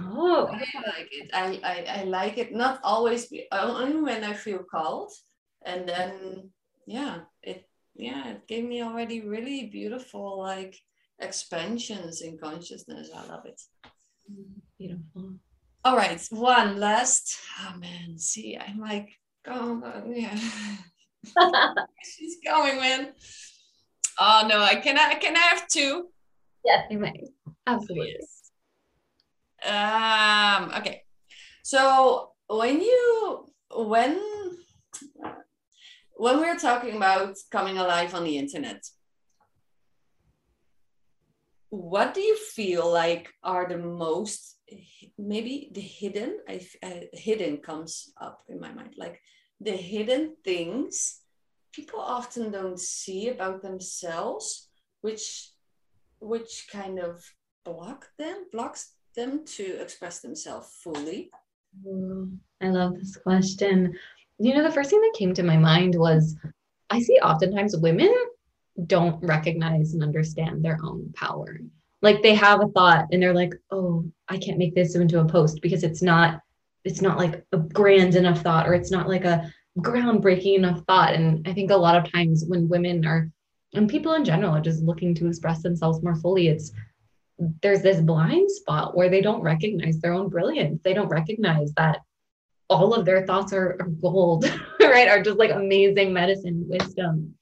Oh, 0.00 0.46
I 0.46 0.58
like 0.58 1.08
it. 1.10 1.30
I, 1.32 1.60
I, 1.62 2.00
I 2.00 2.04
like 2.04 2.38
it. 2.38 2.52
Not 2.52 2.80
always, 2.82 3.26
be, 3.26 3.46
only 3.52 4.00
when 4.00 4.24
I 4.24 4.32
feel 4.32 4.60
called, 4.70 5.12
and 5.64 5.88
then 5.88 6.50
yeah, 6.86 7.20
it 7.42 7.68
yeah 7.94 8.28
it 8.28 8.46
gave 8.46 8.64
me 8.64 8.82
already 8.82 9.20
really 9.20 9.66
beautiful 9.66 10.38
like 10.38 10.76
expansions 11.18 12.22
in 12.22 12.38
consciousness. 12.38 13.10
I 13.14 13.26
love 13.26 13.44
it. 13.46 13.60
beautiful. 14.78 15.34
All 15.84 15.96
right, 15.96 16.20
one 16.30 16.78
last. 16.78 17.36
Oh 17.60 17.76
man, 17.78 18.18
see, 18.18 18.56
I'm 18.58 18.80
like, 18.80 19.10
oh 19.46 20.02
yeah, 20.08 20.38
she's 22.04 22.36
going, 22.44 22.76
man. 22.76 23.12
Oh 24.18 24.46
no, 24.48 24.60
I 24.60 24.76
can 24.76 24.98
I 24.98 25.14
can 25.14 25.36
I 25.36 25.40
have 25.40 25.66
two? 25.68 26.08
yes, 26.64 26.86
you 26.90 26.98
may. 26.98 27.12
Absolutely. 27.66 28.16
Yes. 28.18 28.50
Um, 29.66 30.72
okay. 30.78 31.02
So 31.62 32.32
when 32.48 32.80
you 32.80 33.46
when 33.74 34.20
when 36.16 36.38
we're 36.38 36.58
talking 36.58 36.96
about 36.96 37.36
coming 37.50 37.78
alive 37.78 38.14
on 38.14 38.24
the 38.24 38.36
internet, 38.36 38.82
what 41.70 42.14
do 42.14 42.20
you 42.20 42.36
feel 42.36 42.90
like 42.90 43.32
are 43.42 43.68
the 43.68 43.78
most 43.78 44.56
maybe 45.18 45.70
the 45.72 45.80
hidden 45.80 46.38
I, 46.48 46.60
uh, 46.82 47.06
hidden 47.12 47.58
comes 47.58 48.12
up 48.20 48.42
in 48.48 48.60
my 48.60 48.72
mind 48.72 48.94
like 48.96 49.20
the 49.60 49.72
hidden 49.72 50.36
things 50.44 51.20
people 51.72 52.00
often 52.00 52.50
don't 52.50 52.80
see 52.80 53.28
about 53.28 53.62
themselves 53.62 54.68
which 55.00 55.50
which 56.20 56.68
kind 56.70 56.98
of 56.98 57.24
block 57.64 58.08
them 58.18 58.46
blocks 58.52 58.92
them 59.16 59.44
to 59.44 59.80
express 59.80 60.20
themselves 60.20 60.68
fully 60.82 61.30
I 62.60 62.68
love 62.68 62.94
this 62.94 63.16
question. 63.16 63.96
You 64.38 64.54
know, 64.54 64.62
the 64.62 64.72
first 64.72 64.90
thing 64.90 65.00
that 65.00 65.14
came 65.16 65.34
to 65.34 65.42
my 65.42 65.56
mind 65.56 65.94
was 65.94 66.36
I 66.90 67.00
see 67.00 67.14
oftentimes 67.14 67.76
women 67.76 68.12
don't 68.86 69.22
recognize 69.24 69.92
and 69.92 70.02
understand 70.02 70.64
their 70.64 70.78
own 70.82 71.12
power. 71.14 71.60
Like 72.02 72.22
they 72.22 72.34
have 72.34 72.62
a 72.62 72.68
thought 72.68 73.06
and 73.12 73.22
they're 73.22 73.34
like, 73.34 73.54
"Oh, 73.70 74.10
I 74.28 74.38
can't 74.38 74.58
make 74.58 74.74
this 74.74 74.94
into 74.94 75.20
a 75.20 75.24
post 75.24 75.60
because 75.62 75.84
it's 75.84 76.02
not 76.02 76.40
it's 76.84 77.02
not 77.02 77.18
like 77.18 77.44
a 77.52 77.58
grand 77.58 78.14
enough 78.14 78.40
thought 78.40 78.66
or 78.66 78.72
it's 78.72 78.90
not 78.90 79.06
like 79.06 79.24
a 79.24 79.52
groundbreaking 79.78 80.56
enough 80.56 80.82
thought." 80.86 81.14
And 81.14 81.46
I 81.48 81.52
think 81.52 81.70
a 81.70 81.76
lot 81.76 81.96
of 81.96 82.12
times 82.12 82.44
when 82.46 82.68
women 82.68 83.06
are 83.06 83.30
and 83.74 83.88
people 83.88 84.14
in 84.14 84.24
general 84.24 84.56
are 84.56 84.60
just 84.60 84.82
looking 84.82 85.14
to 85.14 85.28
express 85.28 85.62
themselves 85.62 86.02
more 86.02 86.16
fully, 86.16 86.48
it's 86.48 86.72
there's 87.62 87.82
this 87.82 88.00
blind 88.00 88.50
spot 88.50 88.96
where 88.96 89.08
they 89.08 89.20
don't 89.20 89.42
recognize 89.42 89.98
their 90.00 90.12
own 90.12 90.28
brilliance. 90.28 90.80
They 90.82 90.92
don't 90.92 91.08
recognize 91.08 91.72
that 91.76 92.00
all 92.68 92.94
of 92.94 93.04
their 93.04 93.26
thoughts 93.26 93.52
are, 93.52 93.76
are 93.80 93.88
gold, 94.00 94.44
right? 94.80 95.08
Are 95.08 95.22
just 95.22 95.38
like 95.38 95.50
amazing 95.50 96.12
medicine, 96.12 96.66
wisdom. 96.68 97.34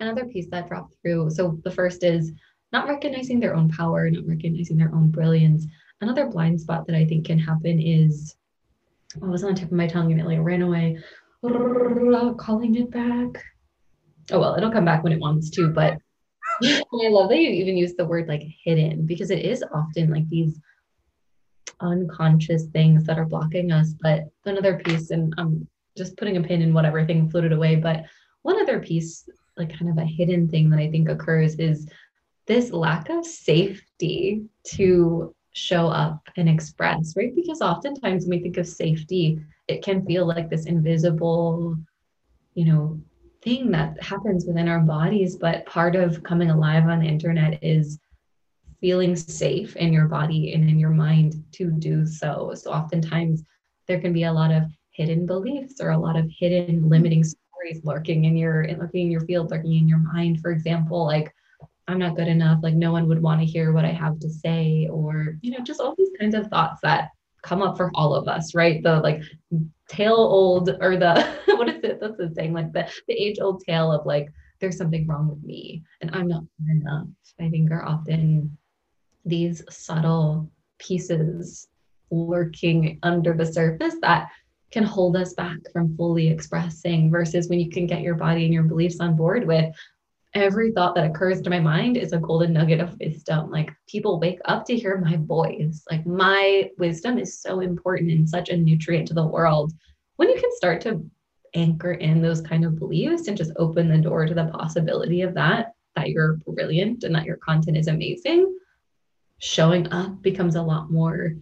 Another 0.00 0.26
piece 0.26 0.46
that 0.50 0.68
dropped 0.68 0.94
through. 1.02 1.30
So 1.30 1.58
the 1.64 1.70
first 1.70 2.04
is 2.04 2.32
not 2.72 2.86
recognizing 2.86 3.40
their 3.40 3.54
own 3.54 3.70
power, 3.70 4.08
not 4.10 4.26
recognizing 4.26 4.76
their 4.76 4.94
own 4.94 5.10
brilliance. 5.10 5.66
another 6.00 6.26
blind 6.26 6.60
spot 6.60 6.86
that 6.86 6.94
I 6.94 7.04
think 7.04 7.26
can 7.26 7.38
happen 7.38 7.80
is 7.80 8.36
oh, 9.20 9.26
I 9.26 9.30
was 9.30 9.42
on 9.42 9.54
the 9.54 9.60
tip 9.60 9.70
of 9.70 9.76
my 9.76 9.88
tongue 9.88 10.12
and 10.12 10.20
it 10.20 10.26
like 10.26 10.38
ran 10.40 10.62
away. 10.62 10.98
Calling 11.42 12.74
it 12.74 12.90
back. 12.90 13.42
Oh 14.30 14.40
well, 14.40 14.56
it'll 14.56 14.72
come 14.72 14.84
back 14.84 15.04
when 15.04 15.12
it 15.12 15.20
wants 15.20 15.50
to, 15.50 15.68
but 15.68 15.98
I 16.62 17.08
love 17.08 17.28
that 17.30 17.38
you 17.38 17.50
even 17.50 17.76
use 17.76 17.94
the 17.94 18.04
word 18.04 18.28
like 18.28 18.42
hidden 18.64 19.06
because 19.06 19.30
it 19.30 19.44
is 19.44 19.64
often 19.72 20.10
like 20.10 20.28
these 20.28 20.58
unconscious 21.80 22.66
things 22.66 23.04
that 23.04 23.18
are 23.18 23.24
blocking 23.24 23.70
us. 23.70 23.94
But 24.00 24.24
another 24.44 24.78
piece, 24.78 25.10
and 25.10 25.32
I'm 25.38 25.66
just 25.96 26.16
putting 26.16 26.36
a 26.36 26.42
pin 26.42 26.62
in 26.62 26.74
whatever 26.74 27.06
thing 27.06 27.30
floated 27.30 27.52
away, 27.52 27.76
but 27.76 28.04
one 28.42 28.60
other 28.60 28.80
piece, 28.80 29.28
like 29.56 29.76
kind 29.76 29.90
of 29.90 29.98
a 29.98 30.04
hidden 30.06 30.48
thing 30.48 30.70
that 30.70 30.80
I 30.80 30.90
think 30.90 31.08
occurs 31.08 31.54
is 31.56 31.86
this 32.46 32.72
lack 32.72 33.10
of 33.10 33.24
safety 33.24 34.42
to 34.64 35.34
show 35.52 35.88
up 35.88 36.20
and 36.36 36.48
express, 36.48 37.14
right? 37.16 37.34
Because 37.34 37.60
oftentimes 37.60 38.24
when 38.24 38.38
we 38.38 38.42
think 38.42 38.56
of 38.56 38.66
safety, 38.66 39.40
it 39.66 39.82
can 39.82 40.04
feel 40.04 40.26
like 40.26 40.48
this 40.48 40.66
invisible, 40.66 41.76
you 42.54 42.64
know, 42.64 43.00
thing 43.42 43.70
that 43.70 44.02
happens 44.02 44.46
within 44.46 44.68
our 44.68 44.80
bodies. 44.80 45.36
But 45.36 45.66
part 45.66 45.96
of 45.96 46.22
coming 46.22 46.50
alive 46.50 46.86
on 46.88 47.00
the 47.00 47.06
internet 47.06 47.62
is 47.62 47.98
feeling 48.80 49.16
safe 49.16 49.76
in 49.76 49.92
your 49.92 50.06
body 50.06 50.54
and 50.54 50.68
in 50.68 50.78
your 50.78 50.90
mind 50.90 51.44
to 51.52 51.70
do 51.70 52.06
so. 52.06 52.52
So 52.54 52.70
oftentimes 52.70 53.42
there 53.86 54.00
can 54.00 54.12
be 54.12 54.24
a 54.24 54.32
lot 54.32 54.52
of 54.52 54.64
hidden 54.90 55.26
beliefs 55.26 55.80
or 55.80 55.90
a 55.90 55.98
lot 55.98 56.16
of 56.16 56.30
hidden 56.38 56.88
limiting 56.88 57.24
stories 57.24 57.84
lurking 57.84 58.24
in 58.24 58.36
your 58.36 58.66
lurking 58.76 59.06
in 59.06 59.10
your 59.10 59.22
field, 59.22 59.50
lurking 59.50 59.74
in 59.74 59.88
your 59.88 59.98
mind. 59.98 60.40
For 60.40 60.50
example, 60.50 61.04
like 61.04 61.34
I'm 61.88 61.98
not 61.98 62.16
good 62.16 62.28
enough, 62.28 62.60
like 62.62 62.74
no 62.74 62.92
one 62.92 63.08
would 63.08 63.22
want 63.22 63.40
to 63.40 63.46
hear 63.46 63.72
what 63.72 63.86
I 63.86 63.92
have 63.92 64.20
to 64.20 64.28
say, 64.28 64.88
or 64.90 65.38
you 65.40 65.52
know, 65.52 65.64
just 65.64 65.80
all 65.80 65.94
these 65.96 66.10
kinds 66.20 66.34
of 66.34 66.46
thoughts 66.48 66.80
that 66.82 67.08
come 67.42 67.62
up 67.62 67.78
for 67.78 67.90
all 67.94 68.14
of 68.14 68.28
us, 68.28 68.54
right? 68.54 68.82
The 68.82 69.00
like 69.00 69.22
tail 69.88 70.14
old 70.14 70.76
or 70.80 70.98
the 70.98 71.26
what 71.46 71.68
is 71.68 71.82
it? 71.82 71.98
That's 72.00 72.18
the 72.18 72.28
thing, 72.30 72.52
like 72.52 72.72
the 72.72 72.92
the 73.08 73.14
age 73.14 73.38
old 73.40 73.62
tale 73.66 73.90
of 73.90 74.04
like 74.04 74.28
there's 74.60 74.76
something 74.76 75.06
wrong 75.06 75.28
with 75.28 75.42
me 75.42 75.82
and 76.00 76.10
I'm 76.12 76.28
not 76.28 76.42
good 76.58 76.82
enough. 76.82 77.06
I 77.40 77.48
think 77.48 77.70
are 77.70 77.84
often 77.84 78.58
these 79.24 79.62
subtle 79.70 80.50
pieces 80.78 81.68
lurking 82.10 82.98
under 83.02 83.34
the 83.34 83.46
surface 83.46 83.94
that 84.02 84.28
can 84.70 84.84
hold 84.84 85.16
us 85.16 85.32
back 85.34 85.56
from 85.72 85.96
fully 85.96 86.28
expressing 86.28 87.10
versus 87.10 87.48
when 87.48 87.60
you 87.60 87.70
can 87.70 87.86
get 87.86 88.02
your 88.02 88.14
body 88.14 88.44
and 88.44 88.52
your 88.52 88.64
beliefs 88.64 89.00
on 89.00 89.16
board 89.16 89.46
with 89.46 89.74
every 90.34 90.72
thought 90.72 90.94
that 90.94 91.06
occurs 91.06 91.40
to 91.40 91.50
my 91.50 91.60
mind 91.60 91.96
is 91.96 92.12
a 92.12 92.18
golden 92.18 92.52
nugget 92.52 92.80
of 92.80 92.98
wisdom. 93.00 93.50
Like 93.50 93.70
people 93.88 94.20
wake 94.20 94.40
up 94.44 94.64
to 94.66 94.76
hear 94.76 94.98
my 94.98 95.16
voice. 95.16 95.84
Like 95.90 96.06
my 96.06 96.70
wisdom 96.78 97.18
is 97.18 97.40
so 97.40 97.60
important 97.60 98.10
and 98.10 98.28
such 98.28 98.48
a 98.48 98.56
nutrient 98.56 99.08
to 99.08 99.14
the 99.14 99.26
world. 99.26 99.72
When 100.16 100.28
you 100.28 100.38
can 100.38 100.50
start 100.56 100.80
to 100.82 101.04
anchor 101.54 101.92
in 101.92 102.20
those 102.20 102.40
kind 102.40 102.64
of 102.64 102.78
beliefs 102.78 103.28
and 103.28 103.36
just 103.36 103.52
open 103.56 103.88
the 103.88 103.98
door 103.98 104.26
to 104.26 104.34
the 104.34 104.46
possibility 104.46 105.22
of 105.22 105.34
that, 105.34 105.72
that 105.96 106.10
you're 106.10 106.36
brilliant 106.46 107.04
and 107.04 107.14
that 107.14 107.24
your 107.24 107.38
content 107.38 107.76
is 107.76 107.88
amazing, 107.88 108.54
showing 109.38 109.90
up 109.92 110.20
becomes 110.20 110.56
a 110.56 110.62
lot 110.62 110.90
more 110.90 111.34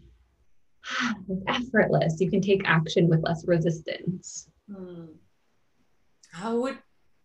effortless. 1.49 2.21
You 2.21 2.31
can 2.31 2.41
take 2.41 2.63
action 2.65 3.09
with 3.09 3.23
less 3.25 3.45
resistance. 3.47 4.49
Hmm. 4.71 5.07
How 6.31 6.57
would 6.57 6.79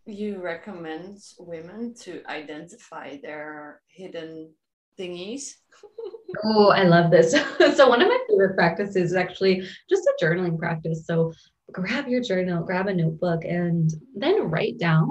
you 0.06 0.42
recommend 0.42 1.20
women 1.40 1.94
to 2.02 2.22
identify 2.28 3.18
their 3.22 3.82
hidden 3.88 4.54
thingies? 5.00 5.54
oh, 6.44 6.70
I 6.70 6.84
love 6.84 7.12
this. 7.12 7.32
so, 7.76 7.90
one 7.90 8.02
of 8.02 8.08
my 8.08 8.20
favorite 8.30 8.56
practices 8.56 9.12
is 9.12 9.16
actually 9.16 9.68
just 9.90 10.04
a 10.04 10.14
journaling 10.24 10.58
practice. 10.58 11.06
So, 11.06 11.34
grab 11.72 12.08
your 12.08 12.22
journal, 12.22 12.64
grab 12.64 12.88
a 12.88 12.94
notebook, 12.94 13.44
and 13.46 13.90
then 14.16 14.50
write 14.50 14.78
down 14.80 15.10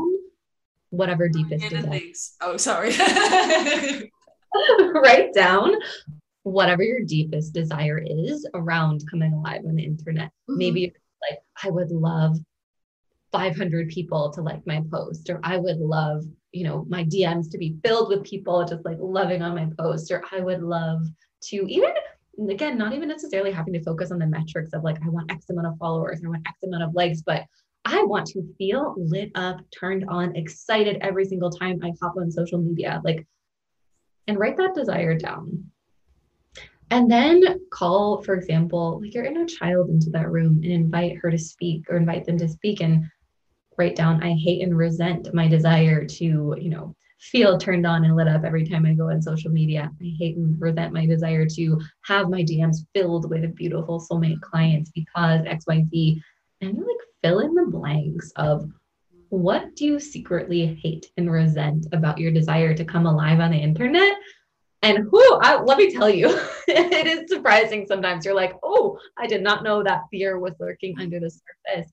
whatever 0.91 1.29
deepest 1.29 1.69
things. 1.69 2.37
Oh, 2.41 2.57
sorry. 2.57 2.93
write 4.93 5.33
down 5.33 5.75
whatever 6.43 6.83
your 6.83 7.05
deepest 7.05 7.55
desire 7.55 8.03
is 8.05 8.47
around 8.55 9.03
coming 9.09 9.33
alive 9.33 9.63
on 9.67 9.77
the 9.77 9.85
internet. 9.85 10.29
Mm-hmm. 10.29 10.59
Maybe 10.59 10.93
like, 11.31 11.39
I 11.63 11.71
would 11.71 11.91
love 11.91 12.37
500 13.33 13.89
people 13.89 14.31
to 14.33 14.43
like 14.43 14.67
my 14.67 14.83
post, 14.91 15.31
or 15.31 15.41
I 15.43 15.57
would 15.57 15.79
love, 15.79 16.25
you 16.53 16.65
know, 16.65 16.85
my 16.89 17.05
DMs 17.05 17.51
to 17.51 17.59
be 17.59 17.77
filled 17.85 18.09
with 18.09 18.25
people 18.25 18.65
just 18.65 18.85
like 18.85 18.97
loving 18.99 19.43
on 19.43 19.55
my 19.55 19.69
post, 19.79 20.11
or 20.11 20.23
I 20.33 20.41
would 20.41 20.63
love 20.63 21.07
to 21.45 21.57
even, 21.69 21.91
again, 22.49 22.77
not 22.77 22.93
even 22.93 23.09
necessarily 23.09 23.53
having 23.53 23.73
to 23.75 23.83
focus 23.83 24.11
on 24.11 24.19
the 24.19 24.27
metrics 24.27 24.73
of 24.73 24.83
like, 24.83 24.99
I 25.05 25.09
want 25.09 25.31
X 25.31 25.49
amount 25.51 25.69
of 25.69 25.79
followers, 25.79 26.21
I 26.25 26.29
want 26.29 26.47
X 26.47 26.59
amount 26.65 26.83
of 26.83 26.95
likes, 26.95 27.23
but 27.23 27.45
I 27.85 28.03
want 28.03 28.27
to 28.29 28.43
feel 28.59 28.95
lit 28.97 29.31
up, 29.35 29.61
turned 29.79 30.05
on, 30.09 30.37
excited 30.37 30.99
every 31.01 31.25
single 31.25 31.51
time 31.51 31.81
I 31.83 31.93
hop 32.03 32.15
on 32.19 32.31
social 32.31 32.59
media. 32.59 33.01
Like, 33.05 33.27
and 34.27 34.39
write 34.39 34.57
that 34.59 34.75
desire 34.75 35.17
down. 35.17 35.71
And 36.91 37.11
then 37.11 37.61
call, 37.71 38.23
for 38.23 38.35
example, 38.35 39.01
like 39.01 39.15
your 39.15 39.25
inner 39.25 39.47
child 39.47 39.91
into 39.91 40.11
that 40.11 40.31
room 40.31 40.61
and 40.63 40.73
invite 40.73 41.19
her 41.19 41.31
to 41.31 41.39
speak 41.39 41.85
or 41.89 41.97
invite 41.97 42.27
them 42.27 42.37
to 42.39 42.49
speak 42.49 42.81
and 42.81 43.05
write 43.81 43.97
down 43.97 44.23
I 44.23 44.35
hate 44.35 44.63
and 44.63 44.77
resent 44.77 45.33
my 45.33 45.49
desire 45.49 46.05
to, 46.05 46.25
you 46.61 46.69
know, 46.69 46.95
feel 47.19 47.57
turned 47.57 47.87
on 47.87 48.05
and 48.05 48.15
lit 48.15 48.29
up 48.29 48.45
every 48.45 48.67
time 48.69 48.85
I 48.85 48.93
go 48.93 49.09
on 49.09 49.23
social 49.23 49.51
media. 49.51 49.91
I 50.01 50.15
hate 50.19 50.37
and 50.37 50.61
resent 50.61 50.93
my 50.93 51.07
desire 51.07 51.47
to 51.47 51.81
have 52.03 52.29
my 52.29 52.43
DMs 52.43 52.87
filled 52.95 53.31
with 53.31 53.57
beautiful 53.57 53.99
soulmate 53.99 54.43
clients 54.43 54.91
because 54.91 55.41
XYZ. 55.41 56.21
And 56.61 56.77
you 56.77 56.87
like 56.87 57.07
fill 57.23 57.41
in 57.41 57.55
the 57.55 57.67
blanks 57.67 58.31
of 58.37 58.71
what 59.31 59.75
do 59.77 59.87
you 59.87 59.99
secretly 59.99 60.79
hate 60.83 61.11
and 61.17 61.31
resent 61.31 61.87
about 61.93 62.19
your 62.19 62.33
desire 62.33 62.75
to 62.75 62.85
come 62.85 63.07
alive 63.07 63.41
on 63.41 63.53
the 63.53 63.57
internet? 63.57 64.15
And 64.83 65.07
who, 65.11 65.41
let 65.65 65.79
me 65.79 65.91
tell 65.91 66.11
you, 66.11 66.29
it 66.69 67.07
is 67.07 67.31
surprising 67.31 67.87
sometimes. 67.87 68.27
You're 68.27 68.35
like, 68.35 68.55
oh, 68.63 68.99
I 69.19 69.27
did 69.27 69.43
not 69.43 69.63
know 69.63 69.83
that 69.83 70.03
fear 70.11 70.39
was 70.39 70.55
lurking 70.61 70.99
under 70.99 71.19
the 71.21 71.31
surface. 71.31 71.91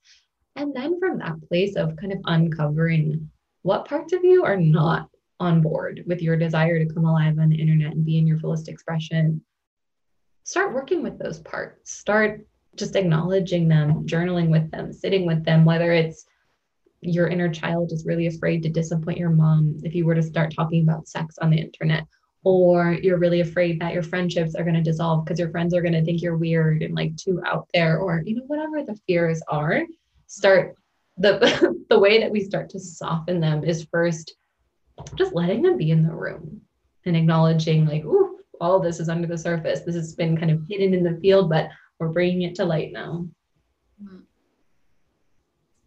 And 0.58 0.74
then 0.74 1.00
from 1.00 1.20
that 1.20 1.40
place 1.48 1.76
of 1.76 1.96
kind 1.98 2.12
of 2.12 2.20
uncovering 2.26 3.30
what 3.62 3.88
parts 3.88 4.12
of 4.12 4.24
you 4.24 4.44
are 4.44 4.58
not 4.58 5.08
on 5.40 5.62
board 5.62 6.04
with 6.08 6.20
your 6.20 6.36
desire 6.36 6.84
to 6.84 6.92
come 6.92 7.06
alive 7.06 7.38
on 7.38 7.50
the 7.50 7.62
internet 7.62 7.94
and 7.94 8.04
be 8.04 8.18
in 8.18 8.26
your 8.26 8.40
fullest 8.40 8.68
expression, 8.68 9.40
start 10.44 10.74
working 10.74 11.04
with 11.04 11.20
those 11.20 11.40
parts. 11.40 11.92
Start 11.94 12.48
just 12.76 12.96
acknowledging 12.96 13.68
them, 13.68 14.08
journaling 14.08 14.50
with 14.50 14.70
them, 14.72 14.92
sitting 14.92 15.28
with 15.28 15.46
them, 15.46 15.64
whether 15.64 15.92
it's 15.92 16.26
your 17.02 17.28
inner 17.28 17.50
child 17.50 17.92
is 17.92 18.08
really 18.08 18.26
afraid 18.26 18.64
to 18.64 18.70
disappoint 18.70 19.20
your 19.20 19.30
mom 19.30 19.78
if 19.84 19.94
you 19.94 20.06
were 20.06 20.16
to 20.16 20.24
start 20.24 20.52
talking 20.56 20.82
about 20.82 21.08
sex 21.08 21.38
on 21.38 21.52
the 21.52 21.60
internet 21.60 22.04
or 22.44 22.94
you're 23.04 23.20
really 23.20 23.42
afraid 23.42 23.80
that 23.80 23.94
your 23.94 24.02
friendships 24.02 24.56
are 24.56 24.64
going 24.64 24.76
to 24.76 24.82
dissolve 24.82 25.24
because 25.24 25.38
your 25.38 25.52
friends 25.52 25.76
are 25.76 25.82
going 25.82 25.94
to 25.94 26.04
think 26.04 26.24
you're 26.24 26.38
weird 26.38 26.82
and 26.82 26.96
like 26.96 27.16
too 27.16 27.40
out 27.46 27.68
there 27.74 28.00
or 28.00 28.24
you 28.26 28.36
know 28.36 28.44
whatever 28.48 28.84
the 28.84 29.00
fears 29.06 29.42
are 29.48 29.84
start 30.28 30.76
the 31.18 31.76
the 31.90 32.00
way 32.00 32.20
that 32.20 32.32
we 32.32 32.44
start 32.44 32.70
to 32.70 32.80
soften 32.80 33.40
them 33.40 33.64
is 33.64 33.88
first 33.92 34.36
just 35.16 35.34
letting 35.34 35.62
them 35.62 35.78
be 35.78 35.92
in 35.92 36.04
the 36.04 36.14
room 36.14 36.62
and 37.06 37.16
acknowledging 37.16 37.86
like 37.86 38.04
ooh 38.06 38.40
all 38.60 38.80
this 38.80 39.00
is 39.00 39.10
under 39.10 39.28
the 39.28 39.38
surface 39.38 39.82
this 39.82 39.96
has 39.96 40.16
been 40.16 40.38
kind 40.38 40.52
of 40.52 40.62
hidden 40.70 40.94
in 40.94 41.04
the 41.04 41.20
field 41.22 41.50
but 41.50 41.70
we're 42.00 42.10
bringing 42.10 42.44
it 42.44 42.56
to 42.56 42.66
light 42.66 42.92
now 42.92 43.26
mm-hmm. 44.02 44.18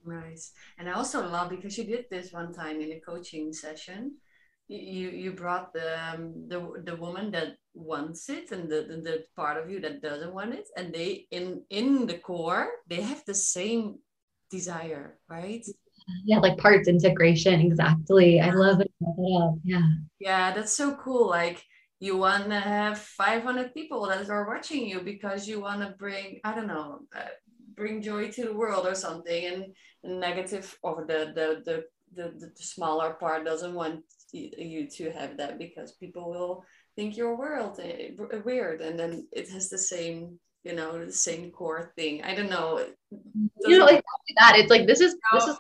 Nice. 0.07 0.53
And 0.79 0.89
I 0.89 0.93
also 0.93 1.27
love 1.27 1.51
because 1.51 1.77
you 1.77 1.85
did 1.85 2.07
this 2.11 2.33
one 2.33 2.53
time 2.53 2.81
in 2.81 2.93
a 2.93 3.01
coaching 3.01 3.53
session. 3.53 4.17
You 4.69 5.11
you 5.11 5.33
brought 5.33 5.73
the 5.73 5.99
um, 5.99 6.47
the 6.47 6.83
the 6.85 6.97
woman 6.97 7.33
that 7.33 7.57
wants 7.75 8.29
it 8.29 8.53
and 8.53 8.71
the, 8.71 8.83
the, 8.83 8.97
the 9.03 9.25
part 9.35 9.57
of 9.57 9.69
you 9.69 9.81
that 9.81 10.01
doesn't 10.01 10.33
want 10.33 10.55
it, 10.55 10.69
and 10.77 10.95
they 10.95 11.27
in 11.33 11.63
in 11.71 12.07
the 12.07 12.19
core 12.19 12.71
they 12.87 13.03
have 13.03 13.25
the 13.25 13.35
same 13.35 13.99
desire, 14.51 15.19
right? 15.29 15.65
Yeah, 16.25 16.39
like 16.39 16.59
parts 16.59 16.89
integration. 16.89 17.61
Exactly. 17.61 18.41
I 18.41 18.51
love 18.51 18.81
it. 18.81 18.91
Yeah. 19.65 19.89
Yeah, 20.19 20.53
that's 20.53 20.73
so 20.73 20.95
cool. 20.97 21.29
Like 21.29 21.65
you 22.01 22.17
want 22.17 22.49
to 22.49 22.61
have 22.61 22.99
500 22.99 23.75
people 23.75 24.07
that 24.07 24.29
are 24.29 24.47
watching 24.47 24.87
you 24.87 25.01
because 25.01 25.47
you 25.47 25.61
want 25.61 25.83
to 25.83 25.95
bring, 25.99 26.41
I 26.45 26.55
don't 26.55 26.67
know, 26.67 27.01
uh, 27.15 27.35
bring 27.77 28.03
joy 28.03 28.31
to 28.31 28.45
the 28.45 28.55
world 28.55 28.87
or 28.87 28.95
something. 28.95 29.45
And 29.47 29.65
the 30.03 30.11
negative 30.19 30.77
or 30.83 31.05
the, 31.07 31.33
the, 31.35 31.63
the, 31.65 31.85
the, 32.15 32.39
the 32.39 32.51
smaller 32.57 33.15
part 33.15 33.45
doesn't 33.45 33.75
want 33.75 34.05
you 34.33 34.89
to 34.89 35.11
have 35.11 35.37
that 35.37 35.59
because 35.59 35.93
people 35.93 36.31
will 36.31 36.65
think 36.97 37.17
you're 37.17 37.37
world 37.37 37.79
eh, 37.83 38.11
weird 38.45 38.81
and 38.81 38.99
then 38.99 39.27
it 39.33 39.49
has 39.49 39.69
the 39.69 39.79
same 39.79 40.39
you 40.65 40.75
know 40.75 41.05
the 41.05 41.13
same 41.13 41.51
core 41.51 41.93
thing 41.97 42.23
i 42.23 42.35
don't 42.35 42.51
know 42.51 42.85
you 43.67 43.79
know 43.79 43.87
exactly 43.87 44.35
that 44.37 44.55
it's 44.57 44.71
like 44.71 44.87
this 44.87 45.01
is 45.01 45.17
this 45.33 45.47
is 45.47 45.57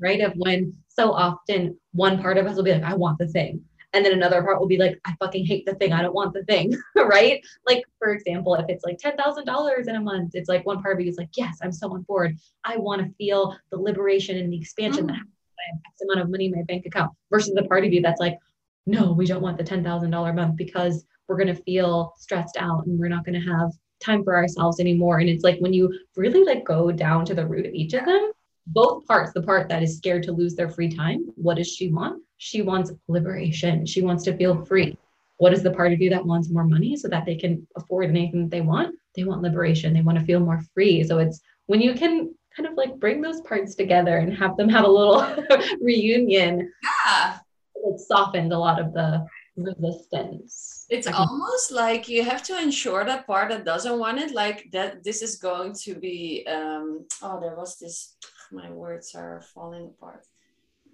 right 0.00 0.20
of 0.20 0.32
when 0.36 0.72
so 0.88 1.12
often 1.12 1.76
one 1.92 2.20
part 2.20 2.36
of 2.36 2.46
us 2.46 2.56
will 2.56 2.64
be 2.64 2.72
like 2.72 2.82
i 2.82 2.94
want 2.94 3.18
the 3.18 3.28
thing 3.28 3.62
And 3.92 4.04
then 4.04 4.12
another 4.12 4.42
part 4.42 4.60
will 4.60 4.68
be 4.68 4.76
like, 4.76 5.00
I 5.04 5.14
fucking 5.18 5.44
hate 5.44 5.66
the 5.66 5.74
thing. 5.74 5.92
I 5.92 6.02
don't 6.02 6.14
want 6.14 6.32
the 6.32 6.44
thing. 6.44 6.72
right. 6.96 7.44
Like, 7.66 7.82
for 7.98 8.12
example, 8.12 8.54
if 8.54 8.66
it's 8.68 8.84
like 8.84 8.98
$10,000 8.98 9.88
in 9.88 9.96
a 9.96 10.00
month, 10.00 10.32
it's 10.34 10.48
like 10.48 10.64
one 10.64 10.80
part 10.80 10.94
of 10.94 11.00
you 11.00 11.10
is 11.10 11.16
like, 11.16 11.30
yes, 11.36 11.58
I'm 11.62 11.72
so 11.72 11.92
on 11.92 12.02
board. 12.02 12.36
I 12.64 12.76
want 12.76 13.02
to 13.02 13.12
feel 13.14 13.56
the 13.70 13.78
liberation 13.78 14.38
and 14.38 14.52
the 14.52 14.60
expansion 14.60 15.06
mm-hmm. 15.06 15.14
that 15.14 15.26
I 15.60 15.64
have 15.72 15.80
X 15.86 16.02
amount 16.02 16.20
of 16.20 16.30
money 16.30 16.46
in 16.46 16.52
my 16.52 16.62
bank 16.62 16.86
account 16.86 17.10
versus 17.30 17.52
the 17.54 17.64
part 17.64 17.84
of 17.84 17.92
you 17.92 18.00
that's 18.00 18.20
like, 18.20 18.38
no, 18.86 19.12
we 19.12 19.26
don't 19.26 19.42
want 19.42 19.58
the 19.58 19.64
$10,000 19.64 20.30
a 20.30 20.32
month 20.32 20.56
because 20.56 21.04
we're 21.26 21.36
going 21.36 21.54
to 21.54 21.62
feel 21.62 22.14
stressed 22.16 22.56
out 22.58 22.86
and 22.86 22.98
we're 22.98 23.08
not 23.08 23.24
going 23.24 23.40
to 23.40 23.46
have 23.46 23.72
time 24.00 24.24
for 24.24 24.34
ourselves 24.36 24.80
anymore. 24.80 25.18
And 25.18 25.28
it's 25.28 25.44
like 25.44 25.58
when 25.60 25.72
you 25.72 25.92
really 26.16 26.44
like 26.44 26.64
go 26.64 26.90
down 26.90 27.24
to 27.26 27.34
the 27.34 27.46
root 27.46 27.66
of 27.66 27.74
each 27.74 27.94
of 27.94 28.04
them, 28.04 28.32
both 28.66 29.06
parts, 29.06 29.32
the 29.32 29.42
part 29.42 29.68
that 29.68 29.82
is 29.82 29.96
scared 29.96 30.22
to 30.24 30.32
lose 30.32 30.54
their 30.54 30.68
free 30.68 30.88
time, 30.88 31.26
what 31.36 31.56
does 31.56 31.68
she 31.68 31.90
want? 31.90 32.22
She 32.38 32.62
wants 32.62 32.92
liberation. 33.08 33.84
She 33.84 34.02
wants 34.02 34.24
to 34.24 34.36
feel 34.36 34.64
free. 34.64 34.96
What 35.38 35.52
is 35.52 35.62
the 35.62 35.70
part 35.70 35.92
of 35.92 36.00
you 36.00 36.10
that 36.10 36.24
wants 36.24 36.50
more 36.50 36.64
money 36.64 36.96
so 36.96 37.08
that 37.08 37.24
they 37.24 37.34
can 37.34 37.66
afford 37.76 38.10
anything 38.10 38.42
that 38.42 38.50
they 38.50 38.60
want? 38.60 38.94
They 39.16 39.24
want 39.24 39.42
liberation. 39.42 39.92
They 39.92 40.02
want 40.02 40.18
to 40.18 40.24
feel 40.24 40.40
more 40.40 40.60
free. 40.74 41.02
So 41.04 41.18
it's 41.18 41.40
when 41.66 41.80
you 41.80 41.94
can 41.94 42.34
kind 42.56 42.68
of 42.68 42.74
like 42.74 42.98
bring 42.98 43.20
those 43.20 43.40
parts 43.42 43.74
together 43.74 44.18
and 44.18 44.36
have 44.36 44.56
them 44.56 44.68
have 44.68 44.84
a 44.84 44.90
little 44.90 45.24
reunion. 45.80 46.72
Yeah. 47.06 47.38
It 47.74 48.00
softens 48.00 48.52
a 48.52 48.58
lot 48.58 48.80
of 48.80 48.92
the 48.92 49.26
resistance. 49.56 50.79
It's 50.90 51.06
almost 51.06 51.70
like 51.70 52.08
you 52.08 52.24
have 52.24 52.42
to 52.44 52.58
ensure 52.58 53.04
that 53.04 53.26
part 53.26 53.50
that 53.50 53.64
doesn't 53.64 53.98
want 53.98 54.18
it, 54.18 54.32
like 54.32 54.68
that 54.72 55.04
this 55.04 55.22
is 55.22 55.36
going 55.36 55.72
to 55.84 55.94
be 55.94 56.44
um 56.50 57.06
oh 57.22 57.40
there 57.40 57.54
was 57.54 57.78
this 57.78 58.16
my 58.50 58.70
words 58.70 59.14
are 59.14 59.42
falling 59.54 59.86
apart. 59.86 60.26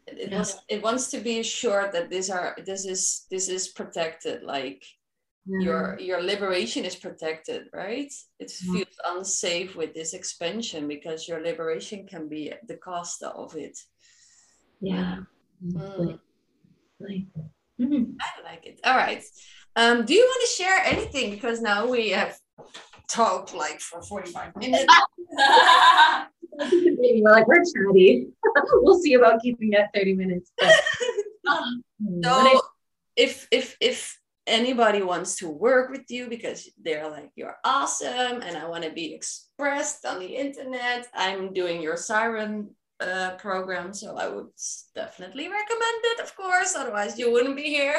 It, 0.06 0.30
yeah. 0.30 0.38
was 0.38 0.58
it 0.68 0.82
wants 0.82 1.10
to 1.10 1.18
be 1.18 1.40
assured 1.40 1.92
that 1.92 2.10
these 2.10 2.30
are 2.30 2.56
this 2.64 2.84
is 2.84 3.26
this 3.30 3.48
is 3.48 3.68
protected, 3.68 4.42
like 4.42 4.84
yeah. 5.46 5.60
your 5.64 5.98
your 5.98 6.22
liberation 6.22 6.84
is 6.84 6.94
protected, 6.94 7.68
right? 7.72 8.12
It 8.38 8.52
yeah. 8.62 8.72
feels 8.72 8.96
unsafe 9.06 9.76
with 9.76 9.94
this 9.94 10.12
expansion 10.12 10.86
because 10.88 11.26
your 11.26 11.40
liberation 11.40 12.06
can 12.06 12.28
be 12.28 12.52
the 12.68 12.76
cost 12.76 13.22
of 13.22 13.56
it. 13.56 13.78
Yeah. 14.80 15.20
Mm. 15.64 16.18
Like, 17.00 17.26
Mm-hmm. 17.80 18.12
I 18.20 18.50
like 18.50 18.66
it. 18.66 18.80
All 18.84 18.96
right. 18.96 19.22
Um, 19.76 20.06
do 20.06 20.14
you 20.14 20.24
want 20.24 20.48
to 20.48 20.62
share 20.62 20.78
anything? 20.84 21.30
Because 21.30 21.60
now 21.60 21.86
we 21.86 22.10
have 22.10 22.38
talked 23.08 23.54
like 23.54 23.80
for 23.80 24.02
45 24.02 24.56
minutes. 24.56 24.86
we're 26.58 27.30
like, 27.30 27.46
we're 27.46 27.62
chatty. 27.62 28.28
we'll 28.72 28.98
see 28.98 29.14
about 29.14 29.42
keeping 29.42 29.72
it 29.74 29.86
30 29.94 30.14
minutes. 30.14 30.50
But, 30.58 30.72
so 32.24 32.60
if 33.16 33.46
if 33.50 33.76
if 33.80 34.18
anybody 34.46 35.02
wants 35.02 35.36
to 35.36 35.48
work 35.48 35.90
with 35.90 36.04
you 36.08 36.28
because 36.28 36.68
they're 36.82 37.10
like 37.10 37.30
you're 37.34 37.56
awesome 37.64 38.42
and 38.42 38.56
I 38.56 38.68
want 38.68 38.84
to 38.84 38.90
be 38.92 39.12
expressed 39.12 40.06
on 40.06 40.20
the 40.20 40.36
internet, 40.36 41.06
I'm 41.14 41.52
doing 41.52 41.82
your 41.82 41.96
siren 41.96 42.70
uh, 43.00 43.32
program. 43.36 43.92
So 43.92 44.16
I 44.16 44.28
would 44.28 44.48
definitely 44.94 45.48
recommend 45.48 46.00
it, 46.04 46.20
of 46.20 46.34
course. 46.34 46.74
Otherwise, 46.74 47.18
you 47.18 47.30
wouldn't 47.30 47.56
be 47.56 47.64
here. 47.64 47.96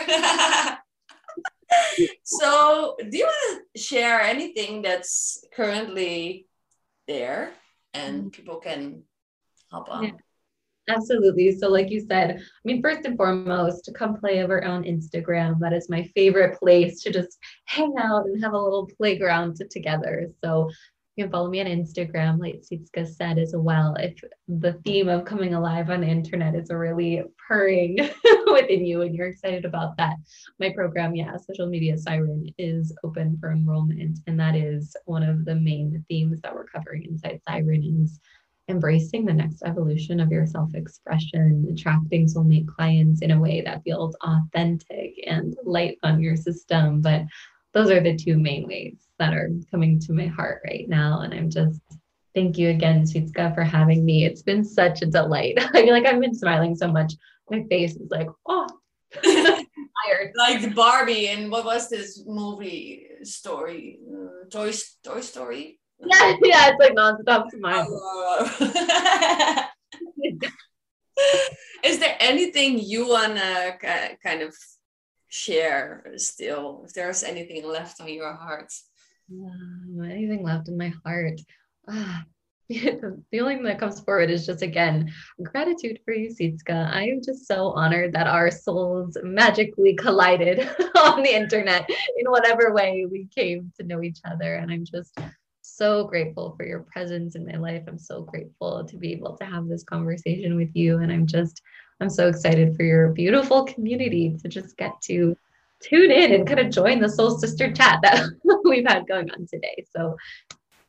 so, 2.23 2.95
do 3.09 3.17
you 3.17 3.25
want 3.25 3.63
to 3.75 3.81
share 3.81 4.21
anything 4.21 4.81
that's 4.81 5.43
currently 5.53 6.47
there 7.07 7.51
and 7.93 8.19
mm-hmm. 8.19 8.29
people 8.29 8.57
can 8.57 9.03
hop 9.71 9.89
on? 9.89 10.03
Yeah. 10.03 10.11
Absolutely. 10.89 11.51
So, 11.57 11.67
like 11.67 11.89
you 11.89 11.99
said, 11.99 12.37
I 12.37 12.41
mean, 12.63 12.81
first 12.81 13.05
and 13.05 13.17
foremost, 13.17 13.83
to 13.85 13.91
come 13.91 14.15
play 14.15 14.41
over 14.41 14.63
on 14.63 14.83
Instagram. 14.83 15.59
That 15.59 15.73
is 15.73 15.89
my 15.89 16.03
favorite 16.15 16.57
place 16.57 17.01
to 17.03 17.11
just 17.11 17.37
hang 17.65 17.93
out 17.99 18.25
and 18.25 18.41
have 18.41 18.53
a 18.53 18.57
little 18.57 18.89
playground 18.97 19.57
together. 19.69 20.29
So, 20.41 20.69
you 21.17 21.23
can 21.23 21.31
follow 21.31 21.49
me 21.49 21.59
on 21.59 21.65
Instagram, 21.65 22.39
like 22.39 22.61
Sietske 22.61 23.07
said 23.07 23.39
as 23.39 23.53
well. 23.55 23.95
If 23.95 24.21
the 24.47 24.73
theme 24.85 25.09
of 25.09 25.25
coming 25.25 25.55
alive 25.55 25.89
on 25.89 26.01
the 26.01 26.07
internet 26.07 26.53
is 26.53 26.69
really 26.69 27.23
purring 27.47 27.97
within 28.45 28.85
you 28.85 29.01
and 29.01 29.15
you're 29.15 29.29
excited 29.29 29.65
about 29.65 29.97
that, 29.97 30.17
my 30.59 30.71
program, 30.75 31.15
yeah, 31.15 31.35
Social 31.37 31.65
Media 31.65 31.97
Siren, 31.97 32.47
is 32.59 32.95
open 33.03 33.35
for 33.39 33.51
enrollment. 33.51 34.19
And 34.27 34.39
that 34.39 34.55
is 34.55 34.95
one 35.05 35.23
of 35.23 35.43
the 35.43 35.55
main 35.55 36.05
themes 36.07 36.39
that 36.41 36.53
we're 36.53 36.67
covering 36.67 37.05
inside 37.05 37.41
Siren 37.49 37.83
is 38.03 38.19
embracing 38.69 39.25
the 39.25 39.33
next 39.33 39.63
evolution 39.63 40.19
of 40.19 40.31
your 40.31 40.45
self-expression, 40.45 41.67
attracting 41.71 42.27
soulmate 42.27 42.67
clients 42.67 43.23
in 43.23 43.31
a 43.31 43.39
way 43.39 43.61
that 43.61 43.83
feels 43.83 44.15
authentic 44.21 45.13
and 45.25 45.55
light 45.63 45.97
on 46.03 46.21
your 46.21 46.35
system, 46.35 47.01
but 47.01 47.23
those 47.73 47.89
are 47.89 48.01
the 48.01 48.15
two 48.15 48.37
main 48.37 48.67
ways 48.67 49.06
that 49.19 49.33
are 49.33 49.49
coming 49.71 49.99
to 50.01 50.13
my 50.13 50.27
heart 50.27 50.61
right 50.65 50.87
now. 50.87 51.21
And 51.21 51.33
I'm 51.33 51.49
just 51.49 51.79
thank 52.33 52.57
you 52.57 52.69
again, 52.69 53.03
Sietske, 53.03 53.55
for 53.55 53.63
having 53.63 54.05
me. 54.05 54.25
It's 54.25 54.43
been 54.43 54.63
such 54.63 55.01
a 55.01 55.07
delight. 55.07 55.55
I 55.73 55.83
feel 55.83 55.93
like 55.93 56.05
I've 56.05 56.21
been 56.21 56.35
smiling 56.35 56.75
so 56.75 56.87
much. 56.87 57.13
My 57.49 57.63
face 57.69 57.95
is 57.95 58.11
like, 58.11 58.27
oh, 58.45 58.67
tired. 59.23 60.33
like 60.35 60.75
Barbie 60.75 61.29
and 61.29 61.49
what 61.51 61.65
was 61.65 61.89
this 61.89 62.23
movie 62.27 63.07
story? 63.23 63.99
Uh, 64.11 64.49
Toy, 64.49 64.71
Toy 65.03 65.21
Story? 65.21 65.79
Yeah, 65.99 66.35
yeah, 66.43 66.69
it's 66.69 66.79
like 66.79 66.93
nonstop 66.93 67.49
smile. 67.49 67.89
Is 71.83 71.97
there 71.97 72.15
anything 72.19 72.77
you 72.77 73.09
wanna 73.09 73.79
kind 73.81 74.43
of 74.43 74.55
share 75.27 76.05
still 76.17 76.83
if 76.85 76.93
there's 76.93 77.23
anything 77.23 77.67
left 77.67 77.99
on 77.99 78.09
your 78.09 78.31
heart 78.31 78.71
um, 79.31 80.01
anything 80.11 80.43
left 80.43 80.67
in 80.67 80.77
my 80.77 80.91
heart 81.05 81.39
ah, 81.89 82.23
the 82.69 83.23
thing 83.31 83.63
that 83.63 83.79
comes 83.79 84.01
forward 84.01 84.29
is 84.29 84.45
just 84.45 84.61
again 84.61 85.09
gratitude 85.41 85.99
for 86.03 86.13
you 86.13 86.29
Sietske. 86.29 86.69
I 86.69 87.03
am 87.03 87.21
just 87.23 87.47
so 87.47 87.71
honored 87.71 88.11
that 88.13 88.27
our 88.27 88.51
souls 88.51 89.17
magically 89.23 89.95
collided 89.95 90.59
on 90.97 91.23
the 91.23 91.33
internet 91.33 91.89
in 92.17 92.29
whatever 92.29 92.73
way 92.73 93.05
we 93.09 93.27
came 93.33 93.71
to 93.79 93.85
know 93.85 94.01
each 94.01 94.19
other 94.29 94.55
and 94.55 94.69
I'm 94.69 94.83
just 94.83 95.17
so 95.61 96.05
grateful 96.05 96.55
for 96.57 96.65
your 96.65 96.81
presence 96.91 97.35
in 97.35 97.45
my 97.45 97.57
life. 97.57 97.83
I'm 97.87 97.99
so 97.99 98.23
grateful 98.23 98.83
to 98.85 98.97
be 98.97 99.11
able 99.13 99.37
to 99.37 99.45
have 99.45 99.67
this 99.67 99.83
conversation 99.83 100.55
with 100.55 100.75
you 100.75 100.99
and 100.99 101.11
I'm 101.11 101.25
just 101.25 101.61
I'm 102.01 102.09
so 102.09 102.27
excited 102.27 102.75
for 102.75 102.83
your 102.83 103.09
beautiful 103.09 103.63
community 103.63 104.37
to 104.41 104.47
just 104.49 104.75
get 104.77 104.91
to 105.03 105.37
tune 105.81 106.11
in 106.11 106.33
and 106.33 106.47
kind 106.47 106.59
of 106.59 106.69
join 106.69 106.99
the 106.99 107.09
Soul 107.09 107.37
Sister 107.37 107.71
chat 107.71 107.99
that 108.03 108.29
we've 108.63 108.87
had 108.87 109.07
going 109.07 109.29
on 109.31 109.47
today. 109.47 109.85
So 109.95 110.15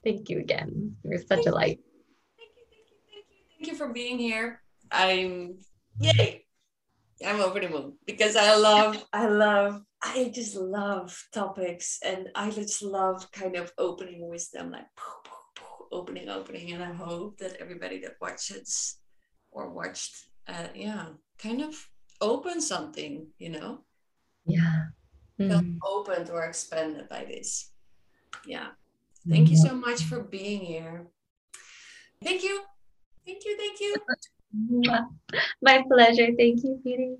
thank 0.04 0.28
you 0.28 0.38
again. 0.38 0.96
You're 1.04 1.18
such 1.18 1.28
thank 1.28 1.46
a 1.46 1.50
light. 1.50 1.80
Thank 2.36 2.50
you, 2.56 2.64
thank 2.70 2.86
you, 2.90 2.96
thank 3.12 3.24
you. 3.30 3.36
Thank 3.58 3.72
you 3.72 3.76
for 3.76 3.92
being 3.92 4.18
here. 4.18 4.60
I'm 4.90 5.58
yay. 5.98 6.44
I'm 7.26 7.40
over 7.40 7.58
the 7.58 7.68
moon 7.68 7.94
because 8.06 8.36
I 8.36 8.54
love, 8.54 9.04
I 9.12 9.26
love, 9.26 9.82
I 10.00 10.30
just 10.32 10.54
love 10.54 11.20
topics 11.34 11.98
and 12.04 12.28
I 12.36 12.50
just 12.50 12.80
love 12.80 13.30
kind 13.32 13.56
of 13.56 13.72
opening 13.76 14.28
wisdom, 14.28 14.70
like 14.70 14.86
opening, 15.90 16.28
opening. 16.28 16.72
And 16.72 16.82
I 16.82 16.92
hope 16.92 17.38
that 17.38 17.56
everybody 17.60 18.00
that 18.02 18.14
watches 18.20 18.98
or 19.50 19.70
watched 19.70 20.28
uh, 20.48 20.68
yeah, 20.74 21.06
kind 21.38 21.62
of 21.62 21.74
open 22.20 22.60
something, 22.60 23.26
you 23.38 23.50
know? 23.50 23.84
Yeah. 24.48 24.86
Mm. 25.38 25.48
Feel 25.50 25.62
opened 25.84 26.30
or 26.30 26.44
expanded 26.44 27.08
by 27.08 27.24
this. 27.24 27.70
Yeah. 28.46 28.68
Thank 29.28 29.50
you 29.50 29.56
so 29.56 29.74
much 29.74 30.04
for 30.04 30.20
being 30.20 30.60
here. 30.60 31.06
Thank 32.24 32.42
you. 32.42 32.62
Thank 33.26 33.44
you. 33.44 33.56
Thank 33.56 33.80
you. 33.80 33.94
My 35.62 35.84
pleasure. 35.86 36.28
Thank 36.36 36.64
you, 36.64 36.80
Peter. 36.82 37.16